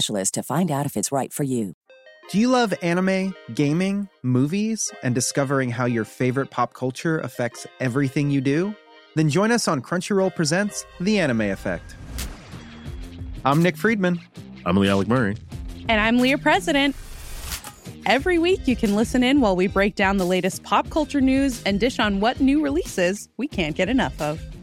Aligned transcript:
to 0.00 0.42
find 0.42 0.70
out 0.70 0.86
if 0.86 0.96
it's 0.96 1.12
right 1.12 1.32
for 1.32 1.44
you. 1.44 1.74
Do 2.30 2.38
you 2.38 2.48
love 2.48 2.74
anime, 2.82 3.34
gaming, 3.54 4.08
movies, 4.22 4.92
and 5.02 5.14
discovering 5.14 5.70
how 5.70 5.86
your 5.86 6.04
favorite 6.04 6.50
pop 6.50 6.74
culture 6.74 7.18
affects 7.20 7.66
everything 7.80 8.30
you 8.30 8.40
do? 8.40 8.74
Then 9.14 9.30
join 9.30 9.50
us 9.50 9.66
on 9.66 9.80
Crunchyroll 9.80 10.34
Presents 10.34 10.84
The 11.00 11.18
Anime 11.18 11.40
Effect. 11.40 11.96
I'm 13.44 13.62
Nick 13.62 13.76
Friedman. 13.76 14.20
I'm 14.66 14.76
Lee 14.76 14.88
Alec 14.88 15.08
Murray. 15.08 15.36
And 15.88 16.00
I'm 16.00 16.18
Leah 16.18 16.38
President. 16.38 16.94
Every 18.04 18.38
week, 18.38 18.68
you 18.68 18.76
can 18.76 18.94
listen 18.94 19.22
in 19.22 19.40
while 19.40 19.56
we 19.56 19.66
break 19.66 19.94
down 19.94 20.18
the 20.18 20.26
latest 20.26 20.62
pop 20.62 20.90
culture 20.90 21.20
news 21.20 21.62
and 21.64 21.80
dish 21.80 21.98
on 21.98 22.20
what 22.20 22.40
new 22.40 22.62
releases 22.62 23.28
we 23.38 23.48
can't 23.48 23.74
get 23.74 23.88
enough 23.88 24.20
of. 24.20 24.40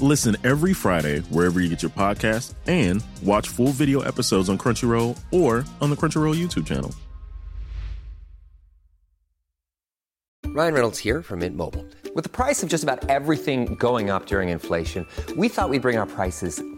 Listen 0.00 0.36
every 0.44 0.74
Friday 0.74 1.20
wherever 1.30 1.60
you 1.60 1.68
get 1.68 1.82
your 1.82 1.90
podcast 1.90 2.52
and 2.66 3.02
watch 3.22 3.48
full 3.48 3.72
video 3.72 4.02
episodes 4.02 4.50
on 4.50 4.58
Crunchyroll 4.58 5.16
or 5.30 5.64
on 5.80 5.88
the 5.88 5.96
Crunchyroll 5.96 6.36
YouTube 6.36 6.66
channel. 6.66 6.94
Ryan 10.56 10.72
Reynolds 10.72 10.98
here 10.98 11.22
from 11.22 11.40
Mint 11.40 11.54
Mobile. 11.54 11.84
With 12.14 12.22
the 12.24 12.30
price 12.30 12.62
of 12.62 12.70
just 12.70 12.82
about 12.82 13.10
everything 13.10 13.74
going 13.74 14.08
up 14.08 14.24
during 14.24 14.48
inflation, 14.48 15.06
we 15.36 15.50
thought 15.50 15.68
we'd 15.68 15.82
bring 15.82 15.98
our 15.98 16.06
prices 16.06 16.62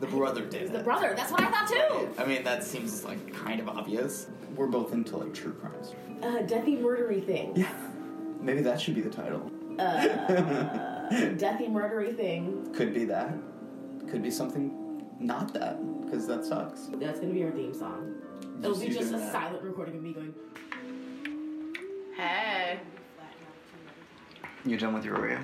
The 0.00 0.06
brother 0.06 0.46
did 0.46 0.62
it. 0.62 0.72
The 0.72 0.78
brother. 0.78 1.12
That's 1.14 1.30
what 1.30 1.42
I 1.42 1.50
thought 1.50 1.68
too. 1.68 2.08
I 2.18 2.24
mean, 2.24 2.42
that 2.44 2.64
seems 2.64 3.04
like 3.04 3.34
kind 3.34 3.60
of 3.60 3.68
obvious. 3.68 4.28
We're 4.56 4.66
both 4.66 4.92
into 4.92 5.18
like 5.18 5.34
true 5.34 5.52
crimes. 5.52 5.94
Uh, 6.22 6.42
deathy 6.46 6.80
murdery 6.80 7.24
thing. 7.24 7.52
Yeah. 7.54 7.70
Maybe 8.40 8.62
that 8.62 8.80
should 8.80 8.94
be 8.94 9.02
the 9.02 9.10
title. 9.10 9.50
Uh, 9.78 9.92
deathy 11.10 11.68
murdery 11.68 12.16
thing. 12.16 12.72
Could 12.74 12.94
be 12.94 13.04
that. 13.04 13.34
Could 14.08 14.22
be 14.22 14.30
something 14.30 15.04
not 15.20 15.52
that, 15.52 15.78
because 16.02 16.26
that 16.26 16.46
sucks. 16.46 16.88
That's 16.94 17.20
gonna 17.20 17.34
be 17.34 17.44
our 17.44 17.50
theme 17.50 17.74
song. 17.74 18.14
It'll 18.62 18.78
be 18.78 18.88
just 18.88 19.12
a 19.12 19.18
that. 19.18 19.32
silent 19.32 19.62
recording 19.62 19.96
of 19.96 20.02
me 20.02 20.14
going. 20.14 20.34
Hey. 22.16 22.80
You 24.64 24.76
done 24.76 24.94
with 24.94 25.04
your 25.04 25.16
Oreo? 25.16 25.42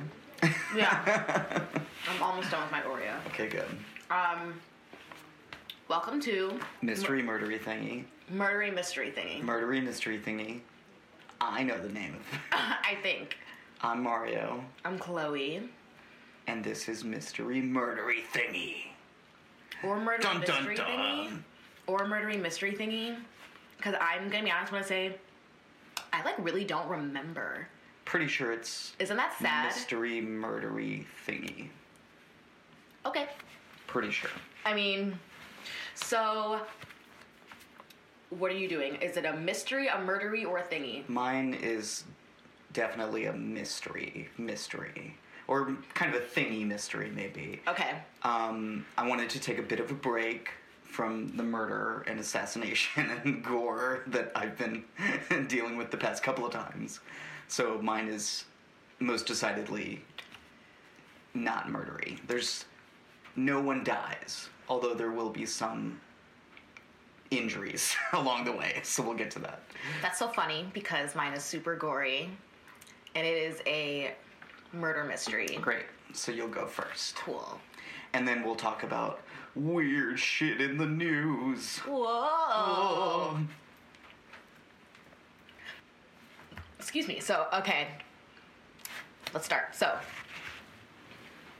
Yeah. 0.75 1.62
I'm 2.11 2.22
almost 2.22 2.50
done 2.50 2.62
with 2.62 2.72
my 2.72 2.81
Oreo. 2.83 3.15
Okay, 3.28 3.49
good. 3.49 3.65
Um. 4.11 4.55
Welcome 5.89 6.21
to 6.22 6.59
Mystery 6.83 7.22
murdery 7.22 7.61
thingy. 7.61 8.05
murdery 8.33 8.75
mystery 8.75 9.12
thingy. 9.17 9.41
Murdery 9.43 9.83
mystery 9.83 10.19
thingy. 10.19 10.61
I 11.41 11.62
know 11.62 11.78
the 11.78 11.89
name 11.93 12.15
of. 12.15 12.39
I 12.53 12.97
think. 13.03 13.37
I'm 13.83 14.03
Mario, 14.03 14.65
I'm 14.84 14.99
Chloe. 14.99 15.69
and 16.47 16.65
this 16.65 16.89
is 16.89 17.05
Mystery 17.05 17.61
Murdery 17.61 18.22
Thingy. 18.33 18.87
Or 19.84 19.99
murdery 19.99 20.22
Dun, 20.22 20.41
dun, 20.41 20.56
mystery 20.66 20.77
dun. 20.77 20.87
thingy. 20.89 21.39
Or 21.87 22.00
murdery 22.06 22.41
mystery 22.41 22.72
thingy. 22.72 23.16
Because 23.77 23.95
I'm 24.00 24.28
gonna 24.28 24.45
be 24.45 24.50
honest 24.50 24.72
when 24.72 24.83
I 24.83 24.87
say, 24.87 25.16
I 26.12 26.25
like 26.25 26.34
really 26.39 26.65
don't 26.65 26.89
remember. 26.89 27.69
Pretty 28.06 28.27
sure 28.28 28.53
it's 28.53 28.95
Isn't 28.99 29.16
that 29.19 29.37
sad? 29.41 29.66
Mystery 29.66 30.21
Murdery 30.22 31.05
Thingy. 31.28 31.69
Okay. 33.05 33.28
Pretty 33.87 34.11
sure. 34.11 34.31
I 34.65 34.75
mean, 34.75 35.19
so 35.95 36.61
what 38.31 38.51
are 38.51 38.57
you 38.57 38.69
doing? 38.69 38.97
Is 38.97 39.17
it 39.17 39.25
a 39.25 39.37
mystery, 39.37 39.89
a 39.89 39.93
murdery, 39.93 40.45
or 40.47 40.59
a 40.59 40.63
thingy? 40.63 41.09
Mine 41.09 41.55
is 41.55 42.05
definitely 42.73 43.27
a 43.27 43.33
mystery. 43.33 44.29
Mystery. 44.39 45.17
Or 45.49 45.77
kind 45.95 46.15
of 46.15 46.21
a 46.21 46.25
thingy 46.25 46.67
mystery, 46.67 47.11
maybe. 47.15 47.61
Okay. 47.69 47.95
Um, 48.23 48.85
I 48.99 49.07
wanted 49.07 49.31
to 49.31 49.41
take 49.41 49.59
a 49.59 49.63
bit 49.63 49.79
of 49.79 49.91
a 49.91 49.95
break 49.95 50.51
from 50.83 51.29
the 51.37 51.43
murder 51.43 52.05
and 52.07 52.19
assassination 52.19 53.11
and 53.25 53.45
gore 53.45 54.03
that 54.09 54.33
I've 54.35 54.59
been 54.59 54.85
dealing 55.49 55.77
with 55.77 55.91
the 55.91 55.97
past 55.97 56.23
couple 56.23 56.45
of 56.45 56.53
times. 56.53 57.01
So 57.49 57.79
mine 57.81 58.09
is 58.09 58.45
most 58.99 59.27
decidedly 59.27 60.03
not 61.35 61.69
murdery. 61.69 62.19
There's 62.27 62.65
no 63.37 63.61
one 63.61 63.85
dies, 63.85 64.49
although 64.69 64.95
there 64.95 65.11
will 65.11 65.31
be 65.31 65.47
some 65.47 66.01
injuries 67.31 67.95
along 68.13 68.45
the 68.45 68.53
way. 68.53 68.81
So 68.83 69.03
we'll 69.03 69.17
get 69.17 69.31
to 69.33 69.39
that. 69.41 69.61
That's 70.03 70.19
so 70.19 70.29
funny 70.29 70.67
because 70.73 71.15
mine 71.15 71.35
is 71.35 71.45
super 71.45 71.77
gory, 71.77 72.31
and 73.15 73.27
it 73.27 73.37
is 73.37 73.61
a 73.67 74.15
murder 74.73 75.05
mystery. 75.05 75.59
Great. 75.61 75.87
So 76.13 76.33
you'll 76.33 76.49
go 76.49 76.67
first. 76.67 77.17
Cool. 77.17 77.59
And 78.13 78.27
then 78.27 78.45
we'll 78.45 78.57
talk 78.57 78.83
about 78.83 79.21
weird 79.55 80.19
shit 80.19 80.60
in 80.60 80.77
the 80.78 80.87
news. 80.87 81.78
Whoa. 81.78 83.39
Excuse 86.78 87.09
me. 87.09 87.21
So, 87.21 87.47
okay. 87.53 87.89
Let's 89.34 89.45
start. 89.45 89.75
So, 89.75 89.99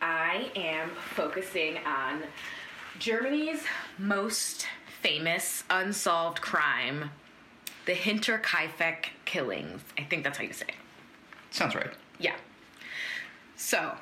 I 0.01 0.51
am 0.55 0.91
focusing 1.15 1.79
on 1.79 2.23
Germany's 2.99 3.63
most 3.99 4.67
famous 5.03 5.65
unsolved 5.71 6.41
crime, 6.41 7.11
the 7.87 7.93
Hinterkaifeck 7.93 9.07
killings. 9.25 9.83
I 9.99 10.03
think 10.03 10.25
that's 10.25 10.39
how 10.39 10.45
you 10.45 10.53
say 10.53 10.67
it. 10.69 10.75
Sounds 11.51 11.75
right. 11.75 11.91
Yeah. 12.19 12.37
So, 13.57 13.93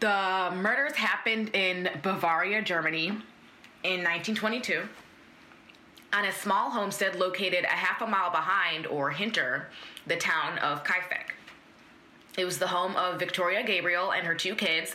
the 0.00 0.52
murders 0.54 0.94
happened 0.94 1.50
in 1.54 1.90
Bavaria, 2.02 2.62
Germany 2.62 3.06
in 3.06 4.02
1922 4.02 4.82
on 6.12 6.24
a 6.24 6.32
small 6.32 6.70
homestead 6.70 7.16
located 7.16 7.64
a 7.64 7.68
half 7.68 8.00
a 8.00 8.06
mile 8.06 8.30
behind, 8.30 8.86
or 8.86 9.10
Hinter, 9.10 9.68
the 10.06 10.16
town 10.16 10.58
of 10.58 10.82
Kaifeck. 10.82 11.35
It 12.36 12.44
was 12.44 12.58
the 12.58 12.66
home 12.66 12.96
of 12.96 13.18
Victoria 13.18 13.64
Gabriel 13.64 14.12
and 14.12 14.26
her 14.26 14.34
two 14.34 14.54
kids, 14.54 14.94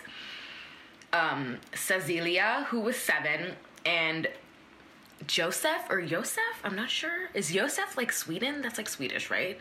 um, 1.14 1.58
Cecilia, 1.74 2.68
who 2.70 2.80
was 2.80 2.96
seven, 2.96 3.54
and 3.86 4.28
Joseph 5.28 5.84
or 5.90 6.02
Josef, 6.02 6.44
I'm 6.64 6.76
not 6.76 6.90
sure. 6.90 7.30
Is 7.34 7.52
Josef 7.52 7.98
like 7.98 8.12
Sweden? 8.12 8.62
That's 8.62 8.78
like 8.78 8.90
Swedish, 8.90 9.30
right? 9.30 9.60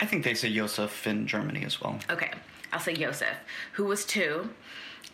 I 0.00 0.06
think 0.06 0.24
they 0.24 0.34
say 0.34 0.52
Josef 0.52 1.06
in 1.06 1.26
Germany 1.26 1.64
as 1.64 1.80
well. 1.80 1.98
Okay, 2.10 2.32
I'll 2.72 2.80
say 2.80 2.94
Josef, 2.94 3.36
who 3.72 3.84
was 3.84 4.04
two, 4.04 4.50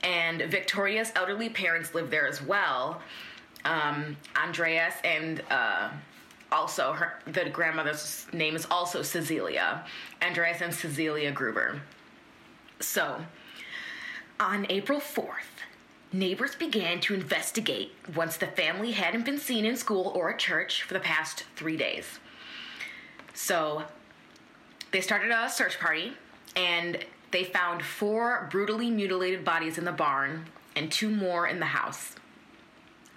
and 0.03 0.43
Victoria's 0.43 1.13
elderly 1.15 1.51
parents 1.51 1.95
lived 1.95 2.11
there 2.11 2.27
as 2.27 2.43
well. 2.43 3.03
Um, 3.65 4.17
Andreas 4.37 4.95
and 5.05 5.43
uh, 5.51 5.91
also 6.53 6.93
her 6.93 7.15
the 7.27 7.49
grandmother's 7.51 8.27
name 8.33 8.57
is 8.57 8.67
also 8.71 9.03
Cecilia. 9.03 9.85
Andreas 10.23 10.61
and 10.61 10.75
Cecilia 10.75 11.31
Gruber. 11.31 11.81
So, 12.81 13.25
on 14.39 14.67
April 14.71 15.01
4th, 15.01 15.65
neighbors 16.13 16.55
began 16.55 17.01
to 17.01 17.15
investigate 17.15 17.93
once 18.15 18.37
the 18.37 18.47
family 18.47 18.93
hadn't 18.93 19.25
been 19.25 19.39
seen 19.39 19.65
in 19.65 19.77
school 19.77 20.13
or 20.15 20.31
at 20.31 20.39
church 20.39 20.83
for 20.83 20.95
the 20.95 21.01
past 21.01 21.45
three 21.57 21.77
days. 21.77 22.19
So, 23.35 23.85
they 24.93 25.01
started 25.01 25.31
a 25.31 25.49
search 25.49 25.79
party 25.79 26.15
and 26.57 27.05
they 27.31 27.45
found 27.45 27.83
four 27.83 28.49
brutally 28.51 28.91
mutilated 28.91 29.45
bodies 29.45 29.79
in 29.79 29.85
the 29.85 29.93
barn 29.93 30.47
and 30.75 30.91
two 30.91 31.11
more 31.11 31.47
in 31.47 31.61
the 31.61 31.67
house. 31.67 32.17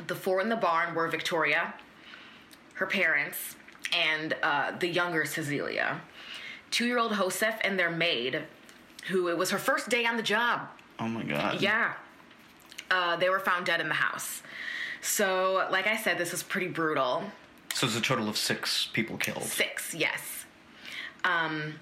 The 0.08 0.16
four 0.16 0.42
in 0.42 0.50
the 0.50 0.56
barn 0.56 0.94
were 0.94 1.08
Victoria, 1.08 1.74
her 2.84 2.88
parents, 2.90 3.56
and 3.94 4.36
uh, 4.44 4.78
the 4.78 4.88
younger 4.88 5.24
Cecilia. 5.24 6.02
Two 6.70 6.86
year 6.86 6.98
old 6.98 7.14
Josef 7.14 7.56
and 7.64 7.80
their 7.80 7.92
maid, 7.92 8.42
who 9.08 9.30
it 9.30 9.38
was 9.38 9.52
her 9.52 9.58
first 9.58 9.90
day 9.90 10.06
on 10.06 10.18
the 10.18 10.24
job. 10.24 10.68
Oh 11.00 11.08
my 11.08 11.24
god. 11.24 11.62
Yeah. 11.62 11.94
Uh, 12.92 13.16
they 13.16 13.30
were 13.30 13.40
found 13.40 13.66
dead 13.66 13.80
in 13.80 13.88
the 13.88 13.94
house. 13.94 14.44
So, 15.02 15.68
like 15.72 15.88
I 15.88 15.96
said, 15.96 16.18
this 16.18 16.34
is 16.34 16.44
pretty 16.44 16.68
brutal. 16.68 17.24
So 17.74 17.88
it's 17.88 17.96
a 17.96 18.02
total 18.02 18.28
of 18.28 18.38
six 18.38 18.90
people 18.92 19.18
killed. 19.18 19.44
Six, 19.44 19.94
yes. 19.94 20.46
Um, 21.24 21.76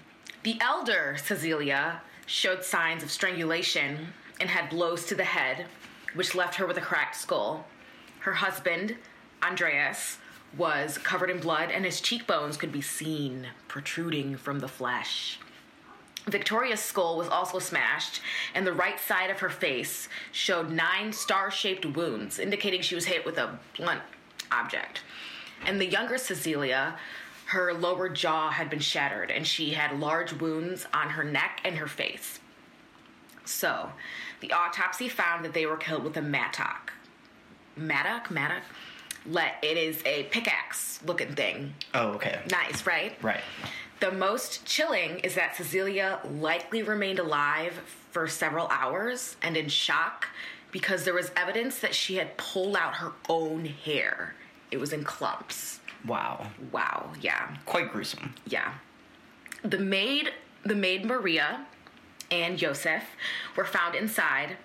the 0.44 0.56
elder 0.60 1.16
Cecilia 1.22 2.00
showed 2.26 2.64
signs 2.64 3.02
of 3.02 3.10
strangulation 3.10 4.08
and 4.40 4.48
had 4.48 4.70
blows 4.70 5.04
to 5.06 5.14
the 5.16 5.24
head, 5.24 5.66
which 6.14 6.34
left 6.34 6.54
her 6.56 6.66
with 6.66 6.76
a 6.78 6.80
cracked 6.80 7.16
skull. 7.16 7.66
Her 8.20 8.32
husband, 8.32 8.96
Andreas, 9.42 10.18
was 10.56 10.98
covered 10.98 11.30
in 11.30 11.40
blood 11.40 11.70
and 11.70 11.84
his 11.84 12.00
cheekbones 12.00 12.56
could 12.56 12.72
be 12.72 12.80
seen 12.82 13.46
protruding 13.68 14.36
from 14.36 14.60
the 14.60 14.68
flesh. 14.68 15.38
Victoria's 16.26 16.80
skull 16.80 17.16
was 17.16 17.28
also 17.28 17.58
smashed, 17.58 18.20
and 18.54 18.64
the 18.64 18.72
right 18.72 19.00
side 19.00 19.28
of 19.28 19.40
her 19.40 19.50
face 19.50 20.08
showed 20.30 20.70
nine 20.70 21.12
star 21.12 21.50
shaped 21.50 21.84
wounds, 21.84 22.38
indicating 22.38 22.80
she 22.80 22.94
was 22.94 23.06
hit 23.06 23.26
with 23.26 23.38
a 23.38 23.58
blunt 23.76 24.02
object. 24.52 25.02
And 25.66 25.80
the 25.80 25.86
younger 25.86 26.18
Cecilia, 26.18 26.96
her 27.46 27.74
lower 27.74 28.08
jaw 28.08 28.50
had 28.50 28.70
been 28.70 28.78
shattered, 28.78 29.32
and 29.32 29.44
she 29.44 29.70
had 29.70 29.98
large 29.98 30.32
wounds 30.32 30.86
on 30.94 31.10
her 31.10 31.24
neck 31.24 31.60
and 31.64 31.76
her 31.76 31.88
face. 31.88 32.38
So, 33.44 33.90
the 34.40 34.52
autopsy 34.52 35.08
found 35.08 35.44
that 35.44 35.54
they 35.54 35.66
were 35.66 35.76
killed 35.76 36.04
with 36.04 36.16
a 36.16 36.22
mattock. 36.22 36.92
Mattock? 37.76 38.30
Mattock? 38.30 38.62
Let 39.26 39.56
it 39.62 39.76
is 39.76 40.02
a 40.04 40.24
pickaxe 40.24 41.00
looking 41.06 41.34
thing. 41.34 41.74
Oh, 41.94 42.08
okay. 42.12 42.40
Nice, 42.50 42.86
right? 42.86 43.16
Right. 43.22 43.40
The 44.00 44.10
most 44.10 44.64
chilling 44.64 45.20
is 45.20 45.36
that 45.36 45.54
Cecilia 45.54 46.18
likely 46.28 46.82
remained 46.82 47.20
alive 47.20 47.80
for 48.10 48.26
several 48.26 48.66
hours 48.68 49.36
and 49.42 49.56
in 49.56 49.68
shock 49.68 50.26
because 50.72 51.04
there 51.04 51.14
was 51.14 51.30
evidence 51.36 51.78
that 51.80 51.94
she 51.94 52.16
had 52.16 52.36
pulled 52.36 52.76
out 52.76 52.94
her 52.94 53.12
own 53.28 53.64
hair. 53.64 54.34
It 54.72 54.78
was 54.78 54.92
in 54.92 55.04
clumps. 55.04 55.80
Wow. 56.06 56.48
Wow, 56.72 57.12
yeah. 57.20 57.56
Quite 57.64 57.92
gruesome. 57.92 58.34
Yeah. 58.46 58.74
The 59.62 59.78
maid, 59.78 60.32
the 60.64 60.74
maid 60.74 61.04
Maria 61.04 61.64
and 62.32 62.58
Joseph 62.58 63.04
were 63.54 63.64
found 63.64 63.94
inside. 63.94 64.56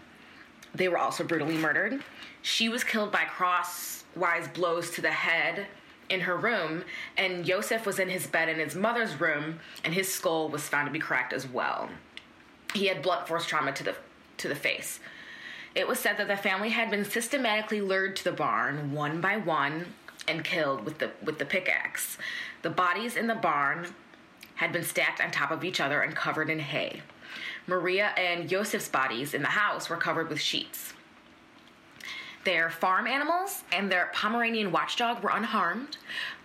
They 0.73 0.87
were 0.87 0.97
also 0.97 1.23
brutally 1.23 1.57
murdered. 1.57 2.01
She 2.41 2.69
was 2.69 2.83
killed 2.83 3.11
by 3.11 3.25
crosswise 4.17 4.47
blows 4.47 4.91
to 4.91 5.01
the 5.01 5.11
head 5.11 5.67
in 6.09 6.21
her 6.21 6.37
room, 6.37 6.83
and 7.17 7.45
Joseph 7.45 7.85
was 7.85 7.99
in 7.99 8.09
his 8.09 8.27
bed 8.27 8.49
in 8.49 8.59
his 8.59 8.75
mother's 8.75 9.19
room, 9.19 9.59
and 9.83 9.93
his 9.93 10.13
skull 10.13 10.49
was 10.49 10.67
found 10.67 10.87
to 10.87 10.91
be 10.91 10.99
cracked 10.99 11.33
as 11.33 11.47
well. 11.47 11.89
He 12.73 12.87
had 12.87 13.01
blunt 13.01 13.27
force 13.27 13.45
trauma 13.45 13.71
to 13.73 13.83
the 13.83 13.95
to 14.37 14.47
the 14.47 14.55
face. 14.55 14.99
It 15.75 15.87
was 15.87 15.99
said 15.99 16.17
that 16.17 16.27
the 16.27 16.37
family 16.37 16.69
had 16.69 16.89
been 16.89 17.05
systematically 17.05 17.81
lured 17.81 18.15
to 18.17 18.23
the 18.23 18.31
barn 18.31 18.93
one 18.93 19.19
by 19.19 19.37
one 19.37 19.93
and 20.27 20.43
killed 20.43 20.85
with 20.85 20.99
the 20.99 21.11
with 21.23 21.39
the 21.39 21.45
pickaxe. 21.45 22.17
The 22.61 22.69
bodies 22.69 23.15
in 23.15 23.27
the 23.27 23.35
barn 23.35 23.87
had 24.55 24.71
been 24.71 24.83
stacked 24.83 25.21
on 25.21 25.31
top 25.31 25.51
of 25.51 25.63
each 25.63 25.79
other 25.79 26.01
and 26.01 26.15
covered 26.15 26.49
in 26.49 26.59
hay. 26.59 27.01
Maria 27.67 28.07
and 28.17 28.49
Joseph's 28.49 28.89
bodies 28.89 29.33
in 29.33 29.41
the 29.41 29.49
house 29.49 29.89
were 29.89 29.97
covered 29.97 30.29
with 30.29 30.39
sheets. 30.39 30.93
Their 32.47 32.69
farm 32.69 33.07
animals 33.07 33.63
and 33.73 33.91
their 33.91 34.09
Pomeranian 34.13 34.71
watchdog 34.71 35.21
were 35.21 35.31
unharmed, 35.33 35.97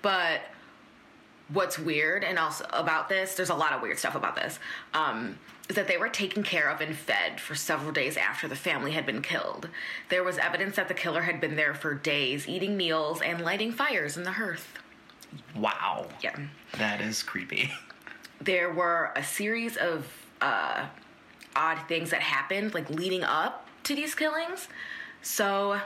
but 0.02 0.40
what's 1.52 1.78
weird 1.78 2.24
and 2.24 2.40
also 2.40 2.66
about 2.72 3.08
this, 3.08 3.36
there's 3.36 3.50
a 3.50 3.54
lot 3.54 3.72
of 3.72 3.82
weird 3.82 4.00
stuff 4.00 4.16
about 4.16 4.34
this, 4.34 4.58
um, 4.94 5.38
is 5.68 5.76
that 5.76 5.86
they 5.86 5.98
were 5.98 6.08
taken 6.08 6.42
care 6.42 6.68
of 6.68 6.80
and 6.80 6.96
fed 6.96 7.38
for 7.40 7.54
several 7.54 7.92
days 7.92 8.16
after 8.16 8.48
the 8.48 8.56
family 8.56 8.90
had 8.90 9.06
been 9.06 9.22
killed. 9.22 9.68
There 10.08 10.24
was 10.24 10.38
evidence 10.38 10.74
that 10.74 10.88
the 10.88 10.94
killer 10.94 11.22
had 11.22 11.40
been 11.40 11.54
there 11.54 11.72
for 11.72 11.94
days, 11.94 12.48
eating 12.48 12.76
meals 12.76 13.22
and 13.22 13.40
lighting 13.44 13.70
fires 13.70 14.16
in 14.16 14.24
the 14.24 14.32
hearth. 14.32 14.76
Wow. 15.54 16.08
Yeah. 16.20 16.36
That 16.78 17.00
is 17.00 17.22
creepy. 17.22 17.70
There 18.40 18.72
were 18.72 19.12
a 19.14 19.22
series 19.22 19.76
of 19.76 20.04
uh, 20.40 20.86
odd 21.54 21.78
things 21.86 22.10
that 22.10 22.22
happened, 22.22 22.74
like 22.74 22.90
leading 22.90 23.22
up 23.22 23.68
to 23.84 23.94
these 23.94 24.16
killings. 24.16 24.66
So, 25.22 25.80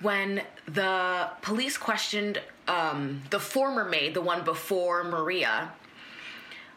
when 0.00 0.42
the 0.66 1.30
police 1.42 1.78
questioned 1.78 2.40
um, 2.68 3.22
the 3.30 3.40
former 3.40 3.84
maid, 3.84 4.14
the 4.14 4.20
one 4.20 4.44
before 4.44 5.04
Maria, 5.04 5.72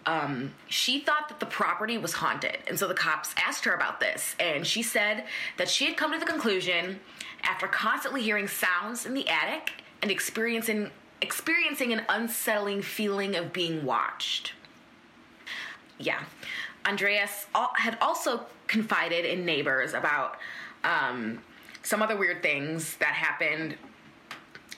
um, 0.05 0.53
she 0.67 0.99
thought 0.99 1.29
that 1.29 1.39
the 1.39 1.45
property 1.45 1.97
was 1.97 2.13
haunted. 2.13 2.57
And 2.67 2.79
so 2.79 2.87
the 2.87 2.93
cops 2.93 3.35
asked 3.37 3.65
her 3.65 3.73
about 3.73 3.99
this. 3.99 4.35
And 4.39 4.65
she 4.65 4.81
said 4.81 5.25
that 5.57 5.69
she 5.69 5.85
had 5.85 5.97
come 5.97 6.13
to 6.13 6.19
the 6.19 6.25
conclusion 6.25 6.99
after 7.43 7.67
constantly 7.67 8.21
hearing 8.21 8.47
sounds 8.47 9.05
in 9.05 9.13
the 9.13 9.27
attic 9.27 9.71
and 10.01 10.11
experiencing 10.11 10.91
experiencing 11.21 11.91
an 11.91 12.01
unsettling 12.07 12.81
feeling 12.81 13.35
of 13.35 13.51
being 13.51 13.83
watched. 13.83 14.53
Yeah. 15.97 16.23
Andreas 16.85 17.45
had 17.75 17.97
also 17.99 18.45
confided 18.67 19.25
in 19.25 19.43
neighbors 19.43 19.93
about 19.93 20.37
um, 20.83 21.41
some 21.83 22.01
other 22.01 22.15
weird 22.15 22.41
things 22.41 22.97
that 22.97 23.13
happened 23.13 23.77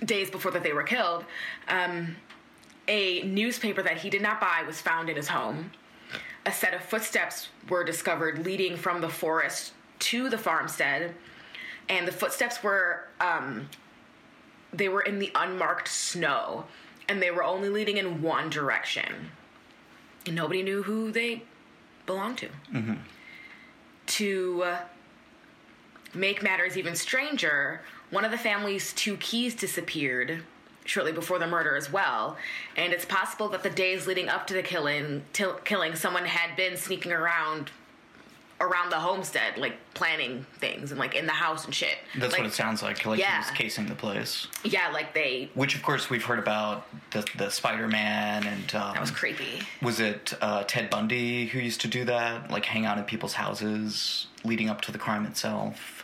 days 0.03 0.29
before 0.29 0.51
that 0.51 0.63
they 0.63 0.74
were 0.74 0.84
killed. 0.84 1.25
Um, 1.67 2.15
a 2.88 3.22
newspaper 3.24 3.81
that 3.84 3.98
he 3.98 4.10
did 4.10 4.22
not 4.22 4.41
buy 4.41 4.63
was 4.65 4.81
found 4.81 5.10
in 5.10 5.15
his 5.15 5.27
home. 5.27 5.72
A 6.46 6.51
set 6.51 6.74
of 6.74 6.81
footsteps 6.81 7.50
were 7.70 7.84
discovered 7.84 8.46
leading 8.46 8.75
from 8.75 9.01
the 9.01 9.10
forest 9.10 9.74
to 10.00 10.29
the 10.29 10.38
farmstead, 10.38 11.13
and 11.88 12.08
the 12.08 12.12
footsteps 12.12 12.63
were 12.63 13.08
um, 13.20 13.70
they 14.74 14.89
were 14.89 15.01
in 15.01 15.20
the 15.20 15.31
unmarked 15.36 15.88
snow, 15.88 16.65
and 17.08 17.22
they 17.22 17.29
were 17.29 17.43
only 17.43 17.70
leading 17.70 17.98
in 17.98 18.22
one 18.22 18.50
direction. 18.50 19.29
And 20.25 20.36
nobody 20.36 20.63
knew 20.63 20.84
who 20.84 21.12
they 21.12 21.43
belonged 22.05 22.39
to. 22.39 22.50
Mm-hmm. 22.74 22.93
To 24.08 24.63
uh, 24.63 24.77
make 26.13 26.44
matters 26.44 26.77
even 26.77 26.96
stranger, 26.96 27.82
one 28.10 28.25
of 28.25 28.32
the 28.32 28.38
family's 28.38 28.94
two 28.94 29.18
keys 29.18 29.56
disappeared 29.56 30.44
shortly 30.86 31.12
before 31.12 31.39
the 31.39 31.48
murder 31.48 31.75
as 31.75 31.91
well, 31.91 32.38
and 32.75 32.91
it's 32.91 33.06
possible 33.06 33.48
that 33.50 33.63
the 33.63 33.70
days 33.70 34.08
leading 34.08 34.27
up 34.30 34.48
to 34.48 34.53
the 34.53 34.63
killing, 34.63 35.24
till 35.32 35.53
killing, 35.53 35.96
someone 35.96 36.25
had 36.25 36.56
been 36.56 36.75
sneaking 36.75 37.12
around 37.12 37.72
around 38.60 38.91
the 38.91 39.00
homestead, 39.00 39.58
like 39.58 39.74
planning 39.96 40.46
things 40.60 40.91
and 40.91 41.00
like 41.00 41.15
in 41.15 41.25
the 41.25 41.32
house 41.32 41.65
and 41.65 41.74
shit. 41.74 41.98
That's 42.18 42.34
like, 42.34 42.41
what 42.41 42.48
it 42.51 42.53
sounds 42.53 42.84
like. 42.84 43.03
Like 43.06 43.20
Yeah. 43.20 43.32
he 43.44 43.50
was 43.50 43.58
casing 43.58 43.88
the 43.88 43.96
place. 43.96 44.48
Yeah, 44.63 44.89
like 44.89 45.15
they. 45.15 45.50
Which, 45.56 45.75
of 45.75 45.82
course, 45.82 46.12
we've 46.12 46.24
heard 46.24 46.38
about 46.38 46.86
the 47.10 47.27
the 47.38 47.50
Spider 47.50 47.88
Man 47.88 48.46
and 48.46 48.75
um, 48.75 48.94
That 48.94 49.01
was 49.01 49.10
creepy. 49.12 49.62
Was 49.82 50.00
it 50.00 50.34
uh, 50.41 50.63
Ted 50.68 50.91
Bundy 50.91 51.48
who 51.48 51.60
used 51.60 51.82
to 51.82 51.88
do 51.88 52.06
that? 52.06 52.51
Like 52.51 52.65
hang 52.65 52.86
out 52.86 53.00
in 53.00 53.03
people's 53.03 53.34
houses 53.34 54.27
leading 54.44 54.70
up 54.70 54.82
to 54.82 54.91
the 54.91 55.00
crime 55.00 55.25
itself. 55.25 56.00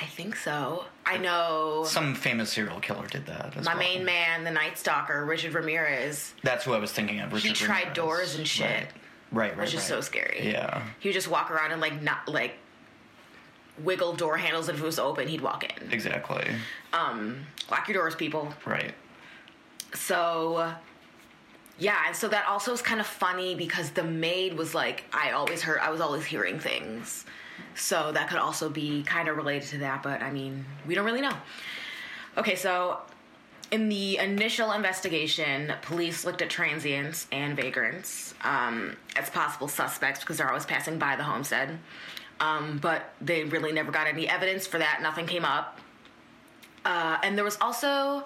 I 0.00 0.04
think 0.06 0.36
so. 0.36 0.84
I 1.04 1.18
know 1.18 1.82
Some 1.86 2.14
famous 2.14 2.52
serial 2.52 2.78
killer 2.80 3.06
did 3.08 3.26
that. 3.26 3.56
My 3.64 3.72
well. 3.74 3.76
main 3.78 4.04
man, 4.04 4.44
the 4.44 4.50
Night 4.50 4.78
Stalker, 4.78 5.24
Richard 5.24 5.54
Ramirez. 5.54 6.34
That's 6.42 6.64
who 6.64 6.72
I 6.72 6.78
was 6.78 6.92
thinking 6.92 7.20
of. 7.20 7.30
he 7.30 7.48
Richard 7.48 7.54
tried 7.56 7.78
Ramirez. 7.80 7.96
doors 7.96 8.34
and 8.36 8.46
shit. 8.46 8.66
Right, 8.68 8.90
right, 9.32 9.50
right. 9.50 9.58
which 9.66 9.74
is 9.74 9.82
so 9.82 10.00
scary. 10.00 10.50
Yeah. 10.50 10.82
He 11.00 11.08
would 11.08 11.14
just 11.14 11.28
walk 11.28 11.50
around 11.50 11.72
and 11.72 11.80
like 11.80 12.00
not 12.00 12.28
like 12.28 12.54
wiggle 13.82 14.14
door 14.14 14.36
handles, 14.36 14.68
and 14.68 14.76
if 14.76 14.82
it 14.82 14.86
was 14.86 14.98
open, 14.98 15.26
he'd 15.28 15.40
walk 15.40 15.64
in. 15.64 15.90
Exactly. 15.92 16.46
Um, 16.92 17.46
lock 17.70 17.88
your 17.88 17.96
doors, 17.96 18.14
people. 18.14 18.52
Right. 18.64 18.94
So, 19.94 20.72
yeah, 21.78 21.96
and 22.06 22.14
so 22.16 22.28
that 22.28 22.46
also 22.46 22.72
is 22.72 22.82
kind 22.82 23.00
of 23.00 23.06
funny 23.06 23.54
because 23.54 23.90
the 23.90 24.04
maid 24.04 24.54
was 24.56 24.74
like, 24.74 25.04
I 25.12 25.32
always 25.32 25.62
heard, 25.62 25.78
I 25.80 25.90
was 25.90 26.00
always 26.00 26.24
hearing 26.24 26.58
things. 26.58 27.24
So 27.74 28.12
that 28.12 28.28
could 28.28 28.38
also 28.38 28.68
be 28.68 29.02
kind 29.02 29.28
of 29.28 29.36
related 29.36 29.68
to 29.70 29.78
that, 29.78 30.02
but 30.02 30.22
I 30.22 30.30
mean, 30.30 30.64
we 30.86 30.94
don't 30.94 31.04
really 31.04 31.20
know. 31.20 31.36
Okay, 32.36 32.54
so 32.54 32.98
in 33.70 33.88
the 33.88 34.18
initial 34.18 34.72
investigation, 34.72 35.72
police 35.82 36.24
looked 36.24 36.42
at 36.42 36.50
transients 36.50 37.26
and 37.30 37.56
vagrants 37.56 38.34
um, 38.42 38.96
as 39.16 39.28
possible 39.30 39.68
suspects 39.68 40.20
because 40.20 40.38
they're 40.38 40.48
always 40.48 40.66
passing 40.66 40.98
by 40.98 41.16
the 41.16 41.22
homestead. 41.22 41.78
Um, 42.40 42.78
but 42.78 43.12
they 43.20 43.44
really 43.44 43.72
never 43.72 43.90
got 43.90 44.06
any 44.06 44.28
evidence 44.28 44.66
for 44.66 44.78
that. 44.78 45.00
Nothing 45.02 45.26
came 45.26 45.44
up. 45.44 45.80
Uh, 46.84 47.18
and 47.22 47.36
there 47.36 47.44
was 47.44 47.58
also, 47.60 48.24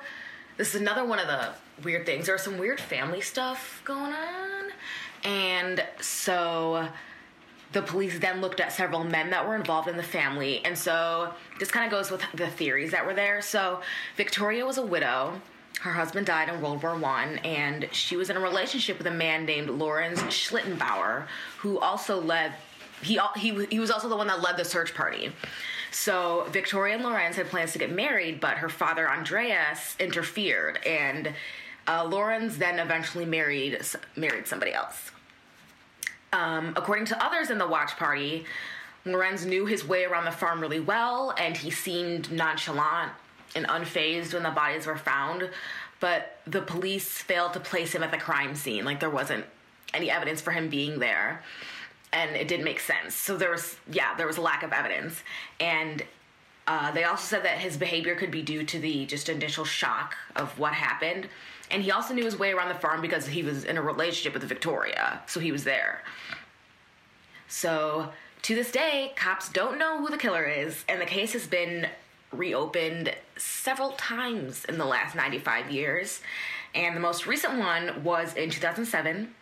this 0.59 0.75
is 0.75 0.81
another 0.81 1.05
one 1.05 1.19
of 1.19 1.27
the 1.27 1.49
weird 1.83 2.07
things. 2.07 2.27
There 2.27 2.35
was 2.35 2.43
some 2.43 2.59
weird 2.59 2.79
family 2.79 3.23
stuff 3.23 3.81
going 3.85 4.13
on. 4.13 4.71
And 5.25 5.83
so 6.01 6.89
the 7.73 7.83
police 7.83 8.19
then 8.19 8.41
looked 8.41 8.61
at 8.61 8.73
several 8.73 9.05
men 9.05 9.31
that 9.31 9.47
were 9.47 9.57
involved 9.57 9.89
in 9.89 9.97
the 9.97 10.03
family. 10.03 10.65
And 10.65 10.77
so 10.77 11.33
this 11.59 11.71
kind 11.71 11.87
of 11.87 11.91
goes 11.91 12.11
with 12.11 12.23
the 12.35 12.49
theories 12.49 12.91
that 12.91 13.07
were 13.07 13.15
there. 13.15 13.41
So 13.43 13.81
Victoria 14.17 14.67
was 14.67 14.79
a 14.79 14.85
widow. 14.85 15.41
Her 15.81 15.93
husband 15.93 16.27
died 16.27 16.49
in 16.49 16.61
World 16.61 16.83
War 16.83 16.97
One, 16.97 17.39
and 17.39 17.89
she 17.93 18.17
was 18.17 18.31
in 18.31 18.37
a 18.37 18.41
relationship 18.41 18.99
with 18.99 19.07
a 19.07 19.13
man 19.13 19.45
named 19.45 19.69
Lorenz 19.69 20.21
Schlittenbauer, 20.23 21.27
who 21.59 21.79
also 21.79 22.21
led. 22.21 22.53
He, 23.03 23.19
he, 23.37 23.65
he 23.67 23.81
was 23.81 23.91
also 23.91 24.09
the 24.09 24.17
one 24.17 24.29
that 24.29 24.43
led 24.43 24.57
the 24.57 24.65
search 24.65 24.95
party. 24.95 25.33
So 25.91 26.47
Victoria 26.51 26.95
and 26.95 27.05
Lorenz 27.05 27.35
had 27.37 27.49
plans 27.49 27.73
to 27.73 27.79
get 27.79 27.91
married, 27.91 28.39
but 28.41 28.59
her 28.59 28.69
father 28.69 29.11
Andreas 29.11 29.97
interfered, 29.99 30.79
and 30.87 31.33
uh, 31.89 32.09
then 32.49 32.79
eventually 32.79 33.25
married 33.25 33.81
married 34.15 34.47
somebody 34.47 34.73
else. 34.73 35.11
Um, 36.33 36.73
according 36.77 37.05
to 37.07 37.25
others 37.25 37.51
in 37.51 37.59
the 37.59 37.67
watch 37.67 37.97
party, 37.97 38.45
Lorenz 39.05 39.45
knew 39.45 39.67
his 39.67 39.87
way 39.87 40.05
around 40.05 40.25
the 40.25 40.31
farm 40.31 40.61
really 40.61 40.81
well, 40.81 41.35
and 41.37 41.57
he 41.57 41.71
seemed 41.71 42.31
nonchalant 42.33 43.13
and 43.55 43.67
unfazed 43.67 44.33
when 44.33 44.43
the 44.43 44.51
bodies 44.51 44.87
were 44.87 44.97
found. 44.97 45.51
But 46.01 46.41
the 46.47 46.63
police 46.63 47.07
failed 47.19 47.53
to 47.53 47.61
place 47.61 47.95
him 47.95 48.03
at 48.03 48.11
the 48.11 48.19
crime 48.19 48.55
scene. 48.55 48.85
Like 48.85 49.01
there 49.01 49.11
wasn't 49.11 49.45
any 49.95 50.11
evidence 50.11 50.41
for 50.41 50.53
him 50.53 50.69
being 50.69 50.99
there, 50.99 51.43
and 52.13 52.35
it 52.35 52.49
didn't 52.49 52.65
make 52.65 52.81
sense. 52.81 53.15
So 53.15 53.37
there 53.37 53.51
was, 53.51 53.77
yeah, 53.91 54.15
there 54.17 54.27
was 54.27 54.39
a 54.39 54.41
lack 54.41 54.63
of 54.63 54.73
evidence, 54.73 55.23
and 55.61 56.03
uh, 56.67 56.93
they 56.93 57.05
also 57.05 57.25
said 57.25 57.45
that 57.45 57.59
his 57.59 57.77
behavior 57.77 58.15
could 58.15 58.31
be 58.31 58.43
due 58.43 58.65
to 58.65 58.79
the 58.79 59.05
just 59.07 59.29
initial 59.29 59.65
shock 59.65 60.17
of 60.37 60.59
what 60.59 60.73
happened. 60.75 61.29
And 61.73 61.83
he 61.83 61.91
also 61.91 62.13
knew 62.13 62.25
his 62.25 62.39
way 62.39 62.53
around 62.53 62.69
the 62.69 62.75
farm 62.75 63.01
because 63.01 63.27
he 63.27 63.43
was 63.43 63.65
in 63.65 63.79
a 63.79 63.83
relationship 63.83 64.35
with 64.35 64.43
Victoria, 64.45 65.23
so 65.27 65.41
he 65.41 65.51
was 65.51 65.65
there. 65.65 66.03
So 67.49 68.11
to 68.43 68.55
this 68.55 68.71
day, 68.71 69.13
cops 69.17 69.49
don't 69.49 69.79
know 69.79 69.99
who 69.99 70.09
the 70.09 70.19
killer 70.19 70.45
is, 70.45 70.85
and 70.89 71.01
the 71.01 71.07
case 71.07 71.33
has 71.33 71.47
been 71.47 71.89
reopened 72.31 73.15
several 73.37 73.93
times 73.93 74.65
in 74.67 74.79
the 74.79 74.85
last 74.85 75.15
95 75.15 75.71
years. 75.71 76.21
And 76.75 76.97
the 76.97 77.01
most 77.01 77.27
recent 77.27 77.59
one 77.59 78.03
was 78.05 78.35
in 78.35 78.51
2007, 78.51 79.35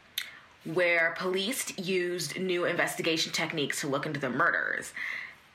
where 0.64 1.14
police 1.18 1.76
used 1.78 2.38
new 2.38 2.64
investigation 2.64 3.32
techniques 3.32 3.80
to 3.80 3.88
look 3.88 4.06
into 4.06 4.20
the 4.20 4.30
murders. 4.30 4.92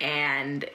And 0.02 0.66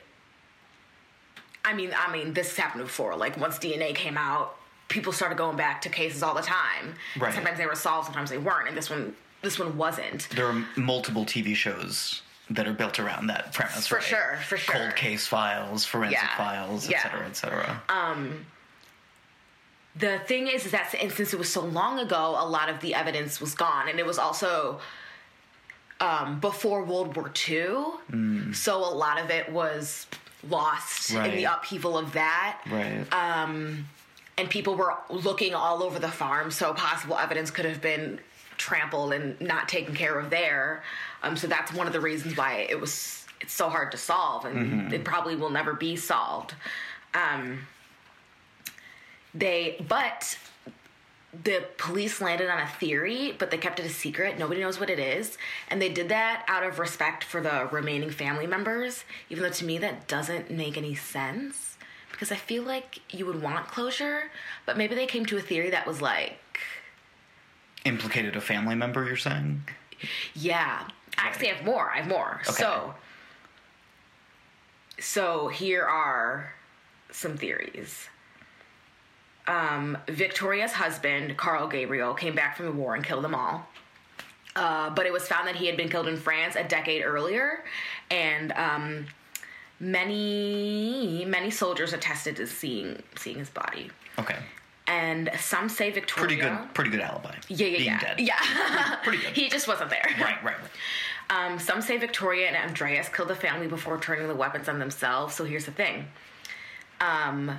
I 1.65 1.75
mean, 1.75 1.93
I 1.97 2.13
mean, 2.13 2.35
this 2.35 2.57
happened 2.57 2.85
before. 2.85 3.17
Like 3.17 3.37
once 3.37 3.59
DNA 3.59 3.95
came 3.95 4.17
out, 4.17 4.57
people 4.91 5.13
started 5.13 5.39
going 5.39 5.57
back 5.57 5.81
to 5.83 5.89
cases 5.89 6.23
all 6.23 6.35
the 6.35 6.43
time. 6.43 6.95
Right. 7.19 7.33
Sometimes 7.33 7.57
they 7.57 7.65
were 7.65 7.75
solved, 7.75 8.07
sometimes 8.07 8.29
they 8.29 8.37
weren't, 8.39 8.69
and 8.69 8.77
this 8.77 8.91
one, 8.91 9.15
this 9.41 9.59
one 9.59 9.79
wasn't. 9.79 10.29
There 10.31 10.47
are 10.47 10.65
multiple 10.77 11.25
TV 11.25 11.55
shows 11.55 12.21
that 12.51 12.67
are 12.69 12.73
built 12.75 12.99
around 13.01 13.29
that 13.29 13.55
premise, 13.55 13.87
For 13.87 13.95
right? 13.97 14.05
sure, 14.05 14.39
for 14.47 14.57
sure. 14.59 14.75
Cold 14.75 14.97
case 14.97 15.27
files, 15.27 15.87
forensic 15.87 16.19
Yeah, 16.21 16.37
files, 16.37 16.87
et 16.87 16.91
yeah. 16.91 17.03
cetera, 17.05 17.27
et 17.27 17.37
cetera. 17.37 17.83
Um, 17.89 18.45
the 19.97 20.19
thing 20.27 20.49
is, 20.49 20.67
is 20.67 20.73
that 20.73 20.91
since 20.91 21.33
it 21.33 21.39
was 21.39 21.51
so 21.51 21.63
long 21.65 21.99
ago, 22.01 22.37
a 22.39 22.47
lot 22.47 22.69
of 22.69 22.81
the 22.81 22.95
evidence 22.95 23.41
was 23.41 23.55
gone, 23.55 23.89
and 23.89 23.99
it 23.99 24.07
was 24.07 24.19
also 24.19 24.81
um, 26.01 26.41
before 26.41 26.83
World 26.85 27.15
War 27.17 27.31
II, 27.49 28.53
so 28.53 28.77
a 28.79 28.93
lot 28.95 29.21
of 29.21 29.31
it 29.31 29.51
was 29.53 30.07
lost 30.49 31.13
in 31.13 31.37
the 31.37 31.45
upheaval 31.45 31.97
of 31.99 32.13
that. 32.15 32.61
right. 32.71 33.07
Um, 33.13 33.87
and 34.41 34.49
people 34.49 34.75
were 34.75 34.95
looking 35.11 35.55
all 35.55 35.83
over 35.83 35.99
the 35.99 36.09
farm, 36.09 36.51
so 36.51 36.73
possible 36.73 37.19
evidence 37.19 37.51
could 37.51 37.67
have 37.67 37.83
been 37.83 38.19
trampled 38.57 39.13
and 39.13 39.39
not 39.41 39.69
taken 39.69 39.95
care 39.95 40.19
of 40.19 40.31
there. 40.31 40.83
Um, 41.23 41.37
so 41.37 41.47
that's 41.47 41.73
one 41.73 41.87
of 41.87 41.93
the 41.93 42.01
reasons 42.01 42.37
why 42.37 42.67
it 42.69 42.81
was 42.81 43.27
it's 43.41 43.53
so 43.55 43.69
hard 43.71 43.91
to 43.93 43.97
solve, 43.99 44.45
and 44.45 44.91
Mhm. 44.91 44.93
it 44.93 45.05
probably 45.05 45.35
will 45.37 45.49
never 45.51 45.73
be 45.73 45.97
solved. 45.97 46.55
Um, 47.15 47.67
they, 49.35 49.83
but 49.89 50.37
the 51.45 51.65
police 51.79 52.21
landed 52.21 52.51
on 52.51 52.59
a 52.59 52.67
theory, 52.67 53.35
but 53.39 53.51
they 53.51 53.57
kept 53.57 53.79
it 53.81 53.87
a 53.87 53.91
secret. 53.91 54.39
Nobody 54.39 54.61
knows 54.61 54.79
what 54.81 54.91
it 54.91 54.99
is. 54.99 55.39
And 55.69 55.81
they 55.81 55.89
did 55.89 56.09
that 56.09 56.45
out 56.49 56.65
of 56.65 56.79
respect 56.79 57.25
for 57.25 57.41
the 57.41 57.69
remaining 57.71 58.11
family 58.11 58.47
members, 58.47 59.05
even 59.31 59.43
though 59.45 59.51
to 59.51 59.65
me 59.65 59.79
that 59.79 60.07
doesn't 60.09 60.51
make 60.51 60.77
any 60.77 60.95
sense. 60.95 61.70
Because 62.21 62.33
I 62.33 62.37
feel 62.37 62.65
like 62.65 63.01
you 63.11 63.25
would 63.25 63.41
want 63.41 63.69
closure, 63.69 64.25
but 64.67 64.77
maybe 64.77 64.95
they 64.95 65.07
came 65.07 65.25
to 65.25 65.39
a 65.39 65.41
theory 65.41 65.71
that 65.71 65.87
was 65.87 66.03
like, 66.03 66.39
Implicated 67.87 68.37
a 68.37 68.43
family 68.43 68.75
member, 68.75 69.07
you're 69.07 69.17
saying? 69.17 69.63
yeah. 70.35 70.87
Actually, 71.17 71.51
I 71.51 71.55
have 71.55 71.65
more. 71.65 71.91
I 71.91 72.01
have 72.01 72.09
more. 72.09 72.43
Okay. 72.43 72.53
So, 72.53 72.95
so 74.99 75.49
here 75.49 75.83
are 75.83 76.53
some 77.11 77.39
theories. 77.39 78.11
Um, 79.47 79.97
Victoria's 80.07 80.73
husband, 80.73 81.39
Carl 81.39 81.69
Gabriel, 81.69 82.13
came 82.13 82.35
back 82.35 82.55
from 82.55 82.67
the 82.67 82.73
war 82.73 82.95
and 82.95 83.03
killed 83.03 83.25
them 83.25 83.35
all. 83.35 83.67
Uh, 84.55 84.91
but 84.91 85.07
it 85.07 85.13
was 85.13 85.27
found 85.27 85.49
that 85.49 85.57
he 85.57 85.65
had 85.65 85.79
been 85.79 85.89
killed 85.89 86.07
in 86.07 86.19
France 86.19 86.55
a 86.55 86.65
decade 86.65 87.03
earlier, 87.03 87.65
and 88.11 88.53
um, 88.53 89.07
many 89.81 91.25
many 91.27 91.51
soldiers 91.51 91.93
attested 91.93 92.37
to 92.37 92.47
seeing 92.47 93.03
seeing 93.17 93.39
his 93.39 93.51
body. 93.51 93.91
Okay. 94.19 94.37
And 94.87 95.31
some 95.39 95.69
say 95.69 95.91
Victoria. 95.91 96.27
Pretty 96.27 96.41
good 96.43 96.75
pretty 96.75 96.91
good 96.91 97.01
alibi. 97.01 97.35
Yeah, 97.49 97.67
yeah, 97.67 97.77
Being 97.79 97.85
yeah. 97.85 98.01
dead. 98.01 98.21
Yeah. 98.21 98.97
Pretty 99.03 99.19
good. 99.19 99.31
he 99.35 99.49
just 99.49 99.67
wasn't 99.67 99.91
there. 99.91 100.05
Right, 100.21 100.43
right, 100.45 100.57
right. 100.61 100.71
Um, 101.31 101.59
some 101.61 101.81
say 101.81 101.97
Victoria 101.97 102.49
and 102.49 102.57
Andreas 102.57 103.09
killed 103.09 103.29
the 103.29 103.37
family 103.37 103.69
before 103.69 103.99
turning 103.99 104.27
the 104.27 104.35
weapons 104.35 104.69
on 104.69 104.81
themselves. 104.81 105.35
So 105.35 105.45
here's 105.45 105.65
the 105.65 105.71
thing. 105.71 106.07
Um, 107.01 107.57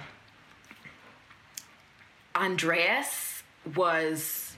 Andreas 2.36 3.44
was 3.76 4.56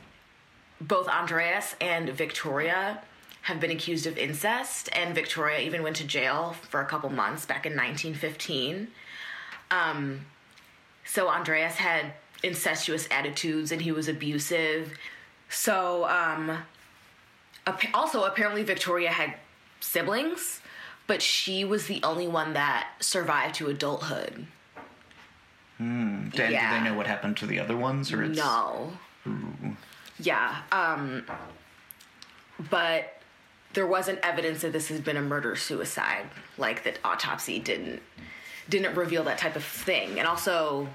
both 0.81 1.07
Andreas 1.07 1.75
and 1.79 2.09
Victoria 2.09 3.01
have 3.43 3.59
been 3.59 3.71
accused 3.71 4.07
of 4.07 4.17
incest, 4.17 4.89
and 4.93 5.13
Victoria 5.13 5.59
even 5.59 5.83
went 5.83 5.97
to 5.97 6.05
jail 6.05 6.55
for 6.69 6.79
a 6.81 6.85
couple 6.85 7.09
months 7.09 7.45
back 7.45 7.65
in 7.65 7.73
1915. 7.73 8.87
Um, 9.69 10.25
so 11.05 11.27
Andreas 11.27 11.75
had 11.75 12.13
incestuous 12.41 13.07
attitudes 13.11 13.71
and 13.71 13.81
he 13.81 13.91
was 13.91 14.07
abusive. 14.07 14.93
So, 15.49 16.05
um, 16.05 16.57
also 17.93 18.23
apparently 18.23 18.63
Victoria 18.63 19.09
had 19.09 19.35
siblings, 19.81 20.61
but 21.07 21.21
she 21.21 21.65
was 21.65 21.87
the 21.87 22.01
only 22.03 22.27
one 22.27 22.53
that 22.53 22.87
survived 23.01 23.55
to 23.55 23.67
adulthood. 23.67 24.45
Hmm. 25.77 26.29
Dan, 26.29 26.51
Yeah. 26.51 26.77
Do 26.77 26.83
they 26.83 26.89
know 26.89 26.95
what 26.95 27.07
happened 27.07 27.35
to 27.37 27.45
the 27.45 27.59
other 27.59 27.75
ones, 27.75 28.13
or 28.13 28.23
it's 28.23 28.37
No. 28.37 28.93
Ooh. 29.27 29.75
Yeah. 30.19 30.61
Um, 30.71 31.25
but 32.69 33.19
there 33.73 33.87
wasn't 33.87 34.19
evidence 34.23 34.61
that 34.61 34.71
this 34.71 34.87
has 34.89 35.01
been 35.01 35.17
a 35.17 35.21
murder 35.21 35.55
suicide, 35.55 36.29
like 36.57 36.83
that 36.83 36.99
autopsy 37.03 37.59
didn't 37.59 38.01
didn't 38.69 38.95
reveal 38.95 39.23
that 39.25 39.37
type 39.37 39.55
of 39.55 39.63
thing, 39.63 40.19
and 40.19 40.27
also 40.27 40.87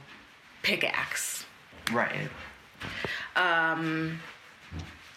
pickaxe. 0.62 1.44
Right. 1.92 2.28
Um, 3.36 4.20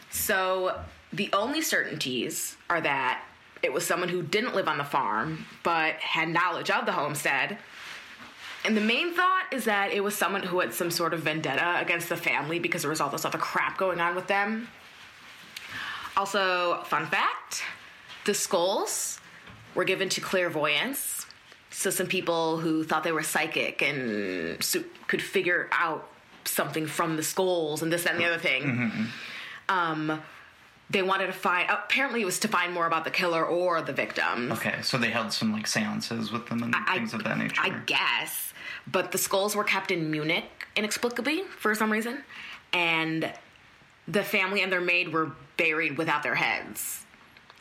so 0.10 0.80
the 1.14 1.30
only 1.34 1.62
certainties 1.62 2.58
are 2.70 2.82
that 2.82 3.24
it 3.64 3.72
was 3.72 3.86
someone 3.86 4.10
who 4.10 4.22
didn't 4.24 4.56
live 4.56 4.68
on 4.68 4.78
the 4.78 4.84
farm 4.84 5.46
but 5.64 5.96
had 5.96 6.30
knowledge 6.30 6.70
of 6.70 6.86
the 6.86 6.92
homestead. 6.92 7.58
And 8.64 8.78
the 8.78 8.82
main 8.82 9.14
thought 9.14 9.46
is 9.52 9.66
that 9.66 9.92
it 9.92 10.04
was 10.04 10.16
someone 10.16 10.44
who 10.44 10.60
had 10.60 10.74
some 10.74 10.92
sort 10.92 11.14
of 11.14 11.22
vendetta 11.22 11.80
against 11.80 12.10
the 12.10 12.18
family 12.18 12.60
because 12.60 12.84
there 12.84 12.90
was 12.90 13.02
all 13.02 13.10
this 13.10 13.26
other 13.26 13.40
crap 13.40 13.78
going 13.78 14.00
on 14.00 14.16
with 14.16 14.28
them. 14.28 14.68
Also, 16.18 16.84
fun 16.86 17.06
fact 17.08 17.64
the 18.26 18.34
skulls 18.34 19.20
were 19.74 19.84
given 19.84 20.10
to 20.10 20.22
clairvoyants 20.22 21.26
So 21.72 21.90
some 21.90 22.08
people 22.08 22.58
who 22.58 22.84
thought 22.84 23.04
they 23.04 23.12
were 23.12 23.24
psychic 23.24 23.82
and 23.82 24.62
so 24.64 24.84
could 25.08 25.22
figure 25.22 25.70
out 25.72 26.08
something 26.46 26.86
from 26.86 27.16
the 27.16 27.24
skulls 27.24 27.82
and 27.82 27.92
this, 27.92 28.04
that, 28.04 28.14
and 28.14 28.20
the 28.22 28.26
other 28.26 28.38
thing. 28.38 28.64
Mm-hmm. 28.64 29.04
Um, 29.70 30.22
they 30.90 31.02
wanted 31.02 31.28
to 31.28 31.34
find. 31.34 31.70
Apparently, 31.70 32.22
it 32.22 32.26
was 32.26 32.40
to 32.40 32.50
find 32.50 32.74
more 32.74 32.86
about 32.86 33.06
the 33.06 33.12
killer 33.12 33.46
or 33.46 33.82
the 33.82 33.94
victim. 33.94 34.52
Okay, 34.52 34.82
so 34.82 34.98
they 34.98 35.10
held 35.10 35.32
some 35.32 35.54
like 35.54 35.66
seances 35.66 36.32
with 36.34 36.48
them 36.48 36.62
and 36.64 36.76
I- 36.76 36.96
things 36.96 37.14
of 37.14 37.24
that 37.24 37.38
nature. 37.38 37.62
I 37.64 37.70
guess. 37.86 38.54
But 38.86 39.14
the 39.14 39.18
skulls 39.18 39.56
were 39.56 39.64
kept 39.64 39.92
in 39.92 40.12
Munich 40.12 40.68
inexplicably 40.76 41.44
for 41.58 41.74
some 41.76 41.92
reason. 41.92 42.24
And 42.74 43.32
the 44.08 44.24
family 44.24 44.62
and 44.62 44.72
their 44.72 44.82
maid 44.82 45.14
were 45.14 45.32
buried 45.62 45.98
without 45.98 46.24
their 46.24 46.36
heads. 46.36 47.06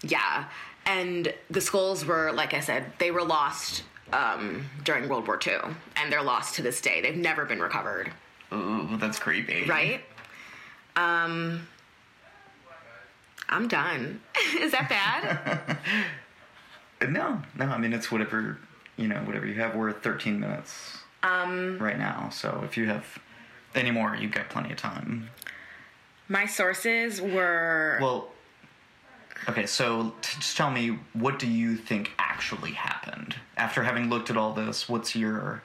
Yeah. 0.02 0.47
And 0.87 1.35
the 1.50 1.61
skulls 1.61 2.07
were, 2.07 2.33
like 2.33 2.54
I 2.54 2.61
said, 2.61 2.92
they 2.99 3.11
were 3.11 3.23
lost 3.23 3.83
um, 4.12 4.64
during 4.85 5.09
World 5.09 5.26
War 5.26 5.38
II. 5.45 5.59
And 5.97 6.11
they're 6.11 6.23
lost 6.23 6.54
to 6.54 6.62
this 6.62 6.80
day. 6.80 7.02
They've 7.02 7.16
never 7.16 7.45
been 7.45 7.61
recovered. 7.61 8.11
Ooh, 8.52 8.97
that's 8.97 9.19
creepy. 9.19 9.66
Right? 9.66 10.00
Um, 10.97 11.69
I'm 13.50 13.69
done. 13.69 14.21
Is 14.59 14.73
that 14.73 14.88
bad? 14.88 15.78
No, 17.09 17.40
no. 17.57 17.64
I 17.64 17.78
mean, 17.78 17.95
it's 17.95 18.12
whatever 18.12 18.59
you 19.00 19.09
know, 19.09 19.16
whatever 19.21 19.47
you 19.47 19.54
have. 19.54 19.75
We're 19.75 19.88
at 19.88 20.02
13 20.02 20.38
minutes 20.38 20.99
um, 21.23 21.78
right 21.78 21.99
now, 21.99 22.28
so 22.30 22.61
if 22.64 22.76
you 22.76 22.87
have 22.87 23.19
any 23.75 23.90
more, 23.90 24.14
you've 24.14 24.33
got 24.33 24.50
plenty 24.50 24.71
of 24.71 24.76
time. 24.76 25.30
My 26.31 26.47
sources 26.47 27.21
were. 27.21 27.99
Well, 28.01 28.29
okay. 29.49 29.67
So 29.67 30.15
t- 30.23 30.39
just 30.39 30.57
tell 30.57 30.71
me, 30.71 30.99
what 31.13 31.39
do 31.39 31.47
you 31.47 31.77
think 31.77 32.13
actually 32.19 32.71
happened 32.71 33.35
after 33.57 33.83
having 33.83 34.09
looked 34.09 34.31
at 34.31 34.37
all 34.37 34.55
this? 34.55 34.89
What's 34.89 35.15
your 35.15 35.63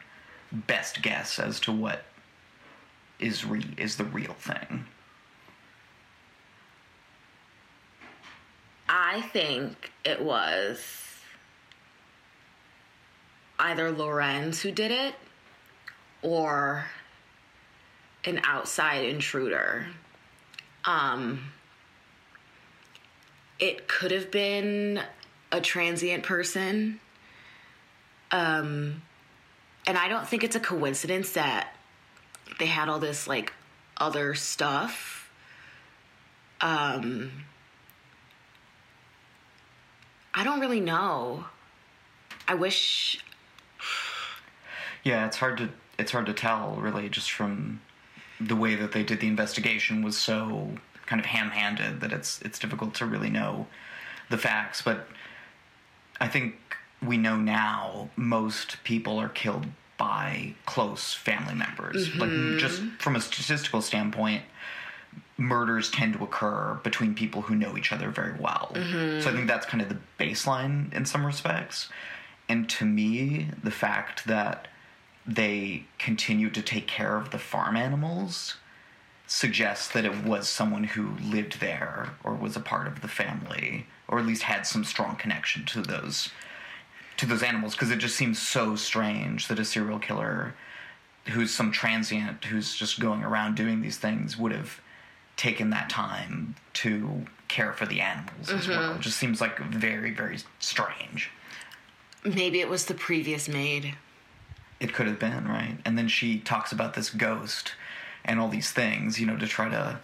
best 0.52 1.02
guess 1.02 1.40
as 1.40 1.60
to 1.62 1.72
what 1.72 2.04
is 3.20 3.46
re- 3.46 3.76
is 3.78 3.96
the 3.96 4.06
real 4.06 4.34
thing? 4.34 4.86
I 8.90 9.22
think 9.22 9.92
it 10.04 10.22
was 10.22 11.20
either 13.60 13.92
Lorenz 13.92 14.62
who 14.62 14.72
did 14.72 14.92
it 14.92 15.16
or 16.22 16.86
an 18.26 18.42
outside 18.46 19.06
intruder. 19.06 19.86
Um, 20.86 21.51
it 23.60 23.88
could 23.88 24.12
have 24.12 24.32
been 24.32 25.01
a 25.51 25.62
transient 25.62 26.24
person. 26.24 27.00
Um, 28.32 29.01
and 29.88 29.98
I 29.98 30.08
don't 30.08 30.27
think 30.27 30.44
it's 30.44 30.56
a 30.56 30.60
coincidence 30.60 31.32
that 31.34 31.75
they 32.60 32.65
had 32.65 32.89
all 32.89 33.00
this 33.00 33.27
like 33.27 33.54
other 33.98 34.34
stuff. 34.34 35.30
Um, 36.62 37.32
I 40.34 40.44
don't 40.44 40.60
really 40.60 40.82
know. 40.82 41.46
I 42.48 42.56
wish. 42.56 43.24
Yeah, 45.04 45.25
it's 45.27 45.38
hard 45.38 45.58
to 45.58 45.70
it's 45.98 46.12
hard 46.12 46.25
to 46.25 46.34
tell 46.34 46.75
really 46.75 47.10
just 47.10 47.32
from 47.32 47.80
the 48.39 48.56
way 48.56 48.75
that 48.75 48.92
they 48.92 49.04
did 49.04 49.20
the 49.20 49.27
investigation 49.27 50.04
was 50.04 50.18
so 50.18 50.72
kind 51.06 51.20
of 51.20 51.25
ham-handed 51.25 52.01
that 52.01 52.12
it's 52.12 52.42
it's 52.42 52.60
difficult 52.60 52.94
to 52.96 53.06
really 53.06 53.30
know 53.30 53.68
the 54.30 54.38
facts, 54.38 54.82
but 54.82 55.08
I 56.20 56.27
think 56.27 56.56
we 57.01 57.18
know 57.18 57.36
now 57.36 58.10
most 58.15 58.84
people 58.84 59.20
are 59.20 59.30
killed 59.30 59.68
by 59.98 60.54
close 60.65 61.13
family 61.13 61.53
members. 61.53 62.16
Like 62.16 62.29
mm-hmm. 62.29 62.57
just 62.57 62.81
from 63.00 63.16
a 63.16 63.22
statistical 63.22 63.81
standpoint, 63.81 64.44
murders 65.38 65.90
tend 65.92 66.14
to 66.14 66.24
occur 66.24 66.79
between 66.83 67.14
people 67.14 67.44
who 67.44 67.55
know 67.55 67.77
each 67.77 67.92
other 67.92 68.10
very 68.10 68.38
well. 68.40 68.72
Mm-hmm. 68.74 69.22
So 69.22 69.29
I 69.29 69.33
think 69.33 69.48
that's 69.48 69.66
kind 69.66 69.81
of 69.81 69.90
the 69.90 69.98
baseline 70.20 70.94
in 70.94 71.05
some 71.05 71.25
respects. 71.25 71.90
And 72.50 72.70
to 72.72 72.86
me, 72.86 73.50
the 73.64 73.72
fact 73.72 74.25
that 74.27 74.68
they 75.27 75.85
continued 75.98 76.53
to 76.53 76.61
take 76.61 76.88
care 76.88 77.18
of 77.18 77.31
the 77.31 77.40
farm 77.40 77.75
animals 77.75 78.55
suggests 79.27 79.88
that 79.90 80.05
it 80.05 80.24
was 80.24 80.48
someone 80.48 80.83
who 80.83 81.18
lived 81.18 81.59
there 81.59 82.14
or 82.24 82.35
was 82.35 82.55
a 82.55 82.59
part 82.59 82.85
of 82.85 83.01
the 83.01 83.07
family 83.07 83.88
or 84.07 84.20
at 84.20 84.25
least 84.25 84.44
had 84.44 84.68
some 84.68 84.83
strong 84.83 85.16
connection 85.16 85.66
to 85.66 85.81
those 85.81 86.29
to 87.18 87.25
those 87.25 87.42
animals 87.42 87.74
because 87.74 87.92
it 87.92 87.98
just 87.98 88.16
seems 88.16 88.40
so 88.40 88.75
strange 88.75 89.48
that 89.48 89.57
a 89.57 89.66
serial 89.66 89.98
killer 89.98 90.53
who's 91.29 91.51
some 91.51 91.72
transient 91.72 92.44
who's 92.46 92.75
just 92.75 93.00
going 93.00 93.24
around 93.24 93.55
doing 93.55 93.81
these 93.81 93.98
things 93.98 94.38
would 94.38 94.51
have 94.51 94.79
taken 95.38 95.70
that 95.72 95.90
time 95.90 96.55
to 96.74 97.25
care 97.48 97.74
for 97.74 97.85
the 97.85 98.01
animals 98.01 98.50
as 98.50 98.68
well. 98.68 98.81
Mm-hmm. 98.81 99.00
It 99.00 99.01
just 99.01 99.18
seems 99.18 99.42
like 99.42 99.59
very, 99.59 100.11
very 100.11 100.40
strange. 100.59 101.29
Maybe 102.24 102.59
it 102.61 102.70
was 102.70 102.85
the 102.85 102.94
previous 102.94 103.48
maid. 103.48 103.96
It 104.79 104.94
could 104.94 105.07
have 105.07 105.20
been, 105.20 105.48
right? 105.48 105.77
And 105.85 105.98
then 105.98 106.07
she 106.07 106.40
talks 106.40 106.72
about 106.72 106.94
this 106.94 107.09
ghost 107.09 107.74
and 108.25 108.40
all 108.40 108.50
these 108.50 108.72
things, 108.72 109.20
you 109.20 109.25
know, 109.25 109.38
to 109.38 109.48
try 109.48 109.70
to 109.70 110.00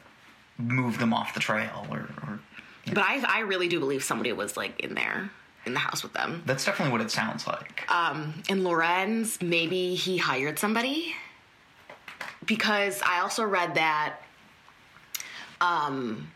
move 0.57 0.99
them 0.99 1.13
off 1.13 1.33
the 1.33 1.39
trail 1.39 1.87
or, 1.89 2.09
or 2.23 2.39
But 2.87 2.99
I, 2.99 3.23
I 3.27 3.39
really 3.41 3.67
do 3.67 3.79
believe 3.79 4.03
somebody 4.03 4.31
was 4.31 4.55
like 4.55 4.79
in 4.79 4.93
there, 4.93 5.31
in 5.65 5.73
the 5.73 5.79
house 5.79 6.03
with 6.03 6.13
them. 6.13 6.43
that's 6.45 6.63
definitely 6.65 6.91
what 6.91 7.01
it 7.01 7.11
sounds 7.11 7.47
like. 7.47 7.83
Um, 7.91 8.41
and 8.49 8.63
Lorenz, 8.63 9.41
maybe 9.41 9.95
he 9.95 10.17
hired 10.17 10.57
somebody. 10.59 11.15
Because 12.45 13.01
I 13.03 13.19
also 13.21 13.43
read 13.43 13.75
that, 13.75 14.17
um, 15.59 16.31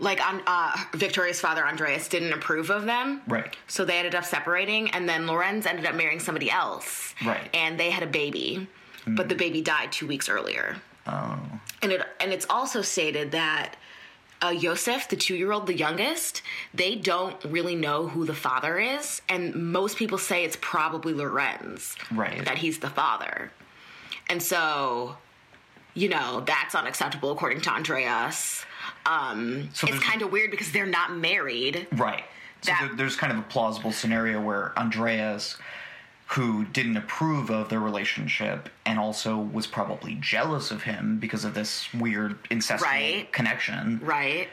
like 0.00 0.20
on 0.26 0.42
uh, 0.46 0.76
Victoria's 0.94 1.40
father 1.40 1.64
Andreas 1.66 2.08
didn't 2.08 2.32
approve 2.32 2.70
of 2.70 2.84
them, 2.84 3.22
Right. 3.28 3.56
so 3.68 3.84
they 3.84 3.96
ended 3.98 4.14
up 4.14 4.24
separating, 4.24 4.90
and 4.90 5.08
then 5.08 5.26
Lorenz 5.26 5.66
ended 5.66 5.86
up 5.86 5.94
marrying 5.94 6.20
somebody 6.20 6.50
else, 6.50 7.14
Right. 7.24 7.48
And 7.54 7.78
they 7.78 7.90
had 7.90 8.02
a 8.02 8.06
baby, 8.08 8.66
but 9.06 9.28
the 9.28 9.34
baby 9.34 9.60
died 9.62 9.92
two 9.92 10.06
weeks 10.06 10.28
earlier. 10.28 10.76
Oh. 11.06 11.38
and 11.82 11.92
it 11.92 12.02
and 12.18 12.32
it's 12.32 12.46
also 12.48 12.80
stated 12.80 13.32
that 13.32 13.76
uh, 14.42 14.48
Yosef, 14.48 15.06
the 15.08 15.16
two-year-old, 15.16 15.66
the 15.66 15.74
youngest, 15.76 16.40
they 16.72 16.94
don't 16.96 17.36
really 17.44 17.74
know 17.76 18.08
who 18.08 18.24
the 18.26 18.34
father 18.34 18.78
is, 18.78 19.20
and 19.28 19.54
most 19.54 19.96
people 19.98 20.18
say 20.18 20.44
it's 20.44 20.56
probably 20.60 21.12
Lorenz, 21.14 21.94
Right. 22.10 22.44
That 22.44 22.58
he's 22.58 22.78
the 22.78 22.90
father, 22.90 23.52
and 24.28 24.42
so, 24.42 25.16
you 25.94 26.08
know, 26.08 26.40
that's 26.46 26.74
unacceptable 26.74 27.30
according 27.32 27.60
to 27.62 27.70
Andreas. 27.70 28.64
Um, 29.06 29.68
So 29.74 29.86
it's 29.86 29.98
kind 30.02 30.22
of 30.22 30.32
weird 30.32 30.50
because 30.50 30.72
they're 30.72 30.86
not 30.86 31.14
married. 31.16 31.86
Right. 31.92 32.24
So 32.62 32.72
That- 32.72 32.80
there, 32.88 32.96
there's 32.96 33.16
kind 33.16 33.32
of 33.32 33.38
a 33.38 33.42
plausible 33.42 33.92
scenario 33.92 34.40
where 34.40 34.72
Andreas, 34.78 35.56
who 36.28 36.64
didn't 36.64 36.96
approve 36.96 37.50
of 37.50 37.68
their 37.68 37.80
relationship 37.80 38.70
and 38.86 38.98
also 38.98 39.36
was 39.36 39.66
probably 39.66 40.14
jealous 40.20 40.70
of 40.70 40.82
him 40.84 41.18
because 41.18 41.44
of 41.44 41.52
this 41.54 41.92
weird 41.92 42.42
incestual 42.44 42.80
Right. 42.80 43.32
connection, 43.32 44.00
Right. 44.02 44.48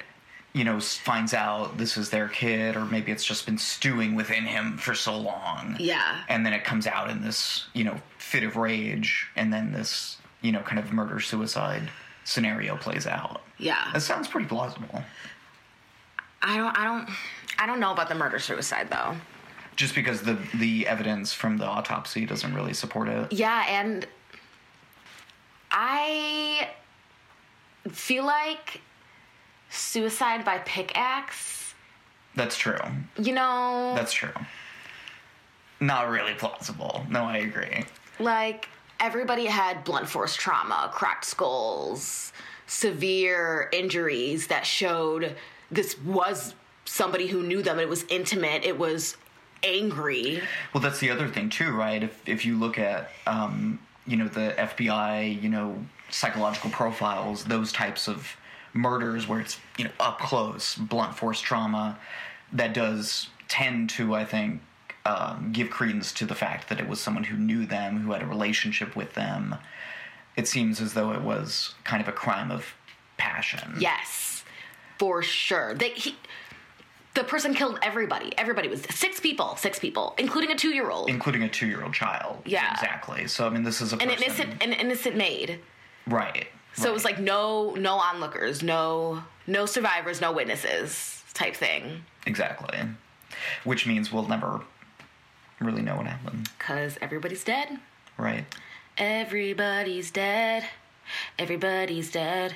you 0.51 0.65
know, 0.65 0.81
finds 0.81 1.33
out 1.33 1.77
this 1.77 1.95
is 1.95 2.09
their 2.09 2.27
kid, 2.27 2.75
or 2.75 2.83
maybe 2.83 3.13
it's 3.13 3.23
just 3.23 3.45
been 3.45 3.57
stewing 3.57 4.15
within 4.15 4.43
him 4.45 4.77
for 4.77 4.93
so 4.93 5.17
long. 5.17 5.77
Yeah. 5.79 6.17
And 6.27 6.45
then 6.45 6.51
it 6.51 6.65
comes 6.65 6.85
out 6.87 7.09
in 7.09 7.21
this, 7.23 7.67
you 7.73 7.85
know, 7.85 8.01
fit 8.17 8.43
of 8.43 8.57
rage, 8.57 9.27
and 9.37 9.53
then 9.53 9.71
this, 9.71 10.17
you 10.41 10.51
know, 10.51 10.59
kind 10.59 10.77
of 10.77 10.91
murder 10.91 11.21
suicide 11.21 11.89
scenario 12.23 12.75
plays 12.77 13.07
out. 13.07 13.41
Yeah. 13.57 13.89
That 13.93 14.01
sounds 14.01 14.27
pretty 14.27 14.47
plausible. 14.47 15.03
I 16.41 16.57
don't. 16.57 16.77
I 16.77 16.83
don't. 16.85 17.09
I 17.59 17.65
don't 17.67 17.79
know 17.79 17.91
about 17.91 18.09
the 18.09 18.15
murder 18.15 18.39
suicide 18.39 18.89
though. 18.89 19.15
just 19.75 19.93
because 19.95 20.21
the 20.23 20.37
the 20.55 20.87
evidence 20.87 21.33
from 21.33 21.57
the 21.57 21.65
autopsy 21.65 22.25
doesn't 22.25 22.53
really 22.55 22.73
support 22.73 23.07
it. 23.07 23.31
Yeah, 23.31 23.65
and 23.69 24.07
I 25.71 26.69
feel 27.89 28.25
like 28.25 28.81
suicide 29.69 30.43
by 30.43 30.57
pickaxe, 30.59 31.73
That's 32.35 32.57
true. 32.57 32.77
you 33.17 33.33
know, 33.33 33.93
That's 33.95 34.13
true. 34.13 34.33
Not 35.79 36.09
really 36.09 36.33
plausible. 36.33 37.05
No, 37.09 37.23
I 37.23 37.37
agree. 37.37 37.85
like 38.19 38.67
everybody 39.01 39.45
had 39.45 39.83
blunt 39.83 40.07
force 40.07 40.35
trauma, 40.35 40.89
cracked 40.93 41.25
skulls, 41.25 42.31
severe 42.67 43.67
injuries 43.73 44.47
that 44.47 44.65
showed 44.65 45.35
this 45.71 45.99
was 46.01 46.53
somebody 46.85 47.27
who 47.27 47.43
knew 47.43 47.61
them. 47.61 47.79
It 47.79 47.89
was 47.89 48.05
intimate. 48.09 48.63
It 48.63 48.77
was 48.77 49.17
angry. 49.63 50.41
Well, 50.73 50.81
that's 50.81 50.99
the 50.99 51.09
other 51.09 51.27
thing 51.27 51.49
too, 51.49 51.71
right? 51.71 52.01
If 52.01 52.21
if 52.27 52.45
you 52.45 52.57
look 52.57 52.77
at 52.77 53.09
um, 53.27 53.79
you 54.05 54.17
know 54.17 54.27
the 54.27 54.53
FBI, 54.57 55.41
you 55.41 55.49
know 55.49 55.83
psychological 56.09 56.69
profiles, 56.69 57.43
those 57.45 57.71
types 57.71 58.07
of 58.07 58.35
murders 58.73 59.27
where 59.27 59.41
it's 59.41 59.59
you 59.77 59.85
know 59.85 59.91
up 59.99 60.19
close, 60.19 60.75
blunt 60.75 61.15
force 61.17 61.41
trauma, 61.41 61.97
that 62.53 62.73
does 62.73 63.29
tend 63.47 63.89
to, 63.89 64.15
I 64.15 64.23
think, 64.23 64.61
um, 65.05 65.49
give 65.51 65.69
credence 65.69 66.11
to 66.13 66.25
the 66.25 66.35
fact 66.35 66.69
that 66.69 66.79
it 66.79 66.87
was 66.87 66.99
someone 66.99 67.23
who 67.25 67.37
knew 67.37 67.65
them, 67.65 68.01
who 68.01 68.11
had 68.11 68.21
a 68.21 68.25
relationship 68.25 68.95
with 68.95 69.13
them. 69.13 69.55
It 70.35 70.47
seems 70.47 70.79
as 70.79 70.93
though 70.93 71.11
it 71.11 71.21
was 71.21 71.75
kind 71.83 72.01
of 72.01 72.07
a 72.07 72.11
crime 72.11 72.51
of 72.51 72.75
passion. 73.17 73.75
Yes, 73.79 74.43
for 74.97 75.21
sure. 75.21 75.73
They 75.73 75.89
he, 75.89 76.15
the 77.13 77.23
person 77.23 77.53
killed 77.53 77.79
everybody. 77.81 78.31
Everybody 78.37 78.69
was 78.69 78.81
six 78.83 79.19
people, 79.19 79.55
six 79.57 79.79
people, 79.79 80.15
including 80.17 80.51
a 80.51 80.55
two-year-old, 80.55 81.09
including 81.09 81.43
a 81.43 81.49
two-year-old 81.49 81.93
child. 81.93 82.37
Yeah. 82.45 82.71
exactly. 82.71 83.27
So 83.27 83.47
I 83.47 83.49
mean, 83.49 83.63
this 83.63 83.81
is 83.81 83.91
a 83.91 83.97
an 83.97 84.07
person, 84.09 84.23
innocent, 84.23 84.63
an 84.63 84.73
innocent 84.73 85.17
maid. 85.17 85.59
right? 86.07 86.47
So 86.73 86.89
it 86.89 86.93
was 86.93 87.03
like 87.03 87.19
no, 87.19 87.71
no 87.75 87.95
onlookers, 87.95 88.63
no, 88.63 89.23
no 89.45 89.65
survivors, 89.65 90.21
no 90.21 90.31
witnesses, 90.31 91.21
type 91.33 91.55
thing. 91.55 92.05
Exactly. 92.25 92.79
Which 93.65 93.85
means 93.85 94.11
we'll 94.11 94.27
never 94.27 94.61
really 95.61 95.81
know 95.81 95.95
what 95.95 96.07
happened, 96.07 96.49
Cause 96.59 96.97
everybody's 97.01 97.43
dead. 97.43 97.79
right? 98.17 98.45
Everybody's 98.97 100.11
dead. 100.11 100.65
Everybody's 101.39 102.11
dead. 102.11 102.55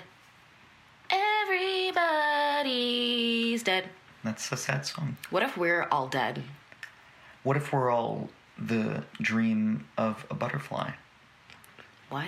Everybody's 2.25 3.63
dead. 3.63 3.89
That's 4.23 4.51
a 4.51 4.57
sad 4.57 4.85
song. 4.85 5.17
What 5.29 5.43
if 5.43 5.55
we're 5.57 5.83
all 5.91 6.07
dead? 6.07 6.43
What 7.43 7.57
if 7.57 7.71
we're 7.71 7.91
all 7.91 8.29
the 8.57 9.03
dream 9.21 9.85
of 9.97 10.25
a 10.29 10.33
butterfly? 10.33 10.91
What? 12.09 12.25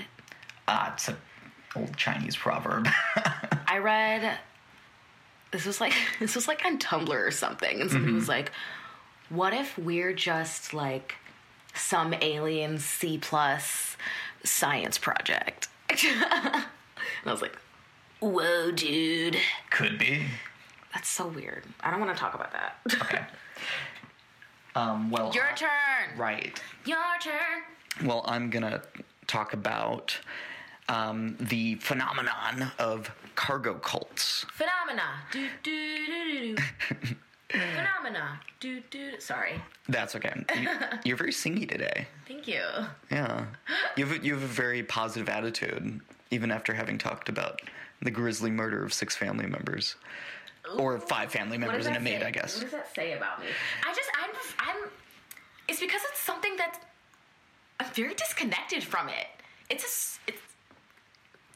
Ah, 0.68 0.94
it's 0.94 1.08
an 1.08 1.18
old 1.76 1.98
Chinese 1.98 2.36
proverb. 2.36 2.88
I 3.68 3.80
read 3.80 4.38
this 5.52 5.66
was 5.66 5.80
like 5.82 5.94
this 6.20 6.36
was 6.36 6.48
like 6.48 6.64
on 6.66 6.78
Tumblr 6.78 7.10
or 7.10 7.32
something, 7.32 7.82
and 7.82 7.90
somebody 7.90 8.14
was 8.14 8.28
like, 8.30 8.52
"What 9.30 9.54
if 9.54 9.78
we're 9.78 10.14
just 10.14 10.74
like 10.74 11.16
some 11.74 12.14
alien 12.22 12.78
C 12.80 13.18
plus 13.18 13.98
science 14.44 14.98
project?" 14.98 15.68
and 15.90 16.00
I 17.26 17.32
was 17.32 17.42
like, 17.42 17.58
"Whoa, 18.20 18.72
dude, 18.72 19.38
Could 19.70 19.98
be. 19.98 20.26
that's 20.94 21.10
so 21.10 21.28
weird. 21.28 21.64
I 21.82 21.92
don't 21.92 22.00
want 22.00 22.16
to 22.16 22.20
talk 22.20 22.34
about 22.34 22.52
that." 22.54 22.78
Okay. 23.02 23.22
Um, 24.76 25.10
well, 25.10 25.32
Your 25.34 25.48
turn. 25.56 26.18
Right. 26.18 26.62
Your 26.86 26.98
turn. 27.22 28.08
Well, 28.08 28.24
I'm 28.28 28.50
gonna 28.52 28.82
talk 29.26 29.54
about 29.54 30.16
um, 30.88 31.36
the 31.40 31.76
phenomenon 31.76 32.72
of 32.78 33.10
cargo 33.36 33.74
cults. 33.76 34.46
Phenomena. 34.54 35.04
Do 35.32 35.48
do 35.64 36.56
do. 36.56 37.16
Phenomena. 37.50 38.40
Do 38.60 38.82
do. 38.90 39.20
Sorry. 39.20 39.62
That's 39.88 40.16
okay. 40.16 40.34
You, 40.60 40.70
you're 41.06 41.18
very 41.18 41.32
singy 41.32 41.70
today. 41.70 42.08
Thank 42.28 42.48
you. 42.48 42.62
Yeah. 43.10 43.46
You 43.96 44.06
have, 44.06 44.22
a, 44.22 44.26
you 44.26 44.34
have 44.34 44.44
a 44.44 44.48
very 44.48 44.84
positive 44.84 45.30
attitude, 45.30 46.02
even 46.32 46.52
after 46.52 46.74
having 46.74 46.98
talked 46.98 47.30
about 47.30 47.62
the 48.02 48.12
grisly 48.12 48.52
murder 48.52 48.84
of 48.84 48.94
six 48.94 49.16
family 49.16 49.46
members. 49.46 49.96
Or 50.78 51.00
five 51.00 51.32
family 51.32 51.58
members 51.58 51.86
and 51.86 51.96
a 51.96 52.00
maid. 52.02 52.24
I 52.24 52.32
guess. 52.32 52.56
What 52.56 52.64
does 52.64 52.74
that 52.74 52.94
say 52.94 53.14
about 53.14 53.40
me? 53.40 53.46
I 53.86 53.94
just, 53.94 54.10
I'm, 54.22 54.30
I'm. 54.60 54.90
It's 55.70 55.80
because 55.80 56.02
it's 56.10 56.20
something 56.20 56.58
that 56.58 56.82
I'm 57.80 57.90
very 57.94 58.14
disconnected 58.14 58.84
from 58.84 59.08
it. 59.08 59.28
It's 59.70 59.84
a, 60.28 60.30
it's. 60.32 60.42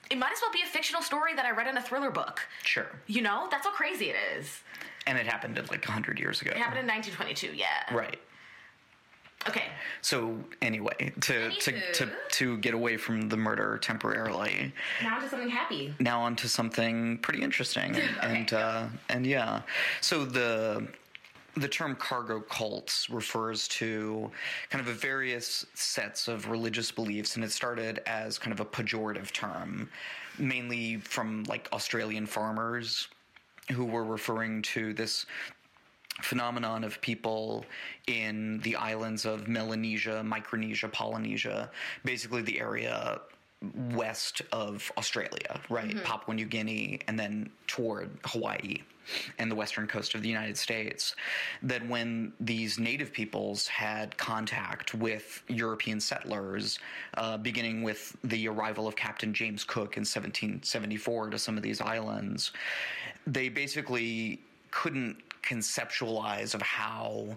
It 0.09 0.17
might 0.17 0.31
as 0.31 0.39
well 0.41 0.51
be 0.53 0.61
a 0.61 0.65
fictional 0.67 1.01
story 1.01 1.33
that 1.35 1.45
I 1.45 1.51
read 1.51 1.67
in 1.67 1.75
a 1.75 1.81
thriller 1.81 2.11
book. 2.11 2.47
Sure. 2.63 2.87
You 3.07 3.21
know, 3.21 3.47
that's 3.51 3.65
how 3.65 3.73
crazy 3.73 4.11
it 4.11 4.15
is. 4.37 4.61
And 5.07 5.17
it 5.17 5.25
happened 5.25 5.57
like 5.57 5.85
100 5.85 6.19
years 6.19 6.41
ago. 6.41 6.51
It 6.51 6.57
happened 6.57 6.81
in 6.81 6.87
1922. 6.87 7.57
Yeah. 7.57 7.65
Right. 7.95 8.19
Okay. 9.47 9.63
So 10.01 10.37
anyway, 10.61 11.11
to, 11.21 11.49
to 11.49 11.91
to 11.93 12.09
to 12.29 12.57
get 12.59 12.73
away 12.73 12.97
from 12.97 13.27
the 13.29 13.37
murder 13.37 13.79
temporarily, 13.81 14.71
Now 15.01 15.19
to 15.19 15.27
something 15.27 15.49
happy. 15.49 15.95
now 15.99 16.21
onto 16.21 16.47
something 16.47 17.17
pretty 17.19 17.41
interesting 17.41 17.95
and 18.21 18.37
and, 18.37 18.53
uh, 18.53 18.87
and 19.09 19.25
yeah. 19.25 19.61
So 20.01 20.25
the 20.25 20.87
the 21.55 21.67
term 21.67 21.95
cargo 21.95 22.39
cults 22.39 23.09
refers 23.09 23.67
to 23.67 24.31
kind 24.69 24.81
of 24.81 24.87
a 24.87 24.93
various 24.97 25.65
sets 25.73 26.27
of 26.27 26.49
religious 26.49 26.91
beliefs, 26.91 27.35
and 27.35 27.43
it 27.43 27.51
started 27.51 28.01
as 28.05 28.37
kind 28.37 28.53
of 28.53 28.59
a 28.59 28.65
pejorative 28.65 29.31
term, 29.31 29.89
mainly 30.37 30.97
from 30.97 31.43
like 31.45 31.67
Australian 31.73 32.25
farmers 32.25 33.07
who 33.71 33.85
were 33.85 34.03
referring 34.03 34.61
to 34.61 34.93
this 34.93 35.25
phenomenon 36.21 36.83
of 36.83 37.01
people 37.01 37.65
in 38.07 38.59
the 38.59 38.75
islands 38.75 39.25
of 39.25 39.47
Melanesia, 39.47 40.23
Micronesia, 40.23 40.87
Polynesia, 40.87 41.71
basically 42.03 42.41
the 42.41 42.59
area 42.59 43.21
west 43.91 44.41
of 44.51 44.91
Australia, 44.97 45.59
right? 45.69 45.89
Mm-hmm. 45.89 46.03
Papua 46.03 46.35
New 46.35 46.45
Guinea, 46.45 46.99
and 47.07 47.19
then 47.19 47.49
toward 47.67 48.09
Hawaii 48.25 48.81
and 49.39 49.49
the 49.49 49.55
western 49.55 49.87
coast 49.87 50.15
of 50.15 50.21
the 50.21 50.29
United 50.29 50.57
States. 50.57 51.15
That 51.63 51.87
when 51.87 52.33
these 52.39 52.79
native 52.79 53.11
peoples 53.11 53.67
had 53.67 54.15
contact 54.17 54.93
with 54.93 55.43
European 55.47 55.99
settlers, 55.99 56.79
uh, 57.15 57.37
beginning 57.37 57.83
with 57.83 58.15
the 58.23 58.47
arrival 58.47 58.87
of 58.87 58.95
Captain 58.95 59.33
James 59.33 59.63
Cook 59.63 59.97
in 59.97 60.01
1774 60.01 61.31
to 61.31 61.39
some 61.39 61.57
of 61.57 61.63
these 61.63 61.81
islands, 61.81 62.51
they 63.27 63.49
basically 63.49 64.39
couldn't 64.71 65.17
conceptualize 65.43 66.53
of 66.53 66.61
how 66.61 67.27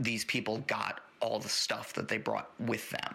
these 0.00 0.24
people 0.24 0.58
got 0.66 1.00
all 1.20 1.38
the 1.38 1.48
stuff 1.48 1.92
that 1.94 2.08
they 2.08 2.18
brought 2.18 2.50
with 2.58 2.90
them. 2.90 3.14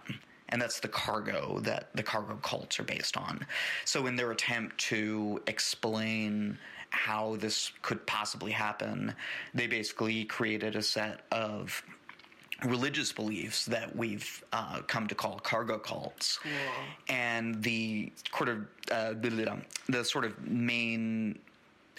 And 0.49 0.61
that's 0.61 0.79
the 0.79 0.87
cargo 0.87 1.59
that 1.63 1.89
the 1.93 2.03
cargo 2.03 2.37
cults 2.41 2.79
are 2.79 2.83
based 2.83 3.17
on. 3.17 3.45
So, 3.83 4.07
in 4.07 4.15
their 4.15 4.31
attempt 4.31 4.77
to 4.89 5.41
explain 5.47 6.57
how 6.97 7.35
this 7.37 7.71
could 7.81 8.05
possibly 8.05 8.51
happen, 8.51 9.13
they 9.53 9.67
basically 9.67 10.25
created 10.25 10.75
a 10.75 10.81
set 10.81 11.21
of 11.31 11.83
religious 12.65 13.11
beliefs 13.11 13.65
that 13.65 13.95
we've 13.95 14.43
uh, 14.51 14.81
come 14.87 15.07
to 15.07 15.15
call 15.15 15.39
cargo 15.39 15.77
cults. 15.77 16.39
And 17.07 17.61
the 17.63 18.11
sort 18.35 18.49
of 18.49 18.65
uh, 18.91 19.13
the 19.87 20.03
sort 20.03 20.25
of 20.25 20.47
main 20.47 21.39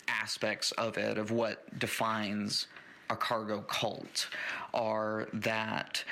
aspects 0.09 0.73
of 0.73 0.99
it, 0.99 1.17
of 1.17 1.31
what 1.31 1.79
defines 1.79 2.67
a 3.09 3.17
cargo 3.17 3.61
cult, 3.63 4.29
are 4.75 5.29
that 5.33 6.03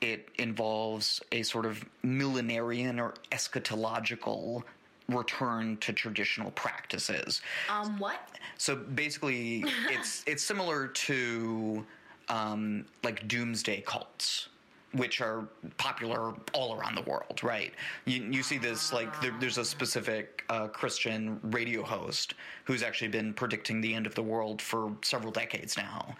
it 0.00 0.28
involves 0.38 1.22
a 1.32 1.42
sort 1.42 1.66
of 1.66 1.84
millenarian 2.04 3.00
or 3.00 3.14
eschatological 3.32 4.62
return 5.08 5.76
to 5.78 5.92
traditional 5.92 6.50
practices. 6.52 7.42
Um, 7.70 7.98
what? 7.98 8.28
So 8.58 8.76
basically, 8.76 9.64
it's 9.90 10.24
it's 10.26 10.42
similar 10.42 10.88
to 10.88 11.84
um, 12.28 12.84
like 13.04 13.26
doomsday 13.28 13.82
cults, 13.82 14.48
which 14.92 15.20
are 15.20 15.46
popular 15.76 16.34
all 16.52 16.78
around 16.78 16.96
the 16.96 17.02
world. 17.02 17.42
Right? 17.42 17.72
You 18.04 18.24
you 18.24 18.42
see 18.42 18.58
this 18.58 18.92
like 18.92 19.20
there, 19.20 19.34
there's 19.40 19.58
a 19.58 19.64
specific 19.64 20.44
uh, 20.48 20.68
Christian 20.68 21.38
radio 21.44 21.82
host 21.82 22.34
who's 22.64 22.82
actually 22.82 23.08
been 23.08 23.32
predicting 23.32 23.80
the 23.80 23.94
end 23.94 24.06
of 24.06 24.14
the 24.14 24.22
world 24.22 24.60
for 24.60 24.92
several 25.02 25.32
decades 25.32 25.76
now, 25.76 26.14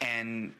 and. 0.00 0.52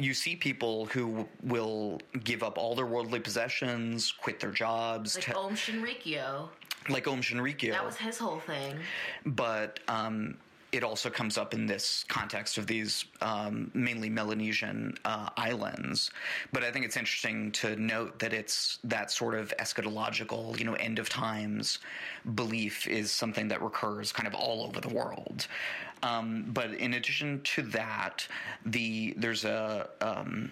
You 0.00 0.14
see 0.14 0.36
people 0.36 0.86
who 0.86 1.26
will 1.42 2.00
give 2.22 2.44
up 2.44 2.56
all 2.56 2.76
their 2.76 2.86
worldly 2.86 3.18
possessions, 3.18 4.12
quit 4.12 4.38
their 4.38 4.52
jobs, 4.52 5.16
Like 5.16 5.24
te- 5.24 5.32
Aum 5.32 5.56
Shinrikyo. 5.56 6.50
Like 6.88 7.06
Aum 7.06 7.20
Shinrikyo 7.20 7.72
That 7.72 7.84
was 7.84 7.96
his 7.96 8.18
whole 8.18 8.40
thing. 8.40 8.78
but 9.24 9.80
um, 9.88 10.36
it 10.70 10.84
also 10.84 11.08
comes 11.08 11.38
up 11.38 11.54
in 11.54 11.66
this 11.66 12.04
context 12.08 12.58
of 12.58 12.66
these 12.66 13.06
um, 13.22 13.70
mainly 13.72 14.10
Melanesian 14.10 14.94
uh, 15.04 15.30
islands. 15.36 16.10
But 16.52 16.62
I 16.62 16.70
think 16.70 16.84
it's 16.84 16.96
interesting 16.96 17.52
to 17.52 17.74
note 17.76 18.18
that 18.18 18.34
it's 18.34 18.78
that 18.84 19.10
sort 19.10 19.34
of 19.34 19.54
eschatological, 19.58 20.58
you 20.58 20.66
know, 20.66 20.74
end 20.74 20.98
of 20.98 21.08
times 21.08 21.78
belief 22.34 22.86
is 22.86 23.10
something 23.10 23.48
that 23.48 23.62
recurs 23.62 24.12
kind 24.12 24.26
of 24.26 24.34
all 24.34 24.62
over 24.62 24.80
the 24.80 24.90
world. 24.90 25.46
Um, 26.02 26.44
but 26.48 26.74
in 26.74 26.94
addition 26.94 27.40
to 27.42 27.62
that, 27.62 28.28
the 28.66 29.14
there's 29.16 29.44
a, 29.44 29.88
um, 30.00 30.50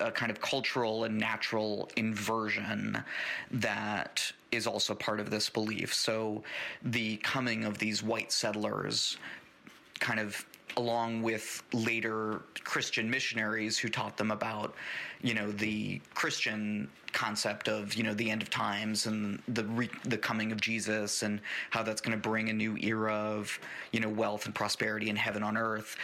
a 0.00 0.10
kind 0.10 0.32
of 0.32 0.40
cultural 0.40 1.04
and 1.04 1.18
natural 1.18 1.90
inversion 1.96 3.04
that 3.50 4.32
is 4.52 4.66
also 4.66 4.94
part 4.94 5.20
of 5.20 5.30
this 5.30 5.48
belief. 5.48 5.94
So 5.94 6.42
the 6.82 7.16
coming 7.18 7.64
of 7.64 7.78
these 7.78 8.02
white 8.02 8.32
settlers 8.32 9.16
kind 10.00 10.18
of 10.18 10.44
along 10.76 11.22
with 11.22 11.62
later 11.72 12.42
Christian 12.64 13.10
missionaries 13.10 13.78
who 13.78 13.88
taught 13.88 14.16
them 14.16 14.30
about, 14.30 14.74
you 15.22 15.34
know, 15.34 15.50
the 15.50 16.00
Christian 16.14 16.88
concept 17.12 17.68
of, 17.68 17.94
you 17.94 18.04
know, 18.04 18.14
the 18.14 18.30
end 18.30 18.40
of 18.42 18.50
times 18.50 19.06
and 19.06 19.42
the 19.48 19.64
re- 19.64 19.90
the 20.04 20.16
coming 20.18 20.52
of 20.52 20.60
Jesus 20.60 21.22
and 21.22 21.40
how 21.70 21.82
that's 21.82 22.00
going 22.00 22.16
to 22.16 22.28
bring 22.28 22.48
a 22.50 22.52
new 22.52 22.76
era 22.76 23.14
of, 23.14 23.58
you 23.92 24.00
know, 24.00 24.08
wealth 24.08 24.46
and 24.46 24.54
prosperity 24.54 25.08
and 25.08 25.18
heaven 25.18 25.42
on 25.42 25.56
earth. 25.56 25.96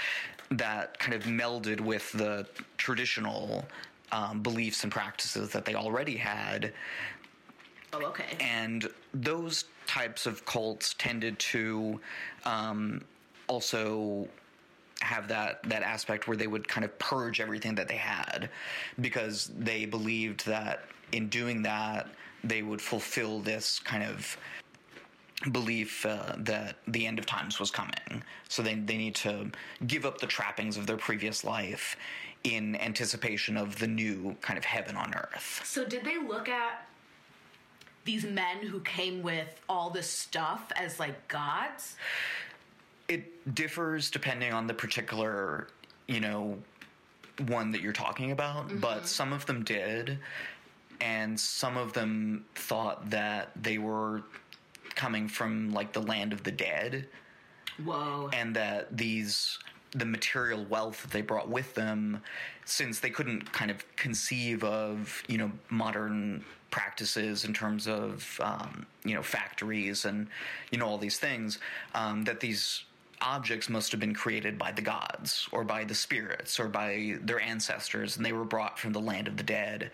That 0.50 0.98
kind 0.98 1.14
of 1.14 1.24
melded 1.24 1.80
with 1.80 2.10
the 2.12 2.46
traditional 2.76 3.64
um, 4.12 4.42
beliefs 4.42 4.84
and 4.84 4.92
practices 4.92 5.50
that 5.50 5.64
they 5.64 5.74
already 5.74 6.16
had. 6.16 6.72
Oh, 7.92 8.02
okay. 8.06 8.36
And 8.40 8.88
those 9.14 9.64
types 9.86 10.26
of 10.26 10.44
cults 10.44 10.94
tended 10.98 11.38
to 11.38 12.00
um, 12.44 13.02
also 13.46 14.28
have 15.02 15.28
that 15.28 15.62
that 15.64 15.82
aspect 15.82 16.26
where 16.26 16.36
they 16.36 16.46
would 16.46 16.66
kind 16.66 16.84
of 16.84 16.98
purge 16.98 17.40
everything 17.40 17.74
that 17.74 17.86
they 17.86 17.96
had 17.96 18.48
because 19.00 19.50
they 19.58 19.84
believed 19.84 20.46
that 20.46 20.84
in 21.12 21.28
doing 21.28 21.62
that 21.62 22.08
they 22.42 22.62
would 22.62 22.80
fulfill 22.80 23.40
this 23.40 23.78
kind 23.80 24.02
of 24.02 24.36
belief 25.52 26.06
uh, 26.06 26.34
that 26.38 26.76
the 26.88 27.06
end 27.06 27.18
of 27.18 27.26
times 27.26 27.60
was 27.60 27.70
coming 27.70 28.22
so 28.48 28.62
they, 28.62 28.74
they 28.74 28.96
need 28.96 29.14
to 29.14 29.50
give 29.86 30.06
up 30.06 30.18
the 30.18 30.26
trappings 30.26 30.78
of 30.78 30.86
their 30.86 30.96
previous 30.96 31.44
life 31.44 31.96
in 32.44 32.74
anticipation 32.76 33.56
of 33.56 33.78
the 33.78 33.86
new 33.86 34.34
kind 34.40 34.56
of 34.56 34.64
heaven 34.64 34.96
on 34.96 35.12
earth 35.14 35.60
So 35.64 35.84
did 35.84 36.04
they 36.04 36.16
look 36.16 36.48
at 36.48 36.88
these 38.06 38.24
men 38.24 38.58
who 38.62 38.80
came 38.80 39.22
with 39.22 39.60
all 39.68 39.90
this 39.90 40.10
stuff 40.10 40.72
as 40.76 40.98
like 40.98 41.28
gods? 41.28 41.96
it 43.08 43.54
differs 43.54 44.10
depending 44.10 44.52
on 44.52 44.66
the 44.66 44.74
particular 44.74 45.68
you 46.06 46.20
know 46.20 46.58
one 47.48 47.70
that 47.70 47.80
you're 47.80 47.92
talking 47.92 48.32
about 48.32 48.68
mm-hmm. 48.68 48.78
but 48.78 49.06
some 49.06 49.32
of 49.32 49.46
them 49.46 49.62
did 49.62 50.18
and 51.00 51.38
some 51.38 51.76
of 51.76 51.92
them 51.92 52.44
thought 52.54 53.08
that 53.10 53.50
they 53.60 53.78
were 53.78 54.22
coming 54.94 55.28
from 55.28 55.72
like 55.72 55.92
the 55.92 56.00
land 56.00 56.32
of 56.32 56.42
the 56.42 56.50
dead 56.50 57.06
Whoa. 57.84 58.30
and 58.32 58.56
that 58.56 58.96
these 58.96 59.58
the 59.92 60.06
material 60.06 60.64
wealth 60.64 61.02
that 61.02 61.10
they 61.10 61.22
brought 61.22 61.48
with 61.48 61.74
them 61.74 62.22
since 62.64 63.00
they 63.00 63.10
couldn't 63.10 63.52
kind 63.52 63.70
of 63.70 63.84
conceive 63.96 64.64
of 64.64 65.22
you 65.28 65.38
know 65.38 65.52
modern 65.68 66.44
practices 66.76 67.46
in 67.46 67.54
terms 67.54 67.88
of 67.88 68.38
um, 68.42 68.84
you 69.02 69.14
know 69.14 69.22
factories 69.22 70.04
and 70.04 70.26
you 70.70 70.78
know 70.78 70.86
all 70.86 70.98
these 70.98 71.18
things 71.18 71.58
um, 71.94 72.22
that 72.24 72.38
these 72.38 72.84
objects 73.22 73.70
must 73.70 73.90
have 73.92 74.00
been 74.00 74.14
created 74.14 74.58
by 74.58 74.70
the 74.72 74.82
gods 74.82 75.48
or 75.52 75.64
by 75.64 75.82
the 75.84 75.94
spirits 75.94 76.60
or 76.60 76.68
by 76.68 77.16
their 77.22 77.40
ancestors 77.40 78.16
and 78.16 78.26
they 78.26 78.32
were 78.32 78.44
brought 78.44 78.78
from 78.78 78.92
the 78.92 79.00
land 79.00 79.26
of 79.26 79.38
the 79.38 79.42
dead 79.42 79.90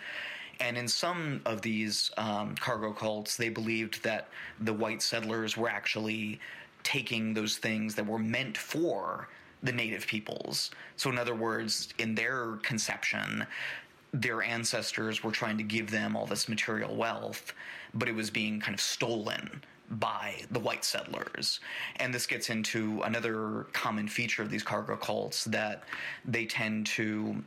and 0.60 0.76
in 0.76 0.88
some 0.88 1.40
of 1.44 1.60
these 1.62 2.10
um, 2.16 2.54
cargo 2.54 2.92
cults, 2.92 3.36
they 3.36 3.48
believed 3.48 4.02
that 4.04 4.28
the 4.60 4.72
white 4.72 5.02
settlers 5.02 5.56
were 5.56 5.68
actually 5.68 6.38
taking 6.84 7.34
those 7.34 7.56
things 7.56 7.96
that 7.96 8.06
were 8.06 8.18
meant 8.18 8.56
for 8.56 9.28
the 9.62 9.72
native 9.72 10.06
peoples. 10.06 10.70
So, 10.96 11.10
in 11.10 11.18
other 11.18 11.34
words, 11.34 11.88
in 11.98 12.14
their 12.14 12.58
conception, 12.62 13.46
their 14.12 14.42
ancestors 14.42 15.24
were 15.24 15.30
trying 15.30 15.56
to 15.58 15.64
give 15.64 15.90
them 15.90 16.16
all 16.16 16.26
this 16.26 16.48
material 16.48 16.94
wealth, 16.94 17.54
but 17.94 18.08
it 18.08 18.14
was 18.14 18.30
being 18.30 18.60
kind 18.60 18.74
of 18.74 18.80
stolen 18.80 19.62
by 19.90 20.42
the 20.50 20.58
white 20.58 20.84
settlers. 20.84 21.60
And 21.96 22.14
this 22.14 22.26
gets 22.26 22.50
into 22.50 23.00
another 23.02 23.66
common 23.72 24.08
feature 24.08 24.42
of 24.42 24.50
these 24.50 24.62
cargo 24.62 24.96
cults 24.96 25.44
that 25.44 25.84
they 26.24 26.46
tend 26.46 26.86
to 26.86 27.42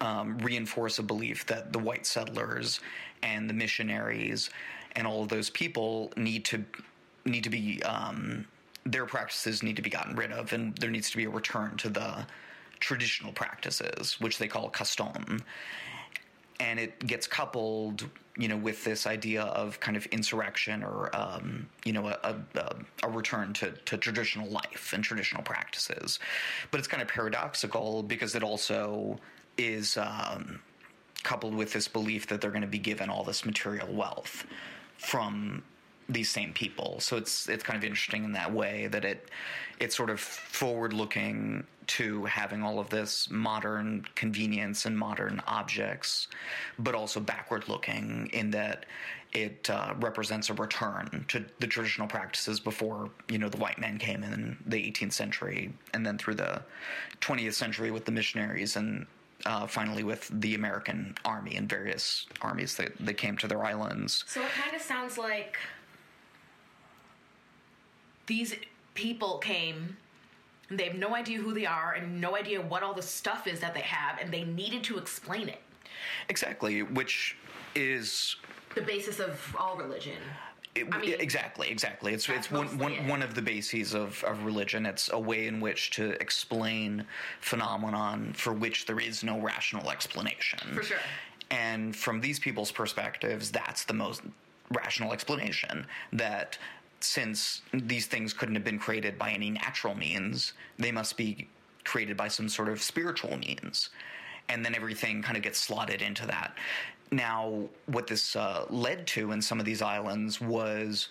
um, 0.00 0.38
reinforce 0.38 0.98
a 0.98 1.02
belief 1.02 1.46
that 1.46 1.72
the 1.72 1.78
white 1.78 2.06
settlers 2.06 2.80
and 3.22 3.48
the 3.48 3.54
missionaries 3.54 4.50
and 4.96 5.06
all 5.06 5.22
of 5.22 5.28
those 5.28 5.50
people 5.50 6.12
need 6.16 6.44
to 6.44 6.64
need 7.24 7.44
to 7.44 7.50
be 7.50 7.82
um, 7.82 8.46
their 8.86 9.06
practices 9.06 9.62
need 9.62 9.76
to 9.76 9.82
be 9.82 9.90
gotten 9.90 10.16
rid 10.16 10.32
of, 10.32 10.52
and 10.52 10.76
there 10.78 10.90
needs 10.90 11.10
to 11.10 11.16
be 11.16 11.24
a 11.24 11.30
return 11.30 11.76
to 11.76 11.88
the 11.88 12.26
traditional 12.80 13.32
practices, 13.32 14.20
which 14.20 14.38
they 14.38 14.48
call 14.48 14.68
custom. 14.68 15.42
And 16.60 16.80
it 16.80 17.06
gets 17.06 17.26
coupled, 17.28 18.08
you 18.36 18.48
know, 18.48 18.56
with 18.56 18.82
this 18.84 19.06
idea 19.06 19.42
of 19.42 19.78
kind 19.78 19.96
of 19.96 20.06
insurrection 20.06 20.82
or, 20.82 21.14
um, 21.14 21.68
you 21.84 21.92
know, 21.92 22.08
a, 22.08 22.36
a, 22.56 22.76
a 23.04 23.08
return 23.08 23.52
to, 23.54 23.70
to 23.70 23.96
traditional 23.96 24.48
life 24.48 24.92
and 24.92 25.04
traditional 25.04 25.42
practices. 25.42 26.18
But 26.70 26.78
it's 26.78 26.88
kind 26.88 27.02
of 27.02 27.08
paradoxical 27.08 28.02
because 28.02 28.34
it 28.34 28.42
also 28.42 29.18
is 29.56 29.96
um, 29.96 30.60
coupled 31.22 31.54
with 31.54 31.72
this 31.72 31.86
belief 31.86 32.26
that 32.26 32.40
they're 32.40 32.50
going 32.50 32.62
to 32.62 32.66
be 32.68 32.78
given 32.78 33.08
all 33.08 33.22
this 33.22 33.44
material 33.44 33.92
wealth 33.92 34.44
from 34.96 35.62
these 36.08 36.30
same 36.30 36.52
people. 36.52 37.00
So 37.00 37.16
it's 37.16 37.48
it's 37.48 37.62
kind 37.62 37.76
of 37.76 37.84
interesting 37.84 38.24
in 38.24 38.32
that 38.32 38.52
way 38.52 38.86
that 38.88 39.04
it 39.04 39.30
it's 39.78 39.96
sort 39.96 40.10
of 40.10 40.20
forward 40.20 40.92
looking 40.92 41.64
to 41.86 42.24
having 42.26 42.62
all 42.62 42.78
of 42.78 42.90
this 42.90 43.30
modern 43.30 44.04
convenience 44.14 44.84
and 44.84 44.98
modern 44.98 45.40
objects, 45.46 46.28
but 46.78 46.94
also 46.94 47.20
backward 47.20 47.68
looking 47.68 48.28
in 48.32 48.50
that 48.50 48.84
it 49.32 49.68
uh, 49.70 49.94
represents 50.00 50.48
a 50.48 50.54
return 50.54 51.24
to 51.28 51.44
the 51.60 51.66
traditional 51.66 52.08
practices 52.08 52.58
before 52.58 53.10
you 53.28 53.38
know 53.38 53.48
the 53.48 53.58
white 53.58 53.78
men 53.78 53.98
came 53.98 54.22
in 54.22 54.56
the 54.66 54.78
18th 54.90 55.12
century, 55.12 55.72
and 55.92 56.06
then 56.06 56.16
through 56.16 56.34
the 56.34 56.62
20th 57.20 57.54
century 57.54 57.90
with 57.90 58.04
the 58.06 58.12
missionaries 58.12 58.76
and 58.76 59.06
uh, 59.46 59.66
finally 59.66 60.02
with 60.02 60.28
the 60.40 60.54
American 60.54 61.14
army 61.24 61.56
and 61.56 61.68
various 61.68 62.26
armies 62.42 62.76
that, 62.76 62.92
that 62.98 63.14
came 63.14 63.36
to 63.36 63.46
their 63.46 63.64
islands. 63.64 64.24
So 64.26 64.40
it 64.40 64.50
kind 64.50 64.74
of 64.74 64.82
sounds 64.82 65.16
like 65.16 65.58
these 68.28 68.54
people 68.94 69.38
came. 69.38 69.96
They 70.70 70.84
have 70.84 70.96
no 70.96 71.16
idea 71.16 71.38
who 71.38 71.52
they 71.52 71.66
are 71.66 71.94
and 71.94 72.20
no 72.20 72.36
idea 72.36 72.60
what 72.60 72.82
all 72.82 72.94
the 72.94 73.02
stuff 73.02 73.46
is 73.46 73.58
that 73.60 73.74
they 73.74 73.80
have, 73.80 74.20
and 74.20 74.32
they 74.32 74.44
needed 74.44 74.84
to 74.84 74.98
explain 74.98 75.48
it. 75.48 75.60
Exactly, 76.28 76.82
which 76.82 77.36
is 77.74 78.36
The 78.74 78.82
basis 78.82 79.18
of 79.18 79.56
all 79.58 79.76
religion. 79.76 80.18
It, 80.74 80.86
I 80.92 80.98
mean, 80.98 81.14
exactly, 81.18 81.68
exactly. 81.70 82.12
It's 82.12 82.28
it's 82.28 82.50
one, 82.50 82.78
one, 82.78 82.92
it. 82.92 83.08
one 83.08 83.22
of 83.22 83.34
the 83.34 83.42
bases 83.42 83.94
of, 83.94 84.22
of 84.24 84.44
religion. 84.44 84.86
It's 84.86 85.10
a 85.12 85.18
way 85.18 85.46
in 85.46 85.58
which 85.58 85.90
to 85.92 86.10
explain 86.20 87.04
phenomenon 87.40 88.32
for 88.34 88.52
which 88.52 88.86
there 88.86 89.00
is 89.00 89.24
no 89.24 89.40
rational 89.40 89.90
explanation. 89.90 90.60
For 90.74 90.82
sure. 90.82 90.98
And 91.50 91.96
from 91.96 92.20
these 92.20 92.38
people's 92.38 92.70
perspectives, 92.70 93.50
that's 93.50 93.84
the 93.84 93.94
most 93.94 94.20
rational 94.70 95.12
explanation. 95.12 95.86
That 96.12 96.58
since 97.00 97.62
these 97.72 98.06
things 98.06 98.32
couldn't 98.32 98.54
have 98.54 98.64
been 98.64 98.78
created 98.78 99.18
by 99.18 99.30
any 99.30 99.50
natural 99.50 99.94
means, 99.94 100.52
they 100.78 100.92
must 100.92 101.16
be 101.16 101.48
created 101.84 102.16
by 102.16 102.28
some 102.28 102.48
sort 102.48 102.68
of 102.68 102.82
spiritual 102.82 103.36
means. 103.38 103.90
And 104.48 104.64
then 104.64 104.74
everything 104.74 105.22
kind 105.22 105.36
of 105.36 105.42
gets 105.42 105.58
slotted 105.58 106.02
into 106.02 106.26
that. 106.26 106.54
Now, 107.10 107.62
what 107.86 108.06
this 108.06 108.36
uh, 108.36 108.66
led 108.68 109.06
to 109.08 109.32
in 109.32 109.40
some 109.40 109.58
of 109.58 109.64
these 109.64 109.82
islands 109.82 110.40
was 110.40 111.08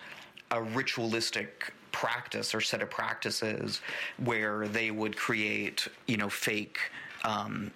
a 0.51 0.61
ritualistic 0.61 1.73
practice 1.91 2.53
or 2.53 2.61
set 2.61 2.81
of 2.81 2.89
practices 2.89 3.81
where 4.23 4.67
they 4.67 4.91
would 4.91 5.15
create, 5.15 5.87
you 6.07 6.17
know, 6.17 6.29
fake 6.29 6.77
um, 7.23 7.71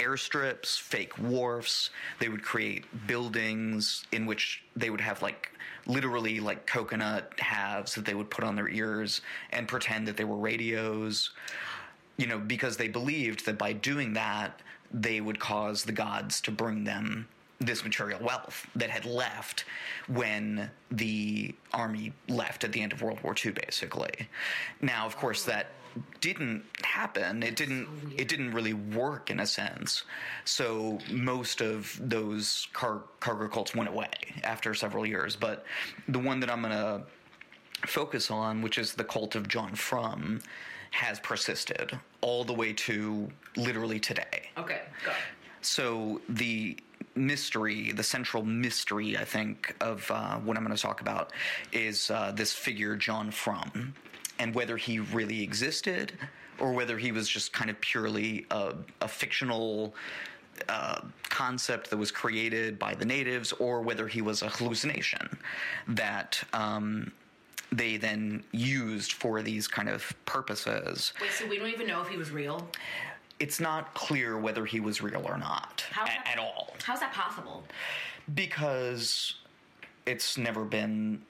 airstrips, 0.00 0.80
fake 0.80 1.18
wharfs. 1.18 1.90
They 2.18 2.28
would 2.28 2.42
create 2.42 2.84
buildings 3.06 4.04
in 4.12 4.26
which 4.26 4.64
they 4.76 4.90
would 4.90 5.00
have 5.00 5.22
like 5.22 5.52
literally 5.86 6.40
like 6.40 6.66
coconut 6.66 7.32
halves 7.38 7.94
that 7.94 8.04
they 8.04 8.14
would 8.14 8.30
put 8.30 8.44
on 8.44 8.56
their 8.56 8.68
ears 8.68 9.20
and 9.50 9.68
pretend 9.68 10.06
that 10.08 10.16
they 10.16 10.24
were 10.24 10.36
radios. 10.36 11.30
You 12.16 12.26
know, 12.26 12.38
because 12.38 12.76
they 12.76 12.88
believed 12.88 13.46
that 13.46 13.58
by 13.58 13.72
doing 13.72 14.12
that, 14.14 14.60
they 14.92 15.20
would 15.20 15.38
cause 15.38 15.84
the 15.84 15.92
gods 15.92 16.40
to 16.42 16.50
bring 16.50 16.84
them 16.84 17.28
this 17.60 17.84
material 17.84 18.18
wealth 18.22 18.66
that 18.74 18.88
had 18.88 19.04
left 19.04 19.64
when 20.08 20.70
the 20.90 21.54
army 21.72 22.12
left 22.28 22.64
at 22.64 22.72
the 22.72 22.80
end 22.80 22.92
of 22.92 23.02
World 23.02 23.20
War 23.22 23.34
II, 23.44 23.52
basically. 23.52 24.28
Now, 24.80 25.04
of 25.06 25.16
course, 25.16 25.44
that 25.44 25.66
didn't 26.20 26.64
happen. 26.82 27.42
It 27.42 27.56
didn't. 27.56 27.88
It 28.16 28.28
didn't 28.28 28.52
really 28.52 28.74
work 28.74 29.30
in 29.30 29.40
a 29.40 29.46
sense. 29.46 30.04
So 30.44 30.98
most 31.10 31.60
of 31.60 31.98
those 32.00 32.68
car- 32.72 33.02
cargo 33.20 33.48
cults 33.48 33.74
went 33.74 33.88
away 33.88 34.10
after 34.44 34.74
several 34.74 35.06
years. 35.06 35.36
But 35.36 35.64
the 36.08 36.18
one 36.18 36.40
that 36.40 36.50
I'm 36.50 36.62
gonna 36.62 37.02
focus 37.86 38.30
on, 38.30 38.62
which 38.62 38.78
is 38.78 38.94
the 38.94 39.04
cult 39.04 39.34
of 39.34 39.48
John 39.48 39.74
Frum, 39.74 40.40
has 40.90 41.20
persisted 41.20 41.98
all 42.20 42.44
the 42.44 42.52
way 42.54 42.72
to 42.72 43.30
literally 43.56 44.00
today. 44.00 44.50
Okay, 44.58 44.82
go. 45.04 45.12
So 45.62 46.20
the 46.28 46.78
mystery, 47.14 47.92
the 47.92 48.02
central 48.02 48.42
mystery, 48.42 49.16
I 49.16 49.24
think, 49.24 49.74
of 49.80 50.10
uh, 50.10 50.36
what 50.38 50.56
I'm 50.56 50.64
going 50.64 50.76
to 50.76 50.82
talk 50.82 51.00
about 51.00 51.32
is 51.72 52.10
uh, 52.10 52.32
this 52.34 52.52
figure, 52.52 52.96
John 52.96 53.30
Frum, 53.30 53.94
and 54.40 54.54
whether 54.54 54.76
he 54.78 54.98
really 54.98 55.42
existed 55.42 56.12
or 56.58 56.72
whether 56.72 56.96
he 56.98 57.12
was 57.12 57.28
just 57.28 57.52
kind 57.52 57.70
of 57.70 57.80
purely 57.80 58.46
a, 58.50 58.74
a 59.02 59.08
fictional 59.08 59.94
uh, 60.68 61.00
concept 61.28 61.90
that 61.90 61.96
was 61.96 62.10
created 62.10 62.78
by 62.78 62.94
the 62.94 63.04
natives, 63.04 63.52
or 63.52 63.80
whether 63.80 64.06
he 64.08 64.20
was 64.20 64.42
a 64.42 64.48
hallucination 64.48 65.38
that 65.88 66.42
um, 66.52 67.10
they 67.72 67.96
then 67.96 68.42
used 68.52 69.12
for 69.12 69.40
these 69.42 69.66
kind 69.68 69.88
of 69.88 70.12
purposes. 70.26 71.12
Wait, 71.20 71.30
so 71.30 71.46
we 71.46 71.58
don't 71.58 71.68
even 71.68 71.86
know 71.86 72.02
if 72.02 72.08
he 72.08 72.16
was 72.18 72.30
real? 72.30 72.68
It's 73.38 73.58
not 73.58 73.94
clear 73.94 74.38
whether 74.38 74.66
he 74.66 74.80
was 74.80 75.00
real 75.00 75.22
or 75.26 75.38
not 75.38 75.82
How 75.90 76.04
a- 76.04 76.28
at 76.28 76.38
all 76.38 76.74
How's 76.84 77.00
that 77.00 77.12
possible? 77.12 77.64
because 78.34 79.34
it's 80.04 80.36
never 80.36 80.64
been 80.64 81.22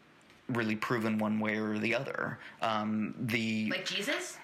really 0.50 0.76
proven 0.76 1.18
one 1.18 1.38
way 1.40 1.56
or 1.56 1.78
the 1.78 1.94
other. 1.94 2.38
Um, 2.62 3.14
the 3.18 3.70
Like 3.70 3.84
Jesus? 3.84 4.38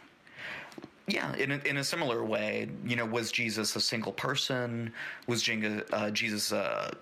yeah, 1.09 1.35
in 1.37 1.53
a, 1.53 1.59
in 1.59 1.77
a 1.77 1.85
similar 1.85 2.25
way, 2.25 2.69
you 2.85 2.97
know, 2.97 3.07
was 3.07 3.31
Jesus 3.31 3.77
a 3.77 3.81
single 3.81 4.13
person? 4.13 4.93
Was 5.27 5.43
Jenga, 5.43 5.85
uh, 5.93 6.11
Jesus 6.11 6.53
a, 6.53 6.97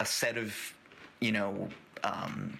a 0.00 0.06
set 0.06 0.38
of, 0.38 0.54
you 1.20 1.32
know, 1.32 1.68
um, 2.02 2.58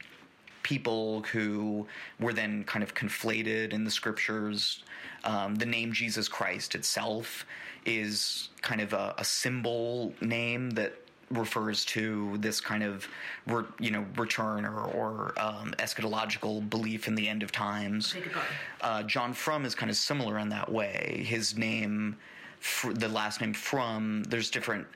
people 0.63 1.23
who 1.33 1.87
were 2.19 2.35
then 2.35 2.65
kind 2.65 2.83
of 2.83 2.95
conflated 2.95 3.73
in 3.73 3.85
the 3.85 3.91
scriptures? 3.91 4.85
Um, 5.25 5.55
the 5.55 5.67
name 5.67 5.93
Jesus 5.93 6.29
Christ 6.29 6.75
itself 6.75 7.47
is 7.87 8.51
kind 8.61 8.83
of 8.83 8.93
a, 8.93 9.15
a 9.17 9.25
symbol 9.25 10.13
name 10.21 10.71
that 10.71 10.95
refers 11.31 11.85
to 11.85 12.37
this 12.39 12.61
kind 12.61 12.83
of 12.83 13.09
re, 13.47 13.65
you 13.79 13.91
know 13.91 14.05
return 14.17 14.65
or, 14.65 14.81
or 14.81 15.35
um, 15.39 15.73
eschatological 15.79 16.69
belief 16.69 17.07
in 17.09 17.15
the 17.15 17.29
end 17.29 17.43
of 17.43 17.53
times. 17.53 18.13
Okay, 18.13 18.25
good 18.25 18.35
going. 18.35 18.47
Uh, 18.81 19.03
John 19.05 19.33
Frum 19.33 19.65
is 19.65 19.75
kind 19.75 19.91
of 19.91 19.97
similar 19.97 20.39
in 20.39 20.49
that 20.49 20.71
way. 20.71 21.25
His 21.27 21.57
name, 21.57 22.17
fr- 22.59 22.93
the 22.93 23.09
last 23.09 23.41
name 23.41 23.53
Frum, 23.53 24.25
there's 24.25 24.51
different 24.51 24.87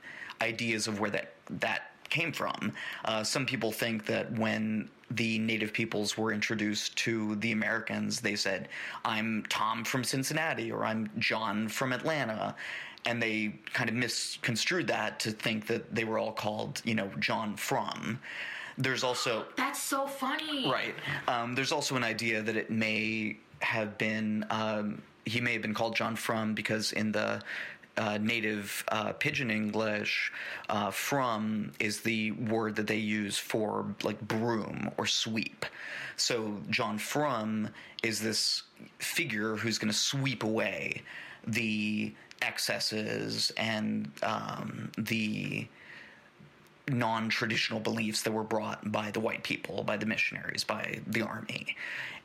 ideas 0.41 0.87
of 0.87 0.99
where 0.99 1.09
that 1.11 1.33
that 1.49 1.91
came 2.09 2.31
from. 2.31 2.71
Uh, 3.05 3.23
some 3.23 3.45
people 3.45 3.71
think 3.71 4.05
that 4.05 4.31
when 4.33 4.89
the 5.11 5.39
native 5.39 5.71
peoples 5.71 6.17
were 6.17 6.33
introduced 6.33 6.95
to 6.97 7.35
the 7.37 7.51
Americans, 7.51 8.19
they 8.19 8.35
said, 8.35 8.67
"I'm 9.03 9.43
Tom 9.49 9.83
from 9.83 10.03
Cincinnati" 10.03 10.71
or 10.71 10.83
"I'm 10.85 11.09
John 11.17 11.67
from 11.67 11.93
Atlanta." 11.93 12.55
And 13.05 13.21
they 13.21 13.53
kind 13.73 13.89
of 13.89 13.95
misconstrued 13.95 14.87
that 14.87 15.19
to 15.21 15.31
think 15.31 15.67
that 15.67 15.93
they 15.93 16.03
were 16.05 16.17
all 16.17 16.31
called, 16.31 16.81
you 16.85 16.95
know, 16.95 17.11
John 17.19 17.55
From. 17.55 18.19
There's 18.77 19.03
also 19.03 19.45
That's 19.55 19.81
so 19.81 20.07
funny. 20.07 20.69
Right. 20.69 20.95
Um, 21.27 21.55
there's 21.55 21.71
also 21.71 21.95
an 21.95 22.03
idea 22.03 22.41
that 22.41 22.57
it 22.57 22.69
may 22.69 23.37
have 23.61 23.97
been 23.97 24.45
um, 24.49 25.01
he 25.25 25.41
may 25.41 25.53
have 25.53 25.61
been 25.61 25.73
called 25.73 25.95
John 25.95 26.15
Frum 26.15 26.53
because 26.53 26.91
in 26.91 27.11
the 27.11 27.41
uh, 27.97 28.17
native 28.17 28.83
uh, 28.89 29.13
pidgin 29.13 29.49
English, 29.49 30.31
uh, 30.69 30.91
"from" 30.91 31.71
is 31.79 32.01
the 32.01 32.31
word 32.31 32.75
that 32.75 32.87
they 32.87 32.97
use 32.97 33.37
for 33.37 33.85
like 34.03 34.19
broom 34.19 34.91
or 34.97 35.05
sweep. 35.05 35.65
So 36.17 36.57
John 36.69 36.97
Frum 36.97 37.69
is 38.03 38.19
this 38.19 38.63
figure 38.99 39.55
who's 39.55 39.77
going 39.77 39.91
to 39.91 39.97
sweep 39.97 40.43
away 40.43 41.01
the 41.47 42.13
excesses 42.45 43.51
and 43.57 44.11
um, 44.23 44.91
the 44.97 45.67
non-traditional 46.87 47.79
beliefs 47.79 48.21
that 48.21 48.31
were 48.31 48.43
brought 48.43 48.91
by 48.91 49.09
the 49.11 49.19
white 49.19 49.43
people, 49.43 49.83
by 49.83 49.97
the 49.97 50.05
missionaries, 50.05 50.63
by 50.63 50.99
the 51.07 51.21
army, 51.21 51.75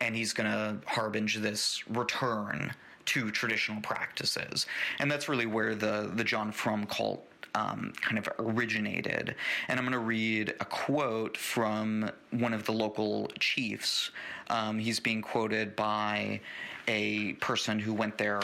and 0.00 0.14
he's 0.14 0.32
going 0.32 0.50
to 0.50 0.76
harbinge 0.86 1.36
this 1.36 1.82
return 1.88 2.72
to 3.06 3.30
traditional 3.30 3.80
practices, 3.80 4.66
and 4.98 5.10
that's 5.10 5.28
really 5.28 5.46
where 5.46 5.74
the 5.74 6.10
the 6.14 6.24
John 6.24 6.52
Frum 6.52 6.86
cult 6.86 7.26
um, 7.54 7.92
kind 8.00 8.18
of 8.18 8.28
originated. 8.38 9.34
And 9.68 9.78
I'm 9.78 9.84
going 9.84 9.92
to 9.92 9.98
read 9.98 10.54
a 10.60 10.64
quote 10.64 11.36
from 11.36 12.10
one 12.30 12.52
of 12.52 12.64
the 12.64 12.72
local 12.72 13.28
chiefs. 13.38 14.10
Um, 14.48 14.78
he's 14.78 15.00
being 15.00 15.22
quoted 15.22 15.74
by 15.74 16.40
a 16.88 17.32
person 17.34 17.78
who 17.78 17.94
went 17.94 18.18
there 18.18 18.40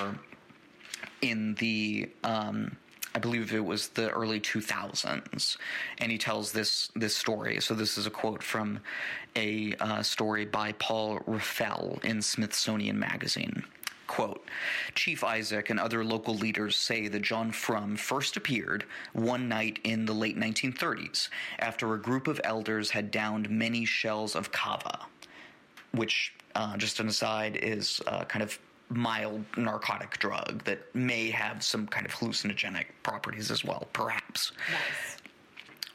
in 1.31 1.55
the 1.55 2.09
um, 2.25 2.77
I 3.17 3.19
believe 3.19 3.55
it 3.55 3.65
was 3.65 3.89
the 3.89 4.11
early 4.11 4.41
2000s, 4.41 5.57
and 5.99 6.13
he 6.13 6.19
tells 6.19 6.53
this 6.53 6.91
this 6.95 7.17
story. 7.17 7.63
So 7.63 7.73
this 7.73 7.97
is 7.97 8.07
a 8.07 8.11
quote 8.11 8.43
from 8.43 8.81
a 9.35 9.75
uh, 9.81 10.03
story 10.03 10.45
by 10.45 10.73
Paul 10.73 11.21
Raffel 11.27 11.99
in 12.03 12.21
Smithsonian 12.21 12.99
Magazine. 12.99 13.65
Quote, 14.07 14.45
Chief 14.95 15.25
Isaac 15.25 15.71
and 15.71 15.81
other 15.81 16.05
local 16.05 16.35
leaders 16.35 16.77
say 16.77 17.09
that 17.09 17.23
John 17.23 17.51
Frum 17.53 17.97
first 17.97 18.37
appeared 18.37 18.85
one 19.15 19.49
night 19.49 19.79
in 19.83 20.05
the 20.05 20.13
late 20.13 20.39
1930s 20.39 21.29
after 21.59 21.95
a 21.95 21.99
group 21.99 22.29
of 22.29 22.41
elders 22.45 22.91
had 22.91 23.11
downed 23.11 23.49
many 23.49 23.85
shells 23.85 24.37
of 24.37 24.53
kava, 24.53 25.07
which, 25.93 26.35
uh, 26.55 26.77
just 26.77 27.01
an 27.01 27.09
aside, 27.09 27.57
is 27.57 28.01
uh, 28.07 28.25
kind 28.25 28.43
of 28.43 28.59
mild 28.89 29.45
narcotic 29.57 30.19
drug 30.19 30.65
that 30.65 30.95
may 30.95 31.31
have 31.31 31.63
some 31.63 31.87
kind 31.87 32.07
of 32.07 32.13
hallucinogenic 32.13 32.87
properties 33.03 33.51
as 33.51 33.65
well, 33.65 33.89
perhaps. 33.93 34.53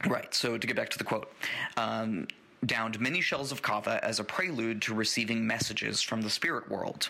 Right, 0.08 0.34
so 0.34 0.58
to 0.58 0.68
get 0.68 0.76
back 0.76 0.90
to 0.90 0.98
the 0.98 1.04
quote. 1.04 1.32
Um, 1.78 2.28
downed 2.66 3.00
many 3.00 3.22
shells 3.22 3.52
of 3.52 3.62
kava 3.62 4.04
as 4.04 4.20
a 4.20 4.24
prelude 4.24 4.82
to 4.84 4.94
receiving 4.94 5.46
messages 5.46 6.02
from 6.02 6.22
the 6.22 6.30
spirit 6.30 6.70
world. 6.70 7.10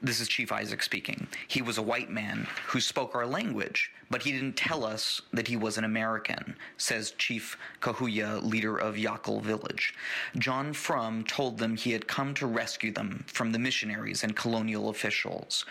This 0.00 0.20
is 0.20 0.28
Chief 0.28 0.52
Isaac 0.52 0.84
speaking. 0.84 1.26
He 1.48 1.60
was 1.60 1.76
a 1.76 1.82
white 1.82 2.08
man 2.08 2.46
who 2.68 2.80
spoke 2.80 3.16
our 3.16 3.26
language, 3.26 3.90
but 4.08 4.22
he 4.22 4.30
didn't 4.30 4.56
tell 4.56 4.84
us 4.84 5.20
that 5.32 5.48
he 5.48 5.56
was 5.56 5.76
an 5.76 5.82
American, 5.82 6.54
says 6.76 7.10
Chief 7.18 7.58
Kahuya, 7.80 8.40
leader 8.40 8.76
of 8.76 8.94
Yakel 8.94 9.42
village. 9.42 9.94
John 10.36 10.72
Frum 10.72 11.24
told 11.24 11.58
them 11.58 11.76
he 11.76 11.90
had 11.90 12.06
come 12.06 12.32
to 12.34 12.46
rescue 12.46 12.92
them 12.92 13.24
from 13.26 13.50
the 13.50 13.58
missionaries 13.58 14.22
and 14.22 14.36
colonial 14.36 14.88
officials. 14.88 15.64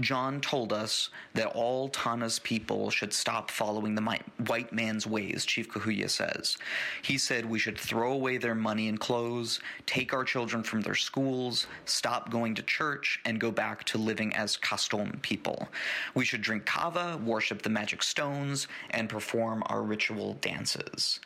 John 0.00 0.42
told 0.42 0.74
us 0.74 1.08
that 1.32 1.46
all 1.48 1.88
Tanna's 1.88 2.38
people 2.38 2.90
should 2.90 3.14
stop 3.14 3.50
following 3.50 3.94
the 3.94 4.20
white 4.46 4.72
man's 4.72 5.06
ways, 5.06 5.46
Chief 5.46 5.70
Kahuya 5.70 6.10
says. 6.10 6.58
He 7.00 7.16
said 7.16 7.46
we 7.46 7.58
should 7.58 7.78
throw 7.78 8.12
away 8.12 8.36
their 8.36 8.54
money 8.54 8.88
and 8.88 9.00
clothes, 9.00 9.60
take 9.86 10.12
our 10.12 10.24
children 10.24 10.62
from 10.62 10.82
their 10.82 10.94
schools, 10.94 11.66
stop 11.86 12.30
going 12.30 12.54
to 12.56 12.62
church, 12.62 13.20
and 13.24 13.40
go 13.40 13.50
back 13.50 13.84
to 13.84 13.98
living 13.98 14.36
as 14.36 14.58
Kastom 14.58 15.20
people. 15.22 15.66
We 16.14 16.26
should 16.26 16.42
drink 16.42 16.66
kava, 16.66 17.18
worship 17.24 17.62
the 17.62 17.70
magic 17.70 18.02
stones, 18.02 18.68
and 18.90 19.08
perform 19.08 19.62
our 19.66 19.82
ritual 19.82 20.34
dances. 20.42 21.20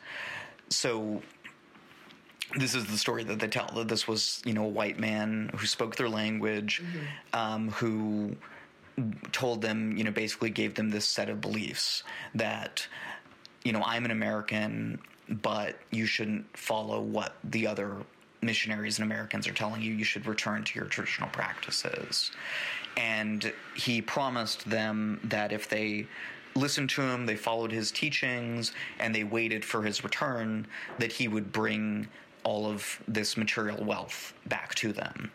So 0.69 1.21
this 2.57 2.75
is 2.75 2.85
the 2.85 2.97
story 2.97 3.23
that 3.25 3.39
they 3.39 3.47
tell 3.47 3.69
that 3.75 3.87
this 3.87 4.07
was 4.07 4.41
you 4.45 4.53
know 4.53 4.65
a 4.65 4.69
white 4.69 4.99
man 4.99 5.49
who 5.55 5.65
spoke 5.65 5.95
their 5.95 6.09
language 6.09 6.81
um, 7.33 7.69
who 7.69 8.35
told 9.31 9.61
them 9.61 9.97
you 9.97 10.03
know 10.03 10.11
basically 10.11 10.49
gave 10.49 10.75
them 10.75 10.89
this 10.89 11.07
set 11.07 11.29
of 11.29 11.41
beliefs 11.41 12.03
that 12.35 12.87
you 13.63 13.71
know 13.71 13.81
i'm 13.85 14.05
an 14.05 14.11
american 14.11 14.99
but 15.29 15.77
you 15.91 16.05
shouldn't 16.05 16.45
follow 16.57 17.01
what 17.01 17.35
the 17.43 17.65
other 17.65 17.95
missionaries 18.41 18.99
and 18.99 19.09
americans 19.09 19.47
are 19.47 19.53
telling 19.53 19.81
you. 19.81 19.93
You 19.93 20.03
should 20.03 20.25
return 20.25 20.63
to 20.63 20.79
your 20.79 20.87
traditional 20.87 21.29
practices. 21.29 22.31
And 22.97 23.53
he 23.75 24.01
promised 24.01 24.69
them 24.69 25.19
that 25.23 25.51
if 25.51 25.69
they 25.69 26.07
listened 26.55 26.89
to 26.89 27.01
him 27.01 27.25
they 27.25 27.35
followed 27.37 27.71
his 27.71 27.91
teachings 27.91 28.73
and 28.99 29.15
they 29.15 29.23
waited 29.23 29.63
for 29.63 29.83
his 29.83 30.03
return 30.03 30.67
that 30.99 31.09
he 31.09 31.29
would 31.29 31.49
bring 31.53 32.05
all 32.43 32.65
of 32.65 33.01
this 33.07 33.37
material 33.37 33.81
wealth 33.85 34.33
back 34.47 34.75
to 34.75 34.91
them 34.91 35.31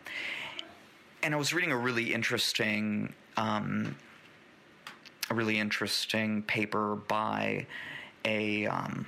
and 1.27 1.35
I 1.35 1.37
was 1.37 1.53
reading 1.53 1.73
a 1.73 1.77
really 1.77 2.13
interesting, 2.13 3.13
um, 3.35 3.97
a 5.29 5.35
really 5.35 5.59
interesting 5.59 6.41
paper 6.43 6.95
by 6.95 7.67
a 8.23 8.65
um, 8.67 9.05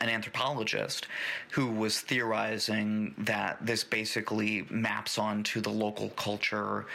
an 0.00 0.08
anthropologist 0.08 1.08
who 1.50 1.66
was 1.66 2.00
theorizing 2.00 3.14
that 3.18 3.58
this 3.60 3.84
basically 3.84 4.64
maps 4.70 5.18
onto 5.18 5.60
the 5.60 5.68
local 5.68 6.08
culture, 6.10 6.86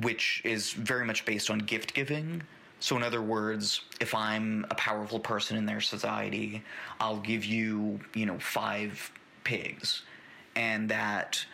which 0.00 0.40
is 0.46 0.72
very 0.72 1.04
much 1.04 1.26
based 1.26 1.50
on 1.50 1.58
gift 1.58 1.92
giving. 1.92 2.42
So, 2.80 2.96
in 2.96 3.02
other 3.02 3.20
words, 3.20 3.82
if 4.00 4.14
I'm 4.14 4.64
a 4.70 4.74
powerful 4.76 5.20
person 5.20 5.58
in 5.58 5.66
their 5.66 5.82
society, 5.82 6.62
I'll 7.00 7.20
give 7.20 7.44
you, 7.44 8.00
you 8.14 8.24
know, 8.24 8.38
five 8.38 9.12
pigs, 9.44 10.04
and 10.54 10.88
that 10.88 11.44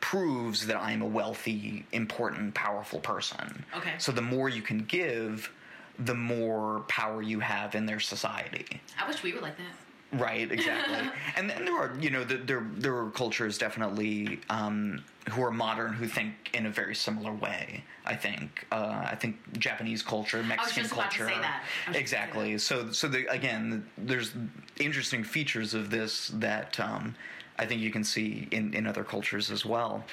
proves 0.00 0.66
that 0.66 0.76
I'm 0.76 1.02
a 1.02 1.06
wealthy, 1.06 1.84
important, 1.92 2.54
powerful 2.54 3.00
person. 3.00 3.64
Okay. 3.76 3.94
So 3.98 4.12
the 4.12 4.22
more 4.22 4.48
you 4.48 4.62
can 4.62 4.80
give, 4.80 5.50
the 5.98 6.14
more 6.14 6.80
power 6.88 7.22
you 7.22 7.40
have 7.40 7.74
in 7.74 7.86
their 7.86 8.00
society. 8.00 8.80
I 8.98 9.08
wish 9.08 9.22
we 9.22 9.32
were 9.32 9.40
like 9.40 9.56
that. 9.56 9.72
Right, 10.12 10.50
exactly. 10.50 11.10
and 11.36 11.50
then 11.50 11.64
there 11.64 11.76
are, 11.76 11.96
you 12.00 12.10
know, 12.10 12.22
the, 12.22 12.36
there 12.36 12.66
there 12.74 12.96
are 12.96 13.10
cultures 13.10 13.58
definitely 13.58 14.40
um, 14.50 15.02
who 15.30 15.42
are 15.42 15.50
modern 15.50 15.92
who 15.94 16.06
think 16.06 16.34
in 16.54 16.66
a 16.66 16.70
very 16.70 16.94
similar 16.94 17.32
way. 17.32 17.82
I 18.04 18.14
think. 18.14 18.66
Uh, 18.70 19.04
I 19.10 19.16
think 19.16 19.36
Japanese 19.58 20.02
culture, 20.02 20.42
Mexican 20.44 20.84
just 20.84 20.94
about 20.94 21.10
to 21.10 21.18
culture. 21.18 21.34
say 21.34 21.40
that. 21.40 21.54
I 21.54 21.58
was 21.60 21.68
just 21.68 21.86
gonna 21.86 21.98
Exactly. 21.98 22.58
So, 22.58 22.92
so 22.92 23.08
the, 23.08 23.26
again, 23.26 23.84
there's 23.98 24.32
interesting 24.78 25.24
features 25.24 25.74
of 25.74 25.90
this 25.90 26.28
that. 26.34 26.78
Um, 26.78 27.14
I 27.58 27.66
think 27.66 27.80
you 27.80 27.90
can 27.90 28.04
see 28.04 28.48
in, 28.50 28.74
in 28.74 28.86
other 28.86 29.04
cultures 29.04 29.50
as 29.50 29.64
well, 29.64 30.04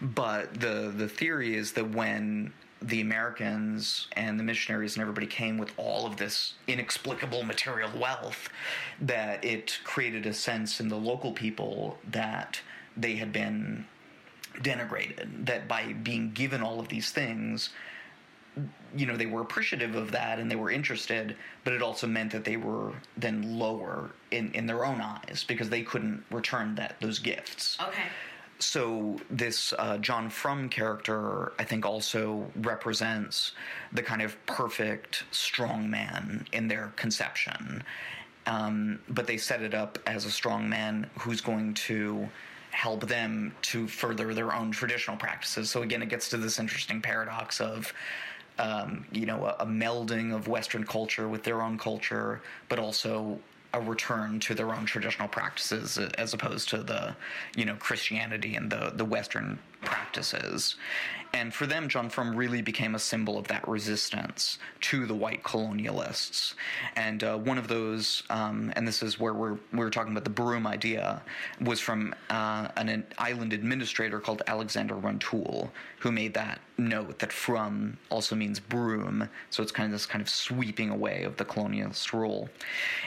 but 0.00 0.60
the 0.60 0.92
the 0.96 1.08
theory 1.08 1.56
is 1.56 1.72
that 1.72 1.90
when 1.90 2.52
the 2.82 3.00
Americans 3.00 4.08
and 4.12 4.38
the 4.38 4.44
missionaries 4.44 4.96
and 4.96 5.02
everybody 5.02 5.26
came 5.26 5.58
with 5.58 5.72
all 5.76 6.06
of 6.06 6.16
this 6.16 6.54
inexplicable 6.66 7.42
material 7.42 7.90
wealth, 7.98 8.48
that 9.00 9.44
it 9.44 9.78
created 9.84 10.24
a 10.26 10.32
sense 10.32 10.80
in 10.80 10.88
the 10.88 10.96
local 10.96 11.32
people 11.32 11.98
that 12.10 12.60
they 12.96 13.16
had 13.16 13.32
been 13.32 13.86
denigrated. 14.56 15.46
That 15.46 15.68
by 15.68 15.92
being 15.92 16.32
given 16.32 16.62
all 16.62 16.80
of 16.80 16.88
these 16.88 17.10
things, 17.10 17.70
you 18.96 19.06
know, 19.06 19.16
they 19.16 19.26
were 19.26 19.40
appreciative 19.40 19.94
of 19.94 20.10
that 20.12 20.38
and 20.38 20.50
they 20.50 20.56
were 20.56 20.70
interested, 20.70 21.36
but 21.64 21.72
it 21.72 21.82
also 21.82 22.06
meant 22.06 22.32
that 22.32 22.44
they 22.44 22.56
were 22.56 22.92
then 23.16 23.58
lower 23.58 24.10
in, 24.30 24.50
in 24.52 24.66
their 24.66 24.84
own 24.84 25.00
eyes 25.00 25.44
because 25.46 25.68
they 25.68 25.82
couldn't 25.82 26.24
return 26.30 26.74
that 26.74 26.96
those 27.00 27.18
gifts 27.18 27.78
Okay. 27.80 28.02
so 28.58 29.16
this 29.30 29.72
uh, 29.78 29.98
John 29.98 30.28
Frum 30.28 30.68
character, 30.68 31.52
I 31.58 31.64
think, 31.64 31.86
also 31.86 32.44
represents 32.56 33.52
the 33.92 34.02
kind 34.02 34.22
of 34.22 34.36
perfect 34.46 35.24
strong 35.30 35.88
man 35.88 36.46
in 36.52 36.68
their 36.68 36.92
conception. 36.96 37.82
Um, 38.46 38.98
but 39.08 39.26
they 39.26 39.36
set 39.36 39.62
it 39.62 39.74
up 39.74 39.98
as 40.06 40.24
a 40.24 40.30
strong 40.30 40.68
man 40.68 41.08
who's 41.18 41.40
going 41.40 41.74
to 41.74 42.28
help 42.72 43.06
them 43.06 43.54
to 43.62 43.86
further 43.86 44.32
their 44.34 44.54
own 44.54 44.70
traditional 44.70 45.16
practices. 45.16 45.70
So 45.70 45.82
again, 45.82 46.02
it 46.02 46.08
gets 46.08 46.28
to 46.30 46.36
this 46.36 46.58
interesting 46.58 47.00
paradox 47.00 47.60
of. 47.60 47.92
Um, 48.60 49.06
you 49.10 49.24
know, 49.24 49.46
a, 49.46 49.64
a 49.64 49.66
melding 49.66 50.34
of 50.34 50.46
Western 50.46 50.84
culture 50.84 51.28
with 51.28 51.42
their 51.44 51.62
own 51.62 51.78
culture, 51.78 52.42
but 52.68 52.78
also 52.78 53.38
a 53.72 53.80
return 53.80 54.40
to 54.40 54.54
their 54.54 54.74
own 54.74 54.84
traditional 54.84 55.28
practices 55.28 55.98
uh, 55.98 56.10
as 56.18 56.34
opposed 56.34 56.68
to 56.70 56.78
the 56.82 57.14
you 57.56 57.64
know 57.64 57.76
Christianity 57.76 58.56
and 58.56 58.70
the 58.70 58.92
the 58.94 59.04
Western 59.04 59.58
practices. 59.82 60.76
And 61.32 61.54
for 61.54 61.66
them, 61.66 61.88
John 61.88 62.10
Frum 62.10 62.34
really 62.34 62.60
became 62.60 62.96
a 62.96 62.98
symbol 62.98 63.38
of 63.38 63.46
that 63.48 63.66
resistance 63.68 64.58
to 64.80 65.06
the 65.06 65.14
white 65.14 65.44
colonialists. 65.44 66.54
And 66.96 67.22
uh, 67.22 67.38
one 67.38 67.56
of 67.56 67.68
those, 67.68 68.24
um, 68.30 68.72
and 68.74 68.86
this 68.86 69.00
is 69.02 69.20
where 69.20 69.32
we're 69.32 69.56
we 69.72 69.78
were 69.78 69.90
talking 69.90 70.12
about 70.12 70.24
the 70.24 70.30
broom 70.30 70.66
idea, 70.66 71.22
was 71.60 71.78
from 71.78 72.14
uh, 72.30 72.68
an, 72.76 72.88
an 72.88 73.06
island 73.18 73.52
administrator 73.52 74.18
called 74.18 74.42
Alexander 74.48 74.94
Rentoul, 74.94 75.70
who 76.00 76.10
made 76.10 76.32
that 76.32 76.60
note 76.78 77.18
that 77.18 77.30
from 77.30 77.98
also 78.10 78.34
means 78.34 78.58
broom. 78.58 79.28
So 79.50 79.62
it's 79.62 79.70
kind 79.70 79.84
of 79.84 79.92
this 79.92 80.06
kind 80.06 80.22
of 80.22 80.30
sweeping 80.30 80.88
away 80.88 81.24
of 81.24 81.36
the 81.36 81.44
colonialist 81.44 82.14
rule. 82.14 82.48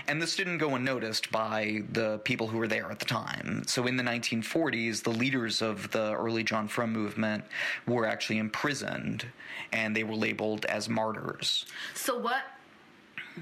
And 0.08 0.22
this 0.22 0.36
didn't 0.36 0.60
go 0.60 0.76
unnoticed 0.76 1.32
by 1.32 1.82
the 1.91 2.20
people 2.24 2.48
who 2.48 2.60
were 2.60 2.68
there 2.68 2.91
at 2.91 3.00
the 3.00 3.06
time. 3.06 3.64
So 3.66 3.88
in 3.88 3.98
the 3.98 4.04
1940s, 4.04 5.02
the 5.02 5.10
leaders 5.10 5.64
of 5.64 5.89
the 5.89 6.14
early 6.14 6.44
John 6.44 6.68
Frum 6.68 6.94
movement 6.94 7.44
were 7.88 8.06
actually 8.06 8.38
imprisoned 8.38 9.26
and 9.72 9.96
they 9.96 10.04
were 10.04 10.16
labeled 10.16 10.66
as 10.66 10.88
martyrs. 10.88 11.66
So 11.96 12.20
what? 12.20 12.44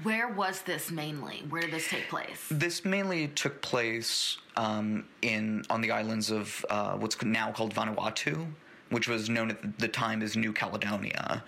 Where 0.02 0.28
was 0.28 0.62
this 0.62 0.90
mainly? 0.90 1.44
Where 1.50 1.60
did 1.60 1.72
this 1.72 1.88
take 1.88 2.08
place? 2.08 2.46
This 2.50 2.82
mainly 2.82 3.28
took 3.28 3.60
place 3.60 4.38
um, 4.56 5.04
in 5.20 5.64
on 5.68 5.82
the 5.82 5.90
islands 5.90 6.30
of 6.30 6.64
uh, 6.70 6.94
what's 6.96 7.22
now 7.22 7.52
called 7.52 7.74
Vanuatu, 7.74 8.46
which 8.92 9.08
was 9.08 9.30
known 9.30 9.50
at 9.50 9.78
the 9.78 9.88
time 9.88 10.22
as 10.22 10.36
New 10.36 10.52
Caledonia. 10.52 11.42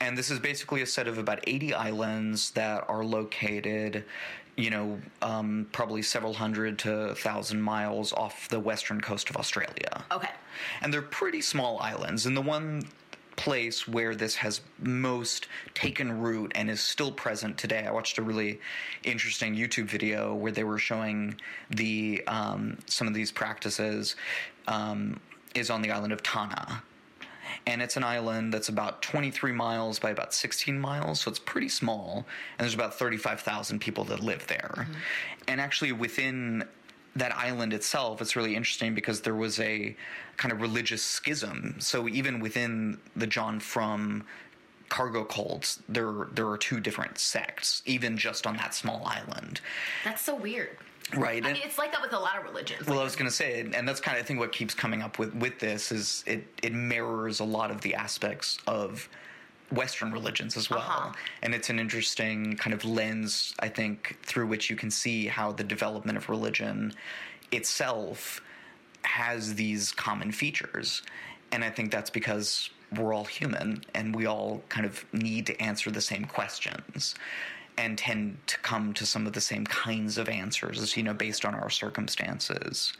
And 0.00 0.16
this 0.16 0.30
is 0.30 0.38
basically 0.38 0.80
a 0.80 0.86
set 0.86 1.06
of 1.06 1.18
about 1.18 1.40
80 1.46 1.74
islands 1.74 2.50
that 2.52 2.88
are 2.88 3.04
located, 3.04 4.04
you 4.56 4.70
know, 4.70 4.98
um, 5.20 5.68
probably 5.72 6.00
several 6.00 6.32
hundred 6.32 6.78
to 6.80 7.14
thousand 7.14 7.60
miles 7.60 8.14
off 8.14 8.48
the 8.48 8.58
western 8.58 9.02
coast 9.02 9.28
of 9.28 9.36
Australia. 9.36 10.04
Okay. 10.10 10.30
And 10.80 10.92
they're 10.92 11.02
pretty 11.02 11.42
small 11.42 11.78
islands. 11.80 12.24
And 12.24 12.34
the 12.34 12.42
one 12.42 12.88
place 13.36 13.86
where 13.86 14.14
this 14.14 14.34
has 14.36 14.62
most 14.78 15.48
taken 15.74 16.20
root 16.20 16.50
and 16.54 16.70
is 16.70 16.80
still 16.80 17.12
present 17.12 17.58
today. 17.58 17.84
I 17.86 17.90
watched 17.90 18.16
a 18.16 18.22
really 18.22 18.58
interesting 19.04 19.54
YouTube 19.54 19.84
video 19.84 20.34
where 20.34 20.52
they 20.52 20.64
were 20.64 20.78
showing 20.78 21.38
the 21.68 22.24
um, 22.26 22.78
some 22.86 23.06
of 23.06 23.12
these 23.12 23.30
practices 23.30 24.16
um, 24.66 25.20
is 25.56 25.70
on 25.70 25.82
the 25.82 25.90
island 25.90 26.12
of 26.12 26.22
Tanna. 26.22 26.82
And 27.66 27.82
it's 27.82 27.96
an 27.96 28.04
island 28.04 28.54
that's 28.54 28.68
about 28.68 29.02
23 29.02 29.50
miles 29.52 29.98
by 29.98 30.10
about 30.10 30.32
16 30.32 30.78
miles, 30.78 31.20
so 31.20 31.30
it's 31.30 31.38
pretty 31.40 31.68
small. 31.68 32.24
And 32.58 32.64
there's 32.64 32.74
about 32.74 32.94
35,000 32.94 33.80
people 33.80 34.04
that 34.04 34.20
live 34.20 34.46
there. 34.46 34.74
Mm-hmm. 34.76 34.92
And 35.48 35.60
actually, 35.60 35.92
within 35.92 36.64
that 37.16 37.34
island 37.36 37.72
itself, 37.72 38.20
it's 38.20 38.36
really 38.36 38.54
interesting 38.54 38.94
because 38.94 39.22
there 39.22 39.34
was 39.34 39.58
a 39.58 39.96
kind 40.36 40.52
of 40.52 40.60
religious 40.60 41.02
schism. 41.02 41.76
So 41.78 42.08
even 42.08 42.40
within 42.40 42.98
the 43.16 43.26
John 43.26 43.58
Frum 43.58 44.24
cargo 44.88 45.24
cults, 45.24 45.82
there 45.88 46.28
there 46.32 46.48
are 46.48 46.58
two 46.58 46.78
different 46.78 47.18
sects, 47.18 47.82
even 47.86 48.16
just 48.16 48.46
on 48.46 48.56
that 48.58 48.74
small 48.74 49.04
island. 49.06 49.60
That's 50.04 50.22
so 50.22 50.36
weird. 50.36 50.76
Right. 51.14 51.44
I 51.44 51.48
and- 51.48 51.58
mean, 51.58 51.62
it's 51.66 51.78
like 51.78 51.92
that 51.92 52.02
with 52.02 52.12
a 52.12 52.18
lot 52.18 52.36
of 52.38 52.44
religions. 52.44 52.86
well, 52.88 52.98
I 53.00 53.04
was 53.04 53.14
going 53.16 53.30
to 53.30 53.34
say, 53.34 53.60
and 53.60 53.86
that's 53.88 54.00
kind 54.00 54.16
of 54.18 54.24
I 54.24 54.26
think 54.26 54.40
what 54.40 54.50
keeps 54.52 54.74
coming 54.74 55.02
up 55.02 55.18
with 55.18 55.34
with 55.34 55.58
this 55.60 55.92
is 55.92 56.24
it 56.26 56.46
it 56.62 56.72
mirrors 56.72 57.40
a 57.40 57.44
lot 57.44 57.70
of 57.70 57.80
the 57.80 57.94
aspects 57.94 58.58
of 58.66 59.08
Western 59.70 60.12
religions 60.12 60.56
as 60.56 60.70
well, 60.70 60.78
Uh-huh. 60.80 61.12
and 61.42 61.54
it's 61.54 61.70
an 61.70 61.78
interesting 61.80 62.56
kind 62.56 62.72
of 62.74 62.84
lens 62.84 63.54
I 63.58 63.68
think 63.68 64.16
through 64.22 64.46
which 64.46 64.70
you 64.70 64.76
can 64.76 64.90
see 64.90 65.26
how 65.26 65.52
the 65.52 65.64
development 65.64 66.18
of 66.18 66.28
religion 66.28 66.92
itself 67.52 68.40
has 69.02 69.54
these 69.54 69.92
common 69.92 70.32
features, 70.32 71.02
and 71.52 71.64
I 71.64 71.70
think 71.70 71.90
that's 71.92 72.10
because 72.10 72.70
we're 72.96 73.12
all 73.14 73.24
human 73.24 73.82
and 73.94 74.14
we 74.14 74.26
all 74.26 74.62
kind 74.68 74.86
of 74.86 75.04
need 75.12 75.46
to 75.46 75.60
answer 75.60 75.90
the 75.90 76.00
same 76.00 76.24
questions 76.24 77.14
and 77.78 77.98
tend 77.98 78.38
to 78.46 78.58
come 78.58 78.94
to 78.94 79.06
some 79.06 79.26
of 79.26 79.32
the 79.32 79.40
same 79.40 79.64
kinds 79.66 80.18
of 80.18 80.28
answers, 80.28 80.96
you 80.96 81.02
know, 81.02 81.14
based 81.14 81.44
on 81.44 81.54
our 81.54 81.70
circumstances. 81.70 82.92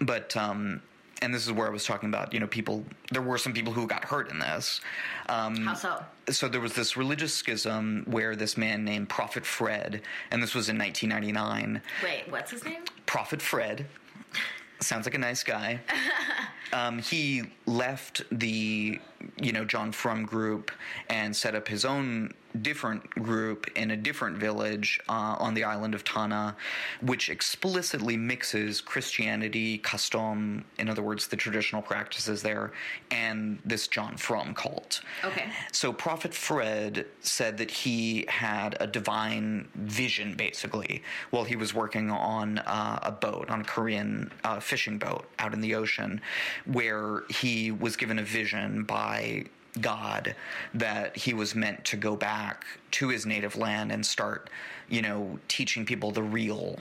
But 0.00 0.36
um, 0.36 0.82
and 1.22 1.32
this 1.34 1.46
is 1.46 1.52
where 1.52 1.66
I 1.66 1.70
was 1.70 1.84
talking 1.84 2.08
about, 2.08 2.32
you 2.34 2.40
know, 2.40 2.46
people. 2.46 2.84
There 3.10 3.22
were 3.22 3.38
some 3.38 3.52
people 3.52 3.72
who 3.72 3.86
got 3.86 4.04
hurt 4.04 4.30
in 4.30 4.38
this. 4.38 4.80
Um, 5.28 5.56
how 5.56 5.74
so? 5.74 6.04
so 6.30 6.48
there 6.48 6.60
was 6.60 6.74
this 6.74 6.96
religious 6.96 7.34
schism 7.34 8.04
where 8.06 8.36
this 8.36 8.56
man 8.56 8.84
named 8.84 9.08
Prophet 9.08 9.46
Fred, 9.46 10.02
and 10.30 10.42
this 10.42 10.54
was 10.54 10.68
in 10.68 10.78
1999. 10.78 11.80
Wait, 12.02 12.30
what's 12.30 12.50
his 12.50 12.64
name? 12.64 12.84
Prophet 13.06 13.40
Fred 13.40 13.86
sounds 14.80 15.06
like 15.06 15.14
a 15.14 15.18
nice 15.18 15.42
guy. 15.42 15.80
um, 16.72 16.98
he 16.98 17.44
left 17.66 18.22
the, 18.30 19.00
you 19.40 19.52
know, 19.52 19.64
John 19.64 19.92
Frum 19.92 20.24
group 20.24 20.70
and 21.08 21.34
set 21.34 21.54
up 21.54 21.68
his 21.68 21.84
own 21.84 22.32
different 22.62 23.08
group 23.10 23.66
in 23.76 23.90
a 23.90 23.96
different 23.96 24.38
village 24.38 25.00
uh, 25.08 25.36
on 25.38 25.54
the 25.54 25.64
island 25.64 25.94
of 25.94 26.04
Tanna, 26.04 26.56
which 27.02 27.28
explicitly 27.28 28.16
mixes 28.16 28.80
Christianity, 28.80 29.78
custom, 29.78 30.64
in 30.78 30.88
other 30.88 31.02
words, 31.02 31.28
the 31.28 31.36
traditional 31.36 31.82
practices 31.82 32.42
there, 32.42 32.72
and 33.10 33.58
this 33.64 33.88
John 33.88 34.16
Frum 34.16 34.54
cult. 34.54 35.02
Okay. 35.24 35.50
So 35.72 35.92
Prophet 35.92 36.34
Fred 36.34 37.06
said 37.20 37.58
that 37.58 37.70
he 37.70 38.24
had 38.28 38.76
a 38.80 38.86
divine 38.86 39.68
vision, 39.74 40.34
basically, 40.34 41.02
while 41.30 41.44
he 41.44 41.56
was 41.56 41.74
working 41.74 42.10
on 42.10 42.58
uh, 42.58 42.98
a 43.02 43.12
boat, 43.12 43.50
on 43.50 43.60
a 43.60 43.64
Korean 43.64 44.30
uh, 44.44 44.60
fishing 44.60 44.98
boat 44.98 45.26
out 45.38 45.52
in 45.52 45.60
the 45.60 45.74
ocean, 45.74 46.20
where 46.64 47.24
he 47.28 47.70
was 47.70 47.96
given 47.96 48.18
a 48.18 48.22
vision 48.22 48.84
by 48.84 49.05
God 49.80 50.34
that 50.74 51.16
he 51.16 51.34
was 51.34 51.54
meant 51.54 51.84
to 51.86 51.96
go 51.96 52.16
back 52.16 52.64
to 52.92 53.08
his 53.08 53.26
native 53.26 53.56
land 53.56 53.92
and 53.92 54.04
start, 54.04 54.48
you 54.88 55.02
know, 55.02 55.38
teaching 55.48 55.84
people 55.84 56.10
the 56.12 56.22
real 56.22 56.78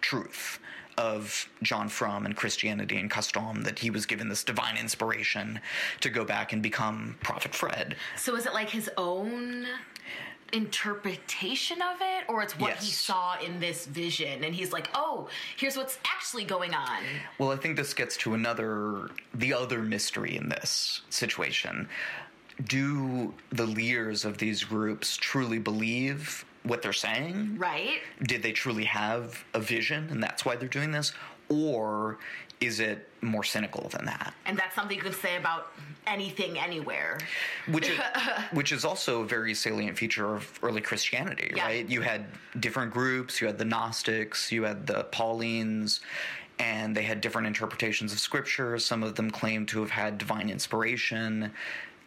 truth 0.00 0.60
of 0.96 1.48
John 1.62 1.88
Frum 1.88 2.26
and 2.26 2.36
Christianity 2.36 2.98
and 2.98 3.10
custom 3.10 3.62
that 3.62 3.78
he 3.78 3.90
was 3.90 4.04
given 4.04 4.28
this 4.28 4.42
divine 4.42 4.76
inspiration 4.76 5.60
to 6.00 6.10
go 6.10 6.24
back 6.24 6.52
and 6.52 6.60
become 6.62 7.16
Prophet 7.22 7.54
Fred. 7.54 7.96
So 8.16 8.36
is 8.36 8.46
it 8.46 8.52
like 8.52 8.70
his 8.70 8.90
own 8.96 9.66
interpretation 10.52 11.82
of 11.82 11.96
it, 12.00 12.24
or 12.28 12.42
it's 12.42 12.58
what 12.58 12.76
he 12.76 12.90
saw 12.90 13.38
in 13.38 13.60
this 13.60 13.86
vision, 13.86 14.44
and 14.44 14.54
he's 14.54 14.72
like, 14.72 14.88
"Oh, 14.94 15.28
here's 15.56 15.76
what's 15.76 15.98
actually 16.06 16.44
going 16.44 16.74
on." 16.74 17.02
Well, 17.38 17.50
I 17.50 17.56
think 17.56 17.76
this 17.76 17.94
gets 17.94 18.16
to 18.18 18.34
another, 18.34 19.10
the 19.34 19.52
other 19.52 19.82
mystery 19.82 20.36
in 20.36 20.48
this 20.48 21.02
situation. 21.10 21.88
Do 22.64 23.34
the 23.50 23.66
leaders 23.66 24.24
of 24.24 24.38
these 24.38 24.64
groups 24.64 25.16
truly 25.16 25.58
believe 25.58 26.44
what 26.64 26.82
they're 26.82 26.92
saying? 26.92 27.56
Right. 27.58 28.00
Did 28.22 28.42
they 28.42 28.52
truly 28.52 28.84
have 28.84 29.44
a 29.54 29.60
vision 29.60 30.08
and 30.10 30.22
that's 30.22 30.44
why 30.44 30.56
they're 30.56 30.68
doing 30.68 30.90
this? 30.90 31.12
Or 31.48 32.18
is 32.60 32.80
it 32.80 33.08
more 33.20 33.44
cynical 33.44 33.88
than 33.88 34.04
that? 34.06 34.34
And 34.46 34.56
that's 34.58 34.74
something 34.74 34.96
you 34.96 35.02
could 35.02 35.14
say 35.14 35.36
about 35.36 35.72
anything, 36.06 36.58
anywhere. 36.58 37.18
Which 37.70 37.88
is, 37.88 37.98
which 38.52 38.72
is 38.72 38.84
also 38.84 39.22
a 39.22 39.26
very 39.26 39.54
salient 39.54 39.96
feature 39.98 40.34
of 40.34 40.58
early 40.62 40.80
Christianity, 40.80 41.52
Yeah. 41.54 41.64
right? 41.64 41.88
You 41.88 42.00
had 42.00 42.26
different 42.60 42.92
groups, 42.92 43.40
you 43.40 43.46
had 43.46 43.58
the 43.58 43.64
Gnostics, 43.64 44.50
you 44.50 44.64
had 44.64 44.86
the 44.86 45.04
Paulines, 45.12 46.00
and 46.58 46.96
they 46.96 47.02
had 47.02 47.20
different 47.20 47.46
interpretations 47.46 48.12
of 48.12 48.18
scripture. 48.18 48.78
Some 48.78 49.02
of 49.02 49.14
them 49.14 49.30
claim 49.30 49.66
to 49.66 49.80
have 49.80 49.90
had 49.90 50.18
divine 50.18 50.50
inspiration. 50.50 51.52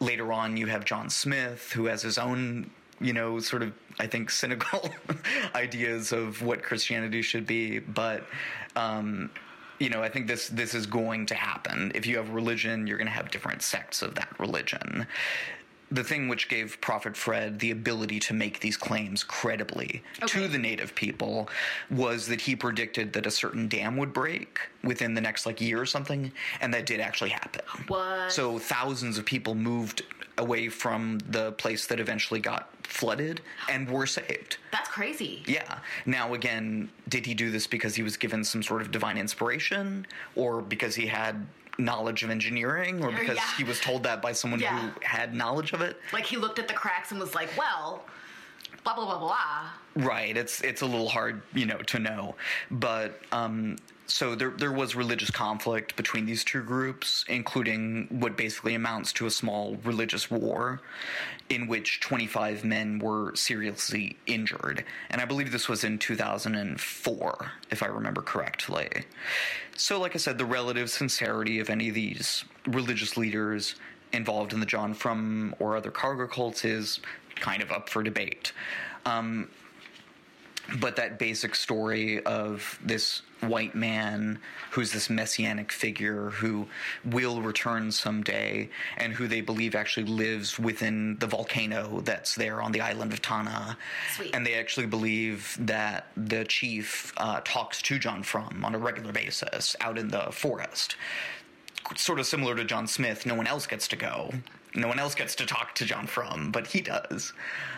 Later 0.00 0.32
on, 0.32 0.56
you 0.56 0.66
have 0.66 0.84
John 0.84 1.08
Smith, 1.08 1.72
who 1.72 1.86
has 1.86 2.02
his 2.02 2.18
own, 2.18 2.70
you 3.00 3.12
know, 3.12 3.38
sort 3.40 3.62
of, 3.62 3.72
I 3.98 4.06
think, 4.06 4.30
cynical 4.30 4.90
ideas 5.54 6.12
of 6.12 6.42
what 6.42 6.62
Christianity 6.62 7.22
should 7.22 7.46
be. 7.46 7.78
But, 7.78 8.26
um, 8.76 9.30
you 9.82 9.90
know, 9.90 10.02
I 10.02 10.08
think 10.08 10.28
this 10.28 10.48
this 10.48 10.74
is 10.74 10.86
going 10.86 11.26
to 11.26 11.34
happen. 11.34 11.90
If 11.94 12.06
you 12.06 12.16
have 12.16 12.30
religion, 12.30 12.86
you're 12.86 12.98
going 12.98 13.08
to 13.08 13.12
have 13.12 13.30
different 13.30 13.62
sects 13.62 14.00
of 14.00 14.14
that 14.14 14.28
religion. 14.38 15.06
The 15.92 16.02
thing 16.02 16.28
which 16.28 16.48
gave 16.48 16.80
Prophet 16.80 17.16
Fred 17.16 17.58
the 17.58 17.70
ability 17.70 18.18
to 18.20 18.34
make 18.34 18.60
these 18.60 18.78
claims 18.78 19.22
credibly 19.22 20.02
to 20.26 20.48
the 20.48 20.58
native 20.58 20.94
people 20.94 21.50
was 21.90 22.26
that 22.28 22.40
he 22.40 22.56
predicted 22.56 23.12
that 23.12 23.26
a 23.26 23.30
certain 23.30 23.68
dam 23.68 23.98
would 23.98 24.14
break 24.14 24.58
within 24.82 25.12
the 25.12 25.20
next 25.20 25.44
like 25.44 25.60
year 25.60 25.80
or 25.80 25.86
something, 25.86 26.32
and 26.62 26.72
that 26.72 26.86
did 26.86 26.98
actually 26.98 27.30
happen. 27.30 27.62
What? 27.88 28.32
So 28.32 28.58
thousands 28.58 29.18
of 29.18 29.26
people 29.26 29.54
moved 29.54 30.02
away 30.38 30.70
from 30.70 31.18
the 31.28 31.52
place 31.52 31.86
that 31.86 32.00
eventually 32.00 32.40
got 32.40 32.70
flooded 32.86 33.42
and 33.68 33.88
were 33.90 34.06
saved. 34.06 34.56
That's 34.70 34.88
crazy. 34.88 35.42
Yeah. 35.46 35.78
Now, 36.06 36.32
again, 36.34 36.88
did 37.08 37.26
he 37.26 37.34
do 37.34 37.50
this 37.50 37.66
because 37.66 37.94
he 37.94 38.02
was 38.02 38.16
given 38.16 38.42
some 38.44 38.62
sort 38.62 38.80
of 38.80 38.90
divine 38.90 39.18
inspiration, 39.18 40.06
or 40.34 40.62
because 40.62 40.94
he 40.94 41.06
had 41.06 41.46
knowledge 41.78 42.22
of 42.22 42.30
engineering, 42.30 43.02
or 43.02 43.10
because 43.10 43.36
Yeah. 43.36 43.56
he 43.56 43.64
was 43.64 43.80
told 43.80 44.02
that 44.04 44.20
by 44.22 44.32
someone 44.32 44.60
Yeah. 44.60 44.78
who 44.78 44.92
had 45.02 45.34
knowledge 45.34 45.72
of 45.72 45.80
it? 45.80 45.98
Like 46.12 46.24
he 46.26 46.36
looked 46.36 46.58
at 46.58 46.68
the 46.68 46.74
cracks 46.74 47.10
and 47.10 47.20
was 47.20 47.34
like, 47.34 47.48
well, 47.56 48.04
blah, 48.84 48.94
blah, 48.94 49.04
blah, 49.06 49.18
blah. 49.18 49.70
Right. 49.96 50.36
It's 50.36 50.60
it's 50.62 50.82
a 50.82 50.86
little 50.86 51.08
hard, 51.08 51.42
you 51.54 51.66
know, 51.66 51.78
to 51.78 51.98
know, 51.98 52.34
but 52.70 53.20
um, 53.32 53.76
so 54.06 54.34
there 54.34 54.50
there 54.50 54.72
was 54.72 54.94
religious 54.94 55.30
conflict 55.30 55.96
between 55.96 56.26
these 56.26 56.44
two 56.44 56.62
groups, 56.62 57.24
including 57.28 58.08
what 58.10 58.36
basically 58.36 58.74
amounts 58.74 59.12
to 59.14 59.26
a 59.26 59.30
small 59.30 59.76
religious 59.84 60.30
war, 60.30 60.80
in 61.48 61.66
which 61.66 62.00
25 62.00 62.64
men 62.64 62.98
were 62.98 63.34
seriously 63.34 64.16
injured, 64.26 64.84
and 65.10 65.20
I 65.20 65.24
believe 65.24 65.52
this 65.52 65.68
was 65.68 65.84
in 65.84 65.98
2004, 65.98 67.52
if 67.70 67.82
I 67.82 67.86
remember 67.86 68.22
correctly. 68.22 68.88
So, 69.76 70.00
like 70.00 70.14
I 70.14 70.18
said, 70.18 70.38
the 70.38 70.44
relative 70.44 70.90
sincerity 70.90 71.60
of 71.60 71.70
any 71.70 71.88
of 71.88 71.94
these 71.94 72.44
religious 72.66 73.16
leaders 73.16 73.76
involved 74.12 74.52
in 74.52 74.60
the 74.60 74.66
John 74.66 74.94
Frum 74.94 75.54
or 75.58 75.76
other 75.76 75.90
cargo 75.90 76.26
cults 76.26 76.64
is 76.64 77.00
kind 77.36 77.62
of 77.62 77.72
up 77.72 77.88
for 77.88 78.02
debate. 78.02 78.52
Um, 79.06 79.48
but 80.78 80.96
that 80.96 81.18
basic 81.18 81.54
story 81.54 82.24
of 82.24 82.78
this 82.84 83.22
white 83.40 83.74
man 83.74 84.38
who's 84.70 84.92
this 84.92 85.10
messianic 85.10 85.72
figure 85.72 86.30
who 86.30 86.66
will 87.04 87.42
return 87.42 87.90
someday 87.90 88.68
and 88.96 89.12
who 89.12 89.26
they 89.26 89.40
believe 89.40 89.74
actually 89.74 90.06
lives 90.06 90.58
within 90.58 91.16
the 91.18 91.26
volcano 91.26 92.00
that's 92.00 92.34
there 92.36 92.62
on 92.62 92.72
the 92.72 92.80
island 92.80 93.12
of 93.12 93.20
Tanna. 93.20 93.76
Sweet. 94.14 94.34
And 94.34 94.46
they 94.46 94.54
actually 94.54 94.86
believe 94.86 95.56
that 95.60 96.06
the 96.16 96.44
chief 96.44 97.12
uh, 97.16 97.40
talks 97.44 97.82
to 97.82 97.98
John 97.98 98.22
Frum 98.22 98.64
on 98.64 98.74
a 98.74 98.78
regular 98.78 99.12
basis 99.12 99.74
out 99.80 99.98
in 99.98 100.08
the 100.08 100.30
forest. 100.30 100.96
Sort 101.96 102.20
of 102.20 102.26
similar 102.26 102.54
to 102.54 102.64
John 102.64 102.86
Smith, 102.86 103.26
no 103.26 103.34
one 103.34 103.46
else 103.46 103.66
gets 103.66 103.88
to 103.88 103.96
go. 103.96 104.32
No 104.74 104.88
one 104.88 104.98
else 104.98 105.14
gets 105.14 105.34
to 105.36 105.46
talk 105.46 105.74
to 105.76 105.84
John 105.84 106.06
Frum, 106.06 106.50
but 106.50 106.66
he 106.66 106.80
does, 106.80 107.34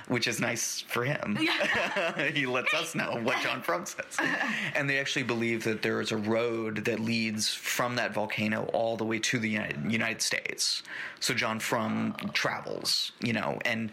which 0.06 0.28
is 0.28 0.40
nice 0.40 0.80
for 0.80 1.04
him. 1.04 1.36
he 2.32 2.46
lets 2.46 2.72
us 2.72 2.94
know 2.94 3.18
what 3.22 3.40
John 3.42 3.62
Frum 3.62 3.84
says. 3.84 4.04
And 4.76 4.88
they 4.88 4.98
actually 4.98 5.24
believe 5.24 5.64
that 5.64 5.82
there 5.82 6.00
is 6.00 6.12
a 6.12 6.16
road 6.16 6.84
that 6.84 7.00
leads 7.00 7.52
from 7.52 7.96
that 7.96 8.14
volcano 8.14 8.64
all 8.72 8.96
the 8.96 9.04
way 9.04 9.18
to 9.20 9.38
the 9.38 9.48
United, 9.48 10.22
States. 10.22 10.82
So 11.18 11.34
John 11.34 11.58
Frum 11.58 12.14
travels, 12.32 13.12
you 13.20 13.32
know, 13.32 13.58
and 13.64 13.90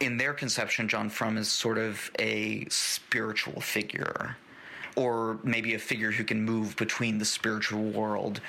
in 0.00 0.16
their 0.16 0.32
conception, 0.32 0.88
John 0.88 1.08
Frum 1.08 1.36
is 1.36 1.48
sort 1.48 1.78
of 1.78 2.10
a 2.18 2.66
spiritual 2.68 3.60
figure, 3.60 4.36
or 4.94 5.38
maybe 5.42 5.74
a 5.74 5.78
figure 5.78 6.12
who 6.12 6.24
can 6.24 6.42
move 6.42 6.76
between 6.76 7.18
the 7.18 7.24
spiritual 7.24 7.82
world 7.90 8.40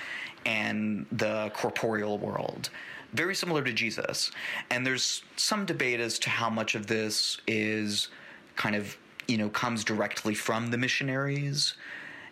and 0.46 1.06
the 1.12 1.52
corporeal 1.56 2.18
world. 2.18 2.70
Very 3.14 3.36
similar 3.36 3.64
to 3.64 3.74
Jesus. 3.74 4.32
And 4.70 4.86
there's 4.86 5.24
some 5.36 5.66
debate 5.66 6.00
as 6.00 6.20
to 6.20 6.30
how 6.30 6.50
much 6.50 6.76
of 6.76 6.88
this 6.88 7.40
is 7.48 8.10
kind 8.56 8.76
of, 8.76 8.98
you 9.28 9.38
know, 9.38 9.50
comes 9.50 9.84
directly 9.84 10.36
from 10.36 10.68
the 10.68 10.78
missionaries 10.78 11.74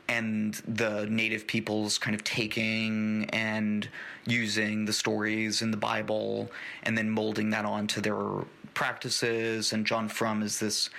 and 0.10 0.56
the 0.68 1.06
native 1.10 1.48
peoples 1.48 1.98
kind 1.98 2.16
of 2.16 2.24
taking 2.24 3.30
and 3.32 3.90
using 4.26 4.86
the 4.86 4.94
stories 4.94 5.62
in 5.62 5.72
the 5.72 5.78
Bible 5.78 6.50
and 6.84 6.98
then 6.98 7.10
molding 7.10 7.50
that 7.50 7.66
onto 7.66 8.00
their 8.00 8.46
practices. 8.74 9.74
And 9.74 9.86
John 9.86 10.08
Frum 10.08 10.44
is 10.44 10.60
this 10.60 10.90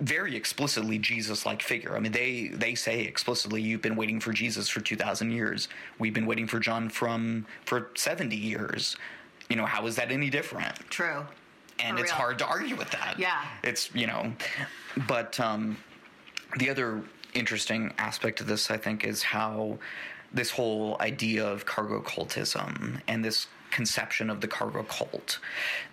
very 0.00 0.36
explicitly 0.36 0.98
Jesus-like 0.98 1.62
figure. 1.62 1.96
I 1.96 2.00
mean, 2.00 2.12
they 2.12 2.48
they 2.48 2.74
say 2.74 3.00
explicitly, 3.02 3.60
"You've 3.62 3.82
been 3.82 3.96
waiting 3.96 4.20
for 4.20 4.32
Jesus 4.32 4.68
for 4.68 4.80
two 4.80 4.96
thousand 4.96 5.32
years. 5.32 5.68
We've 5.98 6.14
been 6.14 6.26
waiting 6.26 6.46
for 6.46 6.60
John 6.60 6.88
Frum 6.88 7.46
for 7.64 7.90
seventy 7.96 8.36
years. 8.36 8.96
You 9.48 9.56
know, 9.56 9.66
how 9.66 9.86
is 9.86 9.96
that 9.96 10.10
any 10.10 10.30
different?" 10.30 10.74
True. 10.90 11.24
and 11.80 11.96
For 11.96 12.04
it's 12.04 12.12
real. 12.12 12.20
hard 12.20 12.38
to 12.38 12.46
argue 12.46 12.76
with 12.76 12.90
that. 12.90 13.14
Yeah. 13.18 13.42
It's, 13.62 13.94
you 13.94 14.06
know, 14.06 14.32
but 15.08 15.38
um, 15.40 15.76
the 16.58 16.68
other 16.70 17.02
interesting 17.34 17.92
aspect 17.98 18.40
of 18.40 18.46
this, 18.46 18.70
I 18.70 18.76
think, 18.76 19.04
is 19.04 19.22
how 19.22 19.78
this 20.32 20.50
whole 20.50 20.96
idea 21.00 21.44
of 21.46 21.64
cargo 21.66 22.00
cultism 22.02 23.00
and 23.08 23.24
this 23.24 23.46
conception 23.70 24.30
of 24.30 24.40
the 24.40 24.48
cargo 24.48 24.82
cult 24.82 25.38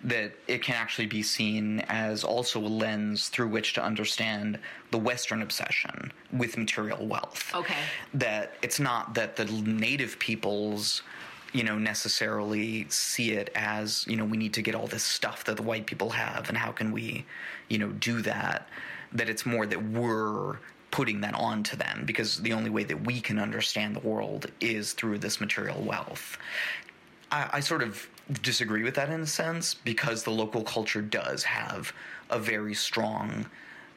that 0.02 0.32
it 0.46 0.62
can 0.62 0.74
actually 0.74 1.06
be 1.06 1.22
seen 1.22 1.80
as 1.88 2.24
also 2.24 2.60
a 2.60 2.66
lens 2.66 3.28
through 3.28 3.48
which 3.48 3.72
to 3.74 3.82
understand 3.82 4.58
the 4.90 4.98
western 4.98 5.42
obsession 5.42 6.12
with 6.32 6.56
material 6.56 7.06
wealth. 7.06 7.52
Okay. 7.54 7.74
that 8.14 8.54
it's 8.62 8.80
not 8.80 9.14
that 9.14 9.36
the 9.36 9.44
native 9.44 10.18
peoples 10.18 11.02
you 11.52 11.64
know 11.64 11.78
necessarily 11.78 12.86
see 12.90 13.32
it 13.32 13.50
as 13.54 14.06
you 14.06 14.16
know 14.16 14.24
we 14.24 14.36
need 14.36 14.52
to 14.52 14.62
get 14.62 14.74
all 14.74 14.86
this 14.86 15.02
stuff 15.02 15.44
that 15.44 15.56
the 15.56 15.62
white 15.62 15.86
people 15.86 16.10
have 16.10 16.48
and 16.48 16.58
how 16.58 16.70
can 16.70 16.92
we 16.92 17.24
you 17.68 17.78
know 17.78 17.88
do 17.88 18.20
that? 18.22 18.68
That 19.12 19.28
it's 19.28 19.46
more 19.46 19.66
that 19.66 19.82
we're 19.82 20.58
putting 20.90 21.20
that 21.20 21.34
on 21.34 21.62
to 21.62 21.76
them 21.76 22.04
because 22.06 22.38
the 22.38 22.52
only 22.52 22.70
way 22.70 22.84
that 22.84 23.04
we 23.04 23.20
can 23.20 23.38
understand 23.38 23.94
the 23.94 24.00
world 24.00 24.46
is 24.60 24.92
through 24.94 25.18
this 25.18 25.40
material 25.40 25.80
wealth 25.82 26.38
I, 27.30 27.48
I 27.54 27.60
sort 27.60 27.82
of 27.82 28.08
disagree 28.42 28.82
with 28.82 28.94
that 28.96 29.10
in 29.10 29.20
a 29.20 29.26
sense 29.26 29.74
because 29.74 30.22
the 30.22 30.30
local 30.30 30.62
culture 30.62 31.02
does 31.02 31.44
have 31.44 31.92
a 32.30 32.38
very 32.38 32.74
strong 32.74 33.46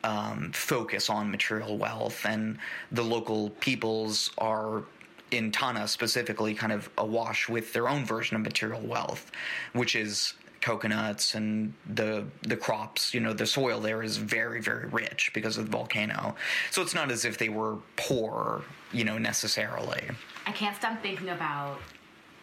um, 0.03 0.51
focus 0.53 1.09
on 1.09 1.29
material 1.29 1.77
wealth, 1.77 2.25
and 2.25 2.57
the 2.91 3.03
local 3.03 3.51
peoples 3.59 4.31
are 4.37 4.83
in 5.31 5.51
Tanna 5.51 5.87
specifically 5.87 6.53
kind 6.53 6.73
of 6.73 6.89
awash 6.97 7.47
with 7.47 7.71
their 7.73 7.87
own 7.87 8.05
version 8.05 8.35
of 8.35 8.41
material 8.41 8.81
wealth, 8.81 9.31
which 9.73 9.95
is 9.95 10.33
coconuts 10.61 11.33
and 11.33 11.73
the 11.95 12.23
the 12.43 12.55
crops 12.55 13.15
you 13.15 13.19
know 13.19 13.33
the 13.33 13.47
soil 13.47 13.79
there 13.79 14.03
is 14.03 14.17
very 14.17 14.61
very 14.61 14.85
rich 14.89 15.31
because 15.33 15.57
of 15.57 15.65
the 15.65 15.71
volcano. 15.71 16.35
So 16.69 16.81
it's 16.81 16.93
not 16.93 17.09
as 17.09 17.25
if 17.25 17.37
they 17.37 17.49
were 17.49 17.77
poor 17.95 18.63
you 18.91 19.03
know 19.03 19.17
necessarily. 19.17 20.03
I 20.45 20.51
can't 20.51 20.75
stop 20.75 21.01
thinking 21.01 21.29
about 21.29 21.79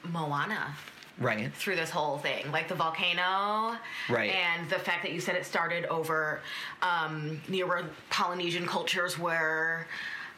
Moana 0.04 0.74
right 1.18 1.52
through 1.54 1.74
this 1.76 1.90
whole 1.90 2.18
thing, 2.18 2.50
like 2.52 2.68
the 2.68 2.74
volcano, 2.76 3.76
Right. 4.08 4.30
And 4.30 4.70
the 4.70 4.78
fact 4.78 5.02
that 5.02 5.12
you 5.12 5.20
said 5.20 5.34
it 5.34 5.44
started 5.44 5.84
over 5.86 6.40
um, 6.80 7.40
near 7.48 7.66
where 7.66 7.84
Polynesian 8.08 8.66
cultures, 8.66 9.18
were. 9.18 9.86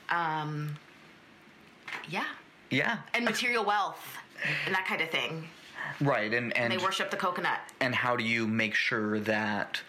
um, 0.08 0.76
yeah, 2.08 2.24
yeah 2.70 2.98
and 3.14 3.24
material 3.24 3.64
wealth 3.64 4.16
and 4.64 4.74
that 4.74 4.86
kind 4.86 5.00
of 5.02 5.10
thing. 5.10 5.48
right 6.00 6.32
and 6.32 6.56
and 6.56 6.72
And 6.72 6.72
they 6.72 6.78
worship 6.82 7.10
the 7.10 7.16
coconut. 7.16 7.58
and 7.80 7.94
how 7.94 8.16
do 8.16 8.24
you 8.24 8.46
make 8.46 8.74
sure 8.74 9.18
that 9.20 9.80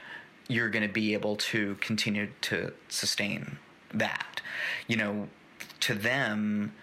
you're 0.47 0.69
going 0.69 0.85
to 0.85 0.93
be 0.93 1.13
able 1.13 1.35
to 1.37 1.75
continue 1.75 2.27
to 2.41 2.73
sustain 2.89 3.57
that 3.93 4.41
you 4.87 4.97
know 4.97 5.29
to 5.81 5.93
them 5.93 6.73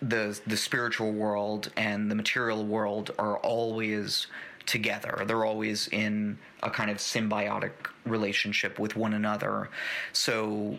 the 0.00 0.38
the 0.46 0.56
spiritual 0.56 1.12
world 1.12 1.72
and 1.76 2.10
the 2.10 2.14
material 2.14 2.64
world 2.64 3.12
are 3.18 3.38
always 3.38 4.26
together. 4.66 5.22
They're 5.26 5.44
always 5.44 5.88
in 5.88 6.38
a 6.62 6.70
kind 6.70 6.90
of 6.90 6.98
symbiotic 6.98 7.72
relationship 8.04 8.78
with 8.78 8.96
one 8.96 9.14
another. 9.14 9.70
So 10.12 10.78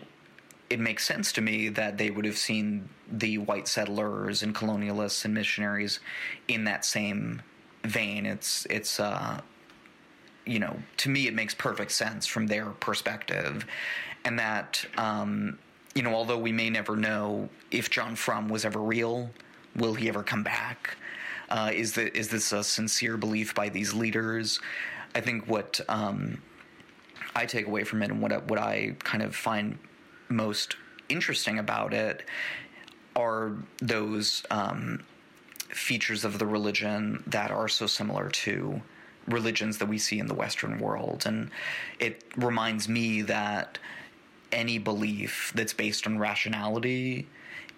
it 0.70 0.78
makes 0.78 1.04
sense 1.06 1.32
to 1.32 1.40
me 1.40 1.70
that 1.70 1.96
they 1.96 2.10
would 2.10 2.26
have 2.26 2.36
seen 2.36 2.88
the 3.10 3.38
white 3.38 3.66
settlers 3.66 4.42
and 4.42 4.54
colonialists 4.54 5.24
and 5.24 5.32
missionaries 5.32 6.00
in 6.46 6.64
that 6.64 6.84
same 6.84 7.42
vein. 7.84 8.26
It's 8.26 8.66
it's 8.66 9.00
uh, 9.00 9.40
you 10.44 10.58
know 10.58 10.76
to 10.98 11.08
me 11.08 11.26
it 11.26 11.34
makes 11.34 11.54
perfect 11.54 11.92
sense 11.92 12.26
from 12.26 12.46
their 12.46 12.66
perspective, 12.66 13.64
and 14.24 14.38
that 14.38 14.84
um, 14.96 15.58
you 15.94 16.02
know 16.02 16.14
although 16.14 16.38
we 16.38 16.52
may 16.52 16.70
never 16.70 16.96
know 16.96 17.48
if 17.70 17.90
John 17.90 18.16
Frum 18.16 18.48
was 18.48 18.64
ever 18.64 18.80
real, 18.80 19.30
will 19.76 19.94
he 19.94 20.08
ever 20.08 20.22
come 20.22 20.42
back? 20.42 20.96
Uh, 21.48 21.70
is 21.72 21.94
that 21.94 22.16
is 22.16 22.28
this 22.28 22.52
a 22.52 22.62
sincere 22.62 23.16
belief 23.16 23.54
by 23.54 23.68
these 23.68 23.94
leaders? 23.94 24.60
I 25.14 25.20
think 25.20 25.48
what 25.48 25.80
um, 25.88 26.42
I 27.34 27.46
take 27.46 27.66
away 27.66 27.84
from 27.84 28.02
it 28.02 28.10
and 28.10 28.20
what 28.20 28.32
I, 28.32 28.38
what 28.38 28.58
I 28.58 28.96
kind 29.00 29.22
of 29.22 29.34
find 29.34 29.78
most 30.28 30.76
interesting 31.08 31.58
about 31.58 31.94
it 31.94 32.24
are 33.16 33.56
those 33.80 34.44
um, 34.50 35.04
features 35.70 36.24
of 36.24 36.38
the 36.38 36.46
religion 36.46 37.22
that 37.26 37.50
are 37.50 37.68
so 37.68 37.86
similar 37.86 38.28
to 38.30 38.80
religions 39.26 39.78
that 39.78 39.86
we 39.86 39.98
see 39.98 40.18
in 40.18 40.26
the 40.26 40.34
Western 40.34 40.78
world. 40.78 41.24
And 41.26 41.50
it 41.98 42.24
reminds 42.36 42.88
me 42.88 43.22
that 43.22 43.78
any 44.52 44.78
belief 44.78 45.52
that's 45.54 45.72
based 45.72 46.06
on 46.06 46.18
rationality 46.18 47.26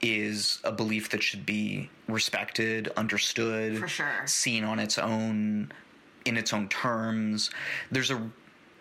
is 0.03 0.61
a 0.65 0.73
belief 0.73 1.11
that 1.11 1.23
should 1.23 1.45
be 1.45 1.91
respected, 2.09 2.89
understood, 2.97 3.79
For 3.79 3.89
sure. 3.89 4.23
seen 4.27 4.65
on 4.65 4.79
its 4.79 4.99
own 4.99 5.73
in 6.25 6.37
its 6.37 6.53
own 6.53 6.69
terms. 6.69 7.51
There's 7.91 8.11
a 8.11 8.31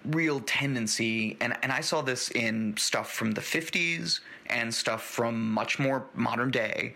real 0.05 0.39
tendency 0.41 1.35
and 1.41 1.57
and 1.61 1.71
I 1.71 1.81
saw 1.81 2.01
this 2.01 2.29
in 2.31 2.75
stuff 2.77 3.11
from 3.11 3.31
the 3.31 3.41
50s 3.41 4.21
and 4.47 4.73
stuff 4.73 5.03
from 5.03 5.51
much 5.51 5.77
more 5.77 6.05
modern 6.13 6.51
day 6.51 6.93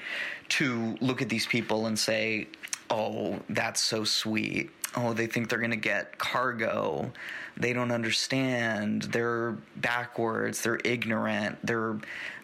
to 0.49 0.95
look 1.01 1.21
at 1.21 1.29
these 1.29 1.45
people 1.45 1.87
and 1.87 1.97
say, 1.99 2.47
"Oh, 2.89 3.39
that's 3.49 3.81
so 3.81 4.03
sweet. 4.05 4.71
Oh, 4.95 5.13
they 5.13 5.27
think 5.27 5.49
they're 5.49 5.59
going 5.59 5.71
to 5.71 5.77
get 5.77 6.17
cargo. 6.17 7.11
They 7.57 7.73
don't 7.73 7.91
understand. 7.91 9.03
They're 9.03 9.57
backwards. 9.77 10.61
They're 10.61 10.79
ignorant. 10.83 11.57
They're 11.65 11.97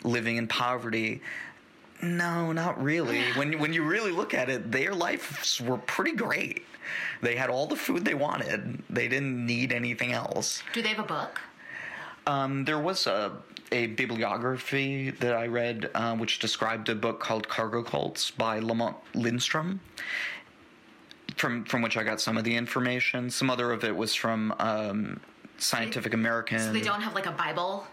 living 0.03 0.37
in 0.37 0.47
poverty." 0.47 1.21
No, 2.01 2.51
not 2.51 2.81
really. 2.81 3.21
When 3.35 3.59
when 3.59 3.73
you 3.73 3.83
really 3.83 4.11
look 4.11 4.33
at 4.33 4.49
it, 4.49 4.71
their 4.71 4.93
lives 4.93 5.61
were 5.61 5.77
pretty 5.77 6.13
great. 6.13 6.65
They 7.21 7.35
had 7.35 7.49
all 7.49 7.67
the 7.67 7.75
food 7.75 8.05
they 8.05 8.15
wanted. 8.15 8.81
They 8.89 9.07
didn't 9.07 9.45
need 9.45 9.71
anything 9.71 10.11
else. 10.11 10.63
Do 10.73 10.81
they 10.81 10.89
have 10.89 10.99
a 10.99 11.07
book? 11.07 11.39
Um, 12.25 12.65
there 12.65 12.79
was 12.79 13.07
a, 13.07 13.31
a 13.71 13.87
bibliography 13.87 15.11
that 15.11 15.33
I 15.33 15.47
read 15.47 15.89
uh, 15.95 16.15
which 16.15 16.39
described 16.39 16.89
a 16.89 16.95
book 16.95 17.19
called 17.19 17.47
Cargo 17.47 17.83
Cults 17.83 18.31
by 18.31 18.59
Lamont 18.59 18.97
Lindstrom, 19.13 19.79
from 21.39 21.63
from 21.65 21.81
which 21.81 21.97
I 21.97 22.03
got 22.03 22.21
some 22.21 22.37
of 22.37 22.43
the 22.43 22.55
information. 22.55 23.29
Some 23.29 23.49
other 23.49 23.71
of 23.71 23.83
it 23.83 23.95
was 23.95 24.13
from 24.13 24.53
um, 24.59 25.19
Scientific 25.57 26.13
American. 26.13 26.59
So 26.59 26.73
they 26.73 26.81
don't 26.81 27.01
have 27.01 27.15
like 27.15 27.25
a 27.25 27.31
Bible? 27.31 27.85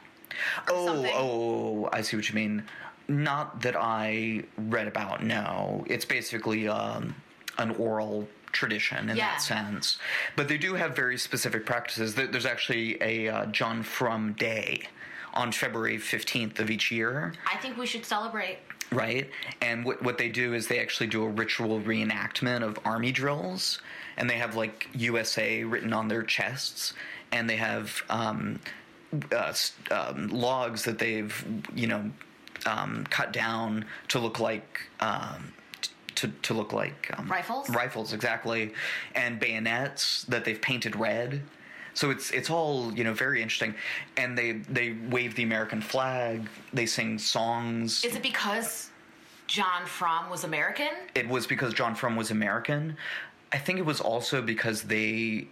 Oh, 0.68 0.86
something? 0.86 1.12
oh, 1.14 1.88
I 1.92 2.02
see 2.02 2.16
what 2.16 2.28
you 2.28 2.34
mean. 2.34 2.64
Not 3.08 3.62
that 3.62 3.76
I 3.76 4.42
read 4.58 4.88
about. 4.88 5.22
No, 5.22 5.84
it's 5.86 6.04
basically 6.04 6.68
um, 6.68 7.14
an 7.58 7.70
oral 7.76 8.28
tradition 8.52 9.08
in 9.10 9.16
Yeah. 9.16 9.28
that 9.32 9.42
sense. 9.42 9.98
But 10.34 10.48
they 10.48 10.58
do 10.58 10.74
have 10.74 10.96
very 10.96 11.16
specific 11.16 11.64
practices. 11.64 12.14
There's 12.14 12.46
actually 12.46 13.00
a 13.00 13.28
uh, 13.28 13.46
John 13.46 13.82
Frum 13.82 14.32
Day 14.32 14.88
on 15.34 15.52
February 15.52 15.98
15th 15.98 16.58
of 16.58 16.70
each 16.70 16.90
year, 16.90 17.34
I 17.50 17.58
think 17.58 17.76
we 17.76 17.86
should 17.86 18.06
celebrate. 18.06 18.58
Right? 18.92 19.28
And 19.60 19.84
what 19.84 20.02
what 20.02 20.18
they 20.18 20.28
do 20.28 20.54
is 20.54 20.68
they 20.68 20.78
actually 20.78 21.08
do 21.08 21.24
a 21.24 21.28
ritual 21.28 21.80
reenactment 21.80 22.62
of 22.62 22.78
army 22.84 23.12
drills, 23.12 23.80
and 24.16 24.28
they 24.28 24.38
have 24.38 24.56
like 24.56 24.88
USA 24.94 25.64
written 25.64 25.92
on 25.92 26.08
their 26.08 26.22
chests, 26.22 26.94
and 27.32 27.48
they 27.48 27.56
have 27.56 28.02
um, 28.08 28.60
uh, 29.32 29.54
um, 29.90 30.28
logs 30.28 30.84
that 30.84 30.98
they've 30.98 31.44
you 31.74 31.86
know 31.86 32.10
um, 32.66 33.06
cut 33.10 33.32
down 33.32 33.84
to 34.08 34.18
look 34.18 34.40
like. 34.40 34.82
Um, 35.00 35.52
to, 36.16 36.28
to 36.28 36.54
look 36.54 36.72
like 36.72 37.10
um, 37.18 37.28
Rifles? 37.28 37.68
rifles 37.68 38.14
exactly 38.14 38.72
and 39.14 39.38
bayonets 39.38 40.22
that 40.22 40.46
they've 40.46 40.62
painted 40.62 40.96
red 40.96 41.42
so 41.96 42.10
it's 42.10 42.30
it's 42.30 42.50
all 42.50 42.92
you 42.94 43.02
know 43.02 43.14
very 43.14 43.42
interesting 43.42 43.74
and 44.16 44.36
they 44.38 44.52
they 44.52 44.92
wave 45.08 45.34
the 45.34 45.42
american 45.42 45.80
flag 45.80 46.46
they 46.72 46.86
sing 46.86 47.18
songs 47.18 48.04
Is 48.04 48.14
it 48.14 48.22
because 48.22 48.90
John 49.48 49.86
Frum 49.86 50.28
was 50.28 50.44
American? 50.44 50.90
it 51.14 51.26
was 51.28 51.46
because 51.46 51.72
John 51.72 51.94
Frum 51.94 52.16
was 52.16 52.30
American. 52.32 52.96
I 53.52 53.58
think 53.58 53.78
it 53.78 53.86
was 53.86 54.00
also 54.00 54.42
because 54.42 54.82
they, 54.82 55.46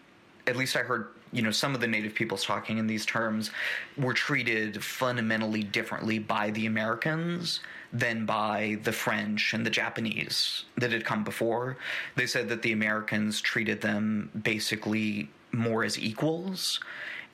at 0.47 0.57
least 0.57 0.77
I 0.77 0.81
heard, 0.81 1.09
you 1.33 1.43
know, 1.43 1.51
some 1.51 1.75
of 1.75 1.81
the 1.81 1.87
native 1.87 2.15
peoples 2.15 2.45
talking 2.45 2.79
in 2.79 2.87
these 2.87 3.07
terms 3.07 3.51
were 3.97 4.13
treated 4.15 4.83
fundamentally 4.83 5.63
differently 5.63 6.19
by 6.19 6.51
the 6.51 6.67
Americans 6.67 7.61
than 7.93 8.27
by 8.27 8.79
the 8.83 8.93
French 8.93 9.55
and 9.55 9.65
the 9.65 9.71
Japanese 9.71 10.65
that 10.77 10.93
had 10.93 11.05
come 11.05 11.25
before. 11.25 11.77
They 12.17 12.27
said 12.27 12.49
that 12.51 12.63
the 12.63 12.73
Americans 12.73 13.41
treated 13.41 13.81
them 13.81 14.31
basically 14.43 15.29
more 15.53 15.85
as 15.85 15.99
equals. 15.99 16.81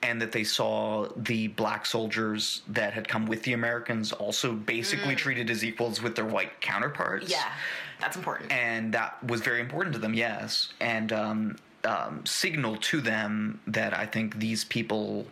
And 0.03 0.19
that 0.19 0.31
they 0.31 0.43
saw 0.43 1.09
the 1.15 1.49
black 1.49 1.85
soldiers 1.85 2.63
that 2.69 2.91
had 2.91 3.07
come 3.07 3.27
with 3.27 3.43
the 3.43 3.53
Americans 3.53 4.11
also 4.11 4.53
basically 4.53 5.15
treated 5.15 5.51
as 5.51 5.63
equals 5.63 6.01
with 6.01 6.15
their 6.15 6.25
white 6.25 6.59
counterparts 6.59 7.29
Yeah, 7.29 7.51
that's 7.99 8.17
important. 8.17 8.51
and 8.51 8.91
that 8.95 9.23
was 9.23 9.41
very 9.41 9.59
important 9.59 9.93
to 9.93 9.99
them. 9.99 10.15
Yes, 10.15 10.73
and 10.79 11.13
um, 11.13 11.55
um, 11.85 12.25
signaled 12.25 12.81
to 12.83 13.01
them 13.01 13.59
that 13.67 13.97
I 13.97 14.05
think 14.05 14.39
these 14.39 14.63
people 14.63 15.25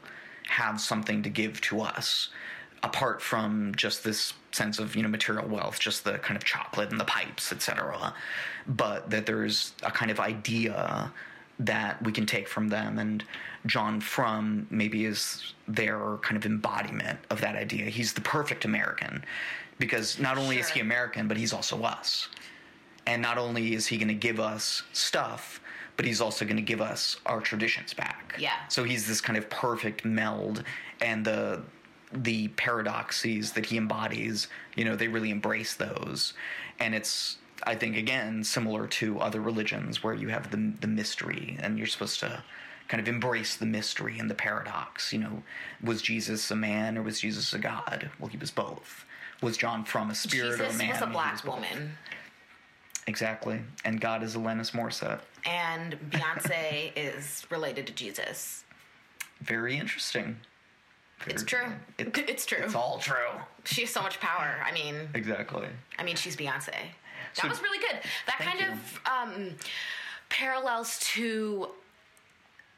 have 0.48 0.82
something 0.82 1.24
to 1.24 1.30
give 1.30 1.62
to 1.62 1.82
us, 1.82 2.30
apart 2.84 3.22
from 3.22 3.74
just 3.76 4.04
this 4.04 4.34
sense 4.52 4.80
of 4.80 4.96
you 4.96 5.04
know 5.04 5.10
material 5.10 5.48
wealth, 5.48 5.80
just 5.80 6.04
the 6.04 6.18
kind 6.20 6.36
of 6.36 6.44
chocolate 6.44 6.92
and 6.92 7.00
the 7.00 7.06
pipes, 7.06 7.52
etc. 7.52 8.14
But 8.68 9.10
that 9.10 9.26
there's 9.26 9.74
a 9.84 9.92
kind 9.92 10.12
of 10.12 10.20
idea 10.20 11.12
that 11.60 12.02
we 12.04 12.12
can 12.12 12.26
take 12.26 12.48
from 12.48 12.70
them 12.70 12.98
and 13.00 13.24
John 13.66 14.00
Frum 14.00 14.68
maybe 14.70 15.06
is 15.06 15.54
their 15.68 16.18
kind 16.18 16.38
of 16.38 16.46
embodiment 16.46 17.20
of 17.30 17.42
that 17.42 17.56
idea. 17.56 17.86
He's 17.86 18.14
the 18.14 18.22
perfect 18.22 18.66
American 18.66 19.24
because 19.78 20.20
not 20.20 20.38
only 20.38 20.60
is 20.60 20.70
he 20.70 20.80
American 20.80 21.28
but 21.28 21.38
he's 21.38 21.54
also 21.54 21.82
us. 21.84 22.30
And 23.06 23.22
not 23.22 23.38
only 23.38 23.74
is 23.74 23.88
he 23.88 23.98
going 23.98 24.08
to 24.08 24.14
give 24.14 24.40
us 24.40 24.84
stuff, 24.94 25.60
but 26.00 26.06
he's 26.06 26.22
also 26.22 26.46
going 26.46 26.56
to 26.56 26.62
give 26.62 26.80
us 26.80 27.18
our 27.26 27.42
traditions 27.42 27.94
back. 27.94 28.34
Yeah. 28.40 28.54
So 28.70 28.86
he's 28.86 29.06
this 29.06 29.20
kind 29.20 29.38
of 29.38 29.50
perfect 29.50 30.06
meld, 30.06 30.64
and 31.02 31.26
the 31.26 31.62
the 32.14 32.48
paradoxes 32.48 33.52
that 33.52 33.66
he 33.66 33.76
embodies, 33.76 34.48
you 34.78 34.86
know, 34.86 34.96
they 34.96 35.10
really 35.10 35.30
embrace 35.30 35.74
those, 35.76 36.36
and 36.80 36.96
it's. 36.96 37.36
I 37.64 37.76
think 37.76 37.98
again 37.98 38.46
similar 38.46 38.88
to 38.88 39.20
other 39.20 39.42
religions 39.42 40.02
where 40.02 40.14
you 40.14 40.30
have 40.30 40.52
the 40.52 40.72
the 40.80 40.88
mystery 40.88 41.58
and 41.60 41.78
you're 41.78 41.88
supposed 41.88 42.22
to 42.22 42.42
kind 42.88 43.02
of 43.02 43.10
embrace 43.10 43.58
the 43.58 43.66
mystery 43.66 44.18
and 44.20 44.30
the 44.30 44.36
paradox. 44.36 45.12
You 45.12 45.20
know, 45.20 45.44
was 45.84 46.02
Jesus 46.02 46.50
a 46.50 46.56
man 46.56 46.98
or 46.98 47.02
was 47.04 47.20
Jesus 47.20 47.52
a 47.52 47.60
god? 47.60 48.10
Well, 48.20 48.30
he 48.30 48.38
was 48.38 48.52
both. 48.52 49.04
Was 49.42 49.58
John 49.58 49.84
Frum 49.84 50.10
a 50.12 50.16
spirit 50.16 50.62
or 50.62 50.64
a 50.64 50.68
Jesus 50.68 50.78
man? 50.78 50.90
was 50.92 51.02
a 51.02 51.08
black 51.08 51.44
both. 51.44 51.56
woman, 51.56 51.98
Exactly. 53.10 53.60
And 53.84 54.00
God 54.00 54.22
is 54.22 54.36
Alanis 54.36 54.72
Morissette. 54.72 55.20
and 55.46 55.98
Beyonce 56.12 56.92
is 56.96 57.44
related 57.50 57.88
to 57.88 57.94
Jesus. 57.94 58.64
Very 59.42 59.76
interesting. 59.78 60.38
Very 61.22 61.34
It's 61.34 61.44
true. 61.44 61.66
It's 61.98 62.46
true. 62.46 62.60
It's 62.64 62.76
all 62.76 63.00
true. 63.00 63.32
She 63.66 63.82
has 63.82 63.90
so 63.90 64.02
much 64.04 64.20
power. 64.20 64.62
I 64.64 64.72
mean, 64.72 64.96
Exactly. 65.16 65.68
I 65.98 66.04
mean, 66.04 66.16
she's 66.16 66.36
Beyonce. 66.36 66.68
That 66.72 67.42
So- 67.42 67.48
was 67.50 67.62
really 67.64 67.80
good. 67.80 68.00
That 68.28 68.38
kind 68.40 68.60
you. 68.60 68.68
of 68.68 69.00
um, 69.12 69.56
parallels 70.30 71.00
to 71.16 71.70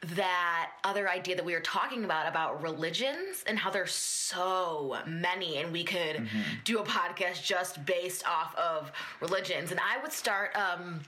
that 0.04 0.70
other 0.84 1.08
idea 1.08 1.36
that 1.36 1.44
we 1.44 1.52
were 1.54 1.60
talking 1.60 2.04
about 2.04 2.26
about 2.28 2.60
religions 2.62 3.44
and 3.46 3.56
how 3.58 3.70
there's 3.70 3.92
so 3.92 4.96
many 5.06 5.58
and 5.58 5.72
we 5.72 5.84
could 5.84 6.16
Mm-hmm. 6.16 6.40
do 6.64 6.78
a 6.80 6.84
podcast 6.84 7.42
just 7.44 7.84
based 7.86 8.26
off 8.26 8.54
of 8.56 8.90
religions 9.20 9.70
and 9.70 9.78
i 9.80 10.00
would 10.02 10.12
start 10.12 10.50
um, 10.56 11.00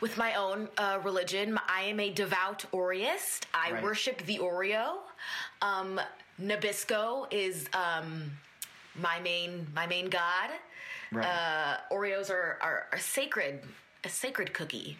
with 0.00 0.16
my 0.18 0.34
own 0.34 0.68
uh, 0.76 0.98
religion 1.04 1.58
i 1.68 1.82
am 1.82 2.00
a 2.00 2.10
devout 2.12 2.64
oreist 2.72 3.46
i 3.54 3.70
Right. 3.72 3.82
worship 3.82 4.22
the 4.26 4.38
oreo 4.38 4.96
um, 5.62 6.00
nabisco 6.40 7.26
is 7.32 7.68
um, 7.72 8.30
my 8.96 9.20
main 9.20 9.66
my 9.74 9.86
main 9.86 10.08
god 10.10 10.50
Right. 11.12 11.26
uh, 11.26 11.76
Oreos 11.94 12.30
are, 12.30 12.56
are 12.62 12.86
a 12.90 12.98
sacred, 12.98 13.60
a 14.02 14.08
sacred 14.08 14.54
cookie. 14.54 14.96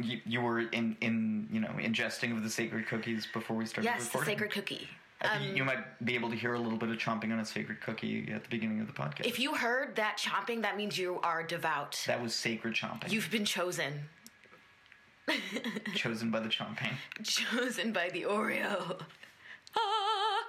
You, 0.00 0.18
you 0.26 0.40
were 0.40 0.60
in, 0.60 0.96
in 1.00 1.48
you 1.52 1.60
know 1.60 1.68
ingesting 1.78 2.32
of 2.36 2.42
the 2.42 2.50
sacred 2.50 2.86
cookies 2.88 3.26
before 3.32 3.56
we 3.56 3.64
started 3.66 3.88
Yes, 3.88 4.08
the 4.08 4.18
recording. 4.18 4.34
sacred 4.34 4.50
cookie. 4.52 4.88
Um, 5.22 5.42
you 5.56 5.64
might 5.64 6.04
be 6.04 6.14
able 6.16 6.28
to 6.30 6.36
hear 6.36 6.54
a 6.54 6.58
little 6.58 6.76
bit 6.78 6.90
of 6.90 6.96
chomping 6.98 7.32
on 7.32 7.38
a 7.38 7.44
sacred 7.46 7.80
cookie 7.80 8.28
at 8.34 8.42
the 8.42 8.48
beginning 8.50 8.80
of 8.80 8.86
the 8.88 8.92
podcast. 8.92 9.24
If 9.26 9.38
you 9.38 9.54
heard 9.54 9.94
that 9.96 10.18
chomping, 10.18 10.60
that 10.62 10.76
means 10.76 10.98
you 10.98 11.20
are 11.22 11.42
devout. 11.42 12.02
that 12.06 12.20
was 12.20 12.34
sacred 12.34 12.74
chomping, 12.74 13.10
You've 13.10 13.30
been 13.30 13.44
chosen. 13.44 13.92
chosen 15.94 16.30
by 16.30 16.40
the 16.40 16.48
chomping. 16.50 16.92
Chosen 17.24 17.92
by 17.92 18.10
the 18.10 18.22
Oreo. 18.24 19.00
Ah. 19.76 19.80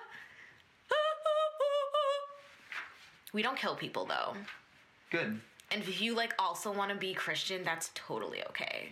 We 3.33 3.41
don't 3.41 3.57
kill 3.57 3.75
people 3.75 4.05
though. 4.05 4.33
Good. 5.11 5.39
And 5.71 5.81
if 5.81 5.99
you 6.01 6.15
like 6.15 6.33
also 6.39 6.71
want 6.71 6.91
to 6.91 6.95
be 6.97 7.13
Christian, 7.13 7.63
that's 7.63 7.91
totally 7.93 8.41
okay. 8.49 8.89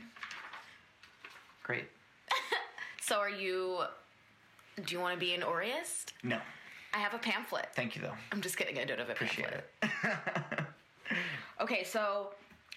Great. 1.63 1.85
So 3.05 3.17
are 3.17 3.29
you 3.29 3.79
do 4.85 4.95
you 4.95 5.01
want 5.01 5.13
to 5.13 5.19
be 5.19 5.33
an 5.33 5.41
Oreist? 5.41 6.13
No, 6.23 6.39
I 6.93 6.99
have 6.99 7.13
a 7.13 7.17
pamphlet. 7.17 7.67
thank 7.75 7.95
you 7.97 8.01
though. 8.01 8.13
I'm 8.31 8.39
just 8.41 8.55
kidding, 8.57 8.79
I 8.79 8.85
don't 8.85 8.97
have 8.97 9.09
a 9.09 9.11
Appreciate 9.11 9.49
pamphlet. 9.81 10.23
it. 10.61 10.65
Okay, 11.61 11.83
so 11.83 12.29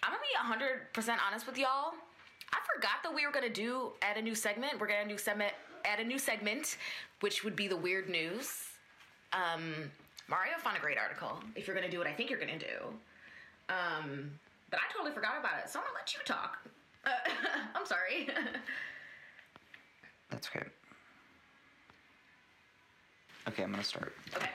I'm 0.02 0.10
gonna 0.12 0.22
be 0.58 0.64
100% 1.04 1.16
honest 1.26 1.46
with 1.46 1.56
y'all. 1.58 1.92
I 2.52 2.58
forgot 2.74 3.02
that 3.04 3.14
we 3.14 3.24
were 3.24 3.32
gonna 3.32 3.48
do 3.48 3.92
add 4.02 4.16
a 4.16 4.22
new 4.22 4.34
segment. 4.34 4.78
We're 4.80 4.88
gonna 4.88 5.08
do 5.08 5.16
segment 5.16 5.52
add 5.84 6.00
a 6.00 6.04
new 6.04 6.18
segment, 6.18 6.76
which 7.20 7.44
would 7.44 7.54
be 7.54 7.68
the 7.68 7.76
weird 7.76 8.08
news. 8.08 8.64
Um, 9.32 9.90
Mario 10.28 10.54
found 10.58 10.76
a 10.76 10.80
great 10.80 10.98
article. 10.98 11.38
If 11.54 11.66
you're 11.68 11.76
gonna 11.76 11.90
do 11.90 11.98
what 11.98 12.08
I 12.08 12.12
think 12.12 12.30
you're 12.30 12.40
gonna 12.40 12.58
do, 12.58 12.88
um, 13.68 14.30
but 14.70 14.80
I 14.80 14.92
totally 14.92 15.12
forgot 15.14 15.38
about 15.38 15.60
it. 15.64 15.70
So 15.70 15.78
I'm 15.78 15.84
gonna 15.86 15.96
let 15.98 16.12
you 16.14 16.20
talk. 16.24 16.58
Uh, 17.06 17.10
I'm 17.74 17.86
sorry. 17.86 18.28
That's 20.30 20.48
okay. 20.48 20.66
Okay, 23.48 23.62
I'm 23.62 23.70
gonna 23.70 23.84
start. 23.84 24.14
okay. 24.34 24.48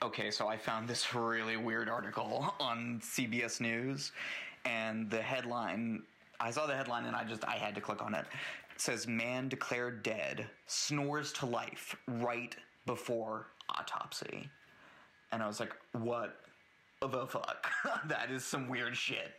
Okay, 0.00 0.30
so 0.30 0.46
I 0.46 0.56
found 0.56 0.88
this 0.88 1.12
really 1.14 1.56
weird 1.56 1.88
article 1.88 2.54
on 2.60 3.00
CBS 3.02 3.60
News, 3.60 4.12
and 4.64 5.10
the 5.10 5.20
headline. 5.20 6.02
I 6.40 6.52
saw 6.52 6.66
the 6.66 6.76
headline 6.76 7.04
and 7.06 7.16
I 7.16 7.24
just 7.24 7.44
I 7.44 7.56
had 7.56 7.74
to 7.74 7.80
click 7.80 8.00
on 8.00 8.14
it. 8.14 8.24
It 8.74 8.80
says 8.80 9.08
man 9.08 9.48
declared 9.48 10.04
dead, 10.04 10.46
snores 10.66 11.32
to 11.34 11.46
life 11.46 11.96
right 12.06 12.54
before 12.86 13.48
autopsy. 13.68 14.48
And 15.32 15.42
I 15.42 15.48
was 15.48 15.58
like, 15.58 15.74
what 15.92 16.36
the 17.00 17.26
fuck? 17.26 17.66
that 18.06 18.30
is 18.30 18.44
some 18.44 18.68
weird 18.68 18.96
shit. 18.96 19.32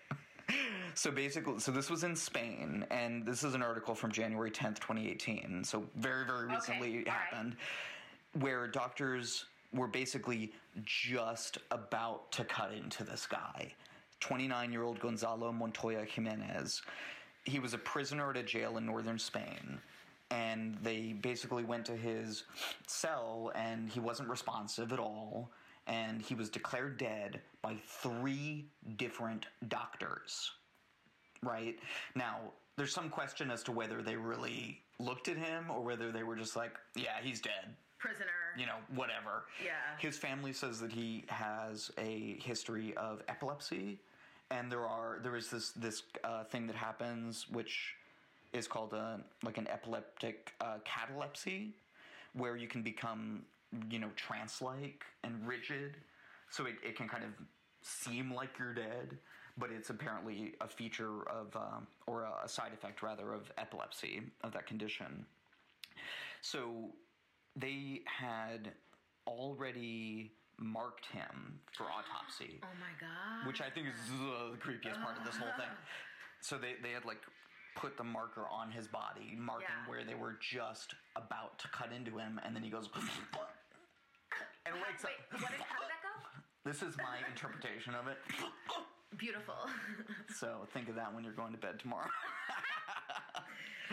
So 0.95 1.11
basically, 1.11 1.59
so 1.59 1.71
this 1.71 1.89
was 1.89 2.03
in 2.03 2.15
Spain, 2.15 2.85
and 2.91 3.25
this 3.25 3.43
is 3.43 3.53
an 3.53 3.61
article 3.61 3.95
from 3.95 4.11
January 4.11 4.51
10th, 4.51 4.79
2018. 4.79 5.63
So 5.63 5.85
very, 5.95 6.25
very 6.25 6.47
recently 6.47 6.97
it 6.97 7.07
all 7.07 7.13
right. 7.13 7.21
happened, 7.21 7.55
where 8.39 8.67
doctors 8.67 9.45
were 9.73 9.87
basically 9.87 10.51
just 10.83 11.57
about 11.71 12.31
to 12.33 12.43
cut 12.43 12.73
into 12.73 13.03
this 13.03 13.25
guy. 13.25 13.73
29 14.19 14.71
year 14.71 14.83
old 14.83 14.99
Gonzalo 14.99 15.51
Montoya 15.51 16.03
Jimenez. 16.03 16.81
He 17.45 17.59
was 17.59 17.73
a 17.73 17.77
prisoner 17.77 18.29
at 18.31 18.37
a 18.37 18.43
jail 18.43 18.77
in 18.77 18.85
northern 18.85 19.19
Spain. 19.19 19.79
And 20.31 20.77
they 20.83 21.13
basically 21.13 21.63
went 21.63 21.85
to 21.85 21.95
his 21.95 22.43
cell, 22.85 23.51
and 23.55 23.89
he 23.89 23.99
wasn't 23.99 24.29
responsive 24.29 24.93
at 24.93 24.99
all. 24.99 25.49
And 25.87 26.21
he 26.21 26.35
was 26.35 26.49
declared 26.49 26.97
dead 26.97 27.41
by 27.63 27.77
three 27.83 28.65
different 28.97 29.47
doctors 29.69 30.51
right? 31.43 31.77
Now, 32.15 32.37
there's 32.77 32.93
some 32.93 33.09
question 33.09 33.51
as 33.51 33.63
to 33.63 33.71
whether 33.71 34.01
they 34.01 34.15
really 34.15 34.81
looked 34.99 35.27
at 35.27 35.37
him 35.37 35.65
or 35.69 35.81
whether 35.81 36.11
they 36.11 36.23
were 36.23 36.35
just 36.35 36.55
like, 36.55 36.75
yeah, 36.95 37.17
he's 37.21 37.41
dead. 37.41 37.75
Prisoner. 37.97 38.25
You 38.57 38.65
know, 38.65 38.77
whatever. 38.95 39.43
Yeah. 39.63 39.71
His 39.97 40.17
family 40.17 40.53
says 40.53 40.79
that 40.79 40.91
he 40.91 41.25
has 41.27 41.91
a 41.97 42.37
history 42.41 42.93
of 42.95 43.21
epilepsy, 43.27 43.99
and 44.51 44.71
there 44.71 44.87
are 44.87 45.19
there 45.21 45.35
is 45.35 45.49
this 45.49 45.71
this 45.71 46.03
uh, 46.23 46.45
thing 46.45 46.65
that 46.67 46.77
happens 46.77 47.47
which 47.51 47.95
is 48.53 48.67
called 48.67 48.93
a 48.93 49.19
like 49.43 49.57
an 49.57 49.67
epileptic 49.67 50.53
uh, 50.61 50.77
catalepsy, 50.85 51.73
where 52.33 52.55
you 52.55 52.67
can 52.69 52.81
become 52.83 53.43
you 53.91 53.99
know 53.99 54.09
trance-like 54.15 55.03
and 55.25 55.45
rigid, 55.45 55.97
so 56.49 56.65
it, 56.65 56.75
it 56.81 56.95
can 56.95 57.09
kind 57.09 57.25
of 57.25 57.31
seem 57.81 58.33
like 58.33 58.57
you're 58.57 58.73
dead, 58.73 59.17
but 59.59 59.69
it's 59.71 59.89
apparently 59.89 60.53
a 60.61 60.67
feature 60.67 61.27
of 61.29 61.55
um, 61.55 61.87
or 62.07 62.23
a 62.43 62.47
side 62.47 62.71
effect 62.73 63.01
rather 63.03 63.33
of 63.33 63.51
epilepsy 63.57 64.21
of 64.43 64.51
that 64.53 64.65
condition. 64.65 65.25
So 66.41 66.93
they 67.55 68.01
had 68.05 68.71
already 69.27 70.31
marked 70.57 71.05
him 71.07 71.59
for 71.77 71.85
autopsy 71.85 72.59
Oh 72.63 72.67
my 72.79 72.93
god. 72.99 73.47
which 73.47 73.61
I 73.61 73.69
think 73.69 73.87
is 73.87 73.93
the 74.19 74.57
creepiest 74.57 75.01
part 75.03 75.17
of 75.17 75.25
this 75.25 75.35
whole 75.37 75.53
thing. 75.57 75.69
So 76.41 76.57
they, 76.57 76.75
they 76.81 76.91
had 76.91 77.03
like 77.03 77.19
put 77.75 77.97
the 77.97 78.03
marker 78.05 78.47
on 78.49 78.71
his 78.71 78.87
body, 78.87 79.35
marking 79.37 79.67
Yeah. 79.67 79.89
where 79.91 80.05
they 80.05 80.15
were 80.15 80.37
just 80.39 80.95
about 81.17 81.59
to 81.59 81.67
cut 81.67 81.91
into 81.91 82.17
him, 82.17 82.39
and 82.45 82.55
then 82.55 82.63
he 82.63 82.69
goes 82.69 82.87
and 84.65 84.75
wakes 84.75 85.03
Wait, 85.03 85.19
up. 85.33 85.41
what 85.41 85.51
did, 85.51 85.59
how 85.59 85.79
did 85.83 85.89
that 85.91 85.99
go? 86.01 86.15
This 86.63 86.81
is 86.81 86.95
my 86.97 87.17
interpretation 87.29 87.93
of 87.93 88.07
it. 88.07 88.19
Beautiful. 89.19 89.55
So 90.35 90.67
think 90.73 90.89
of 90.89 90.95
that 90.95 91.13
when 91.13 91.23
you're 91.23 91.33
going 91.33 91.51
to 91.51 91.57
bed 91.57 91.79
tomorrow. 91.79 92.07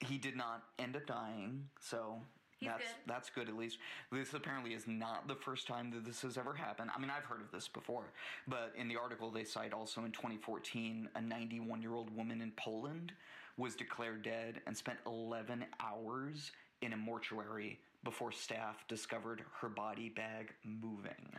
he 0.00 0.18
did 0.18 0.36
not 0.36 0.64
end 0.78 0.96
up 0.96 1.06
dying, 1.06 1.64
so 1.80 2.16
He's 2.58 2.68
that's 2.68 2.82
good. 2.82 2.96
that's 3.06 3.30
good 3.30 3.48
at 3.48 3.56
least. 3.56 3.78
This 4.10 4.34
apparently 4.34 4.74
is 4.74 4.86
not 4.86 5.28
the 5.28 5.34
first 5.36 5.66
time 5.66 5.90
that 5.92 6.04
this 6.04 6.20
has 6.22 6.36
ever 6.36 6.52
happened. 6.54 6.90
I 6.94 7.00
mean, 7.00 7.10
I've 7.10 7.24
heard 7.24 7.40
of 7.40 7.50
this 7.52 7.68
before, 7.68 8.12
but 8.48 8.72
in 8.76 8.88
the 8.88 8.96
article 8.96 9.30
they 9.30 9.44
cite 9.44 9.72
also 9.72 10.04
in 10.04 10.12
2014 10.12 11.08
a 11.14 11.20
91-year-old 11.20 12.14
woman 12.14 12.40
in 12.42 12.52
Poland 12.56 13.12
was 13.56 13.74
declared 13.74 14.22
dead 14.22 14.60
and 14.66 14.76
spent 14.76 14.98
11 15.06 15.64
hours 15.80 16.50
in 16.82 16.92
a 16.92 16.96
mortuary 16.96 17.78
before 18.04 18.32
staff 18.32 18.84
discovered 18.88 19.42
her 19.60 19.68
body 19.68 20.08
bag 20.10 20.52
moving. 20.64 21.30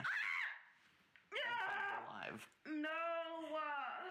Yeah. 1.34 2.30
Alive 2.30 2.48
no. 2.68 2.90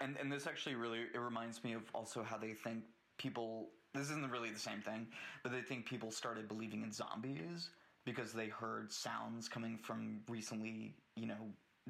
And 0.03 0.17
and 0.19 0.31
this 0.31 0.45
actually 0.47 0.75
really 0.75 0.99
it 1.13 1.19
reminds 1.19 1.63
me 1.63 1.73
of 1.73 1.83
also 1.93 2.23
how 2.23 2.37
they 2.37 2.53
think 2.53 2.83
people 3.17 3.69
this 3.93 4.09
isn't 4.09 4.29
really 4.31 4.49
the 4.51 4.59
same 4.59 4.81
thing 4.81 5.07
but 5.43 5.51
they 5.51 5.61
think 5.61 5.85
people 5.85 6.11
started 6.11 6.47
believing 6.47 6.83
in 6.83 6.91
zombies 6.91 7.69
because 8.05 8.33
they 8.33 8.47
heard 8.47 8.91
sounds 8.91 9.47
coming 9.47 9.77
from 9.77 10.19
recently 10.29 10.93
you 11.15 11.27
know 11.27 11.41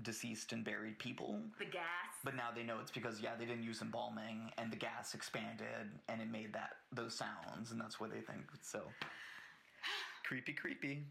deceased 0.01 0.53
and 0.53 0.63
buried 0.65 0.97
people 0.97 1.39
The 1.59 1.65
gas. 1.65 1.83
but 2.23 2.35
now 2.35 2.49
they 2.55 2.63
know 2.63 2.77
it's 2.81 2.91
because 2.91 3.21
yeah 3.21 3.31
they 3.37 3.45
didn't 3.45 3.63
use 3.63 3.81
embalming 3.81 4.51
and 4.57 4.71
the 4.71 4.75
gas 4.75 5.13
expanded 5.13 5.85
and 6.09 6.21
it 6.21 6.29
made 6.31 6.51
that 6.53 6.71
those 6.91 7.13
sounds 7.15 7.71
and 7.71 7.79
that's 7.79 7.99
why 7.99 8.07
they 8.07 8.21
think 8.21 8.41
so 8.61 8.79
creepy 10.27 10.53
creepy 10.53 11.03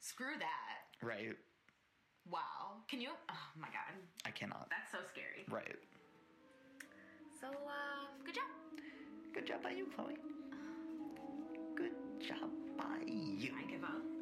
Screw 0.00 0.34
that. 0.38 1.06
right 1.06 1.36
Wow. 2.30 2.78
Can 2.88 3.00
you? 3.00 3.10
Oh 3.30 3.48
my 3.58 3.66
god. 3.68 3.94
i 4.26 4.30
cannot 4.30 4.68
That's 4.70 4.90
so 4.92 4.98
scary. 5.10 5.44
right 5.50 5.76
So, 7.42 7.48
uh, 7.48 8.06
good 8.24 8.36
job. 8.36 8.44
good 9.34 9.46
job 9.48 9.64
by 9.64 9.70
you 9.70 9.88
chloe 9.96 10.14
good 11.74 11.90
job 12.20 12.50
by 12.78 13.02
you 13.04 13.50
I 13.58 13.68
give 13.68 13.82
up. 13.82 14.21